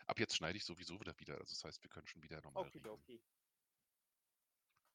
Ab 0.06 0.20
jetzt 0.20 0.36
schneide 0.36 0.58
ich 0.58 0.64
sowieso 0.64 1.00
wieder 1.00 1.18
wieder. 1.18 1.38
Also 1.38 1.54
das 1.54 1.64
heißt, 1.64 1.82
wir 1.82 1.88
können 1.88 2.06
schon 2.06 2.22
wieder 2.22 2.40
normal 2.42 2.64
reden. 2.64 2.86
Okidoki. 2.86 3.22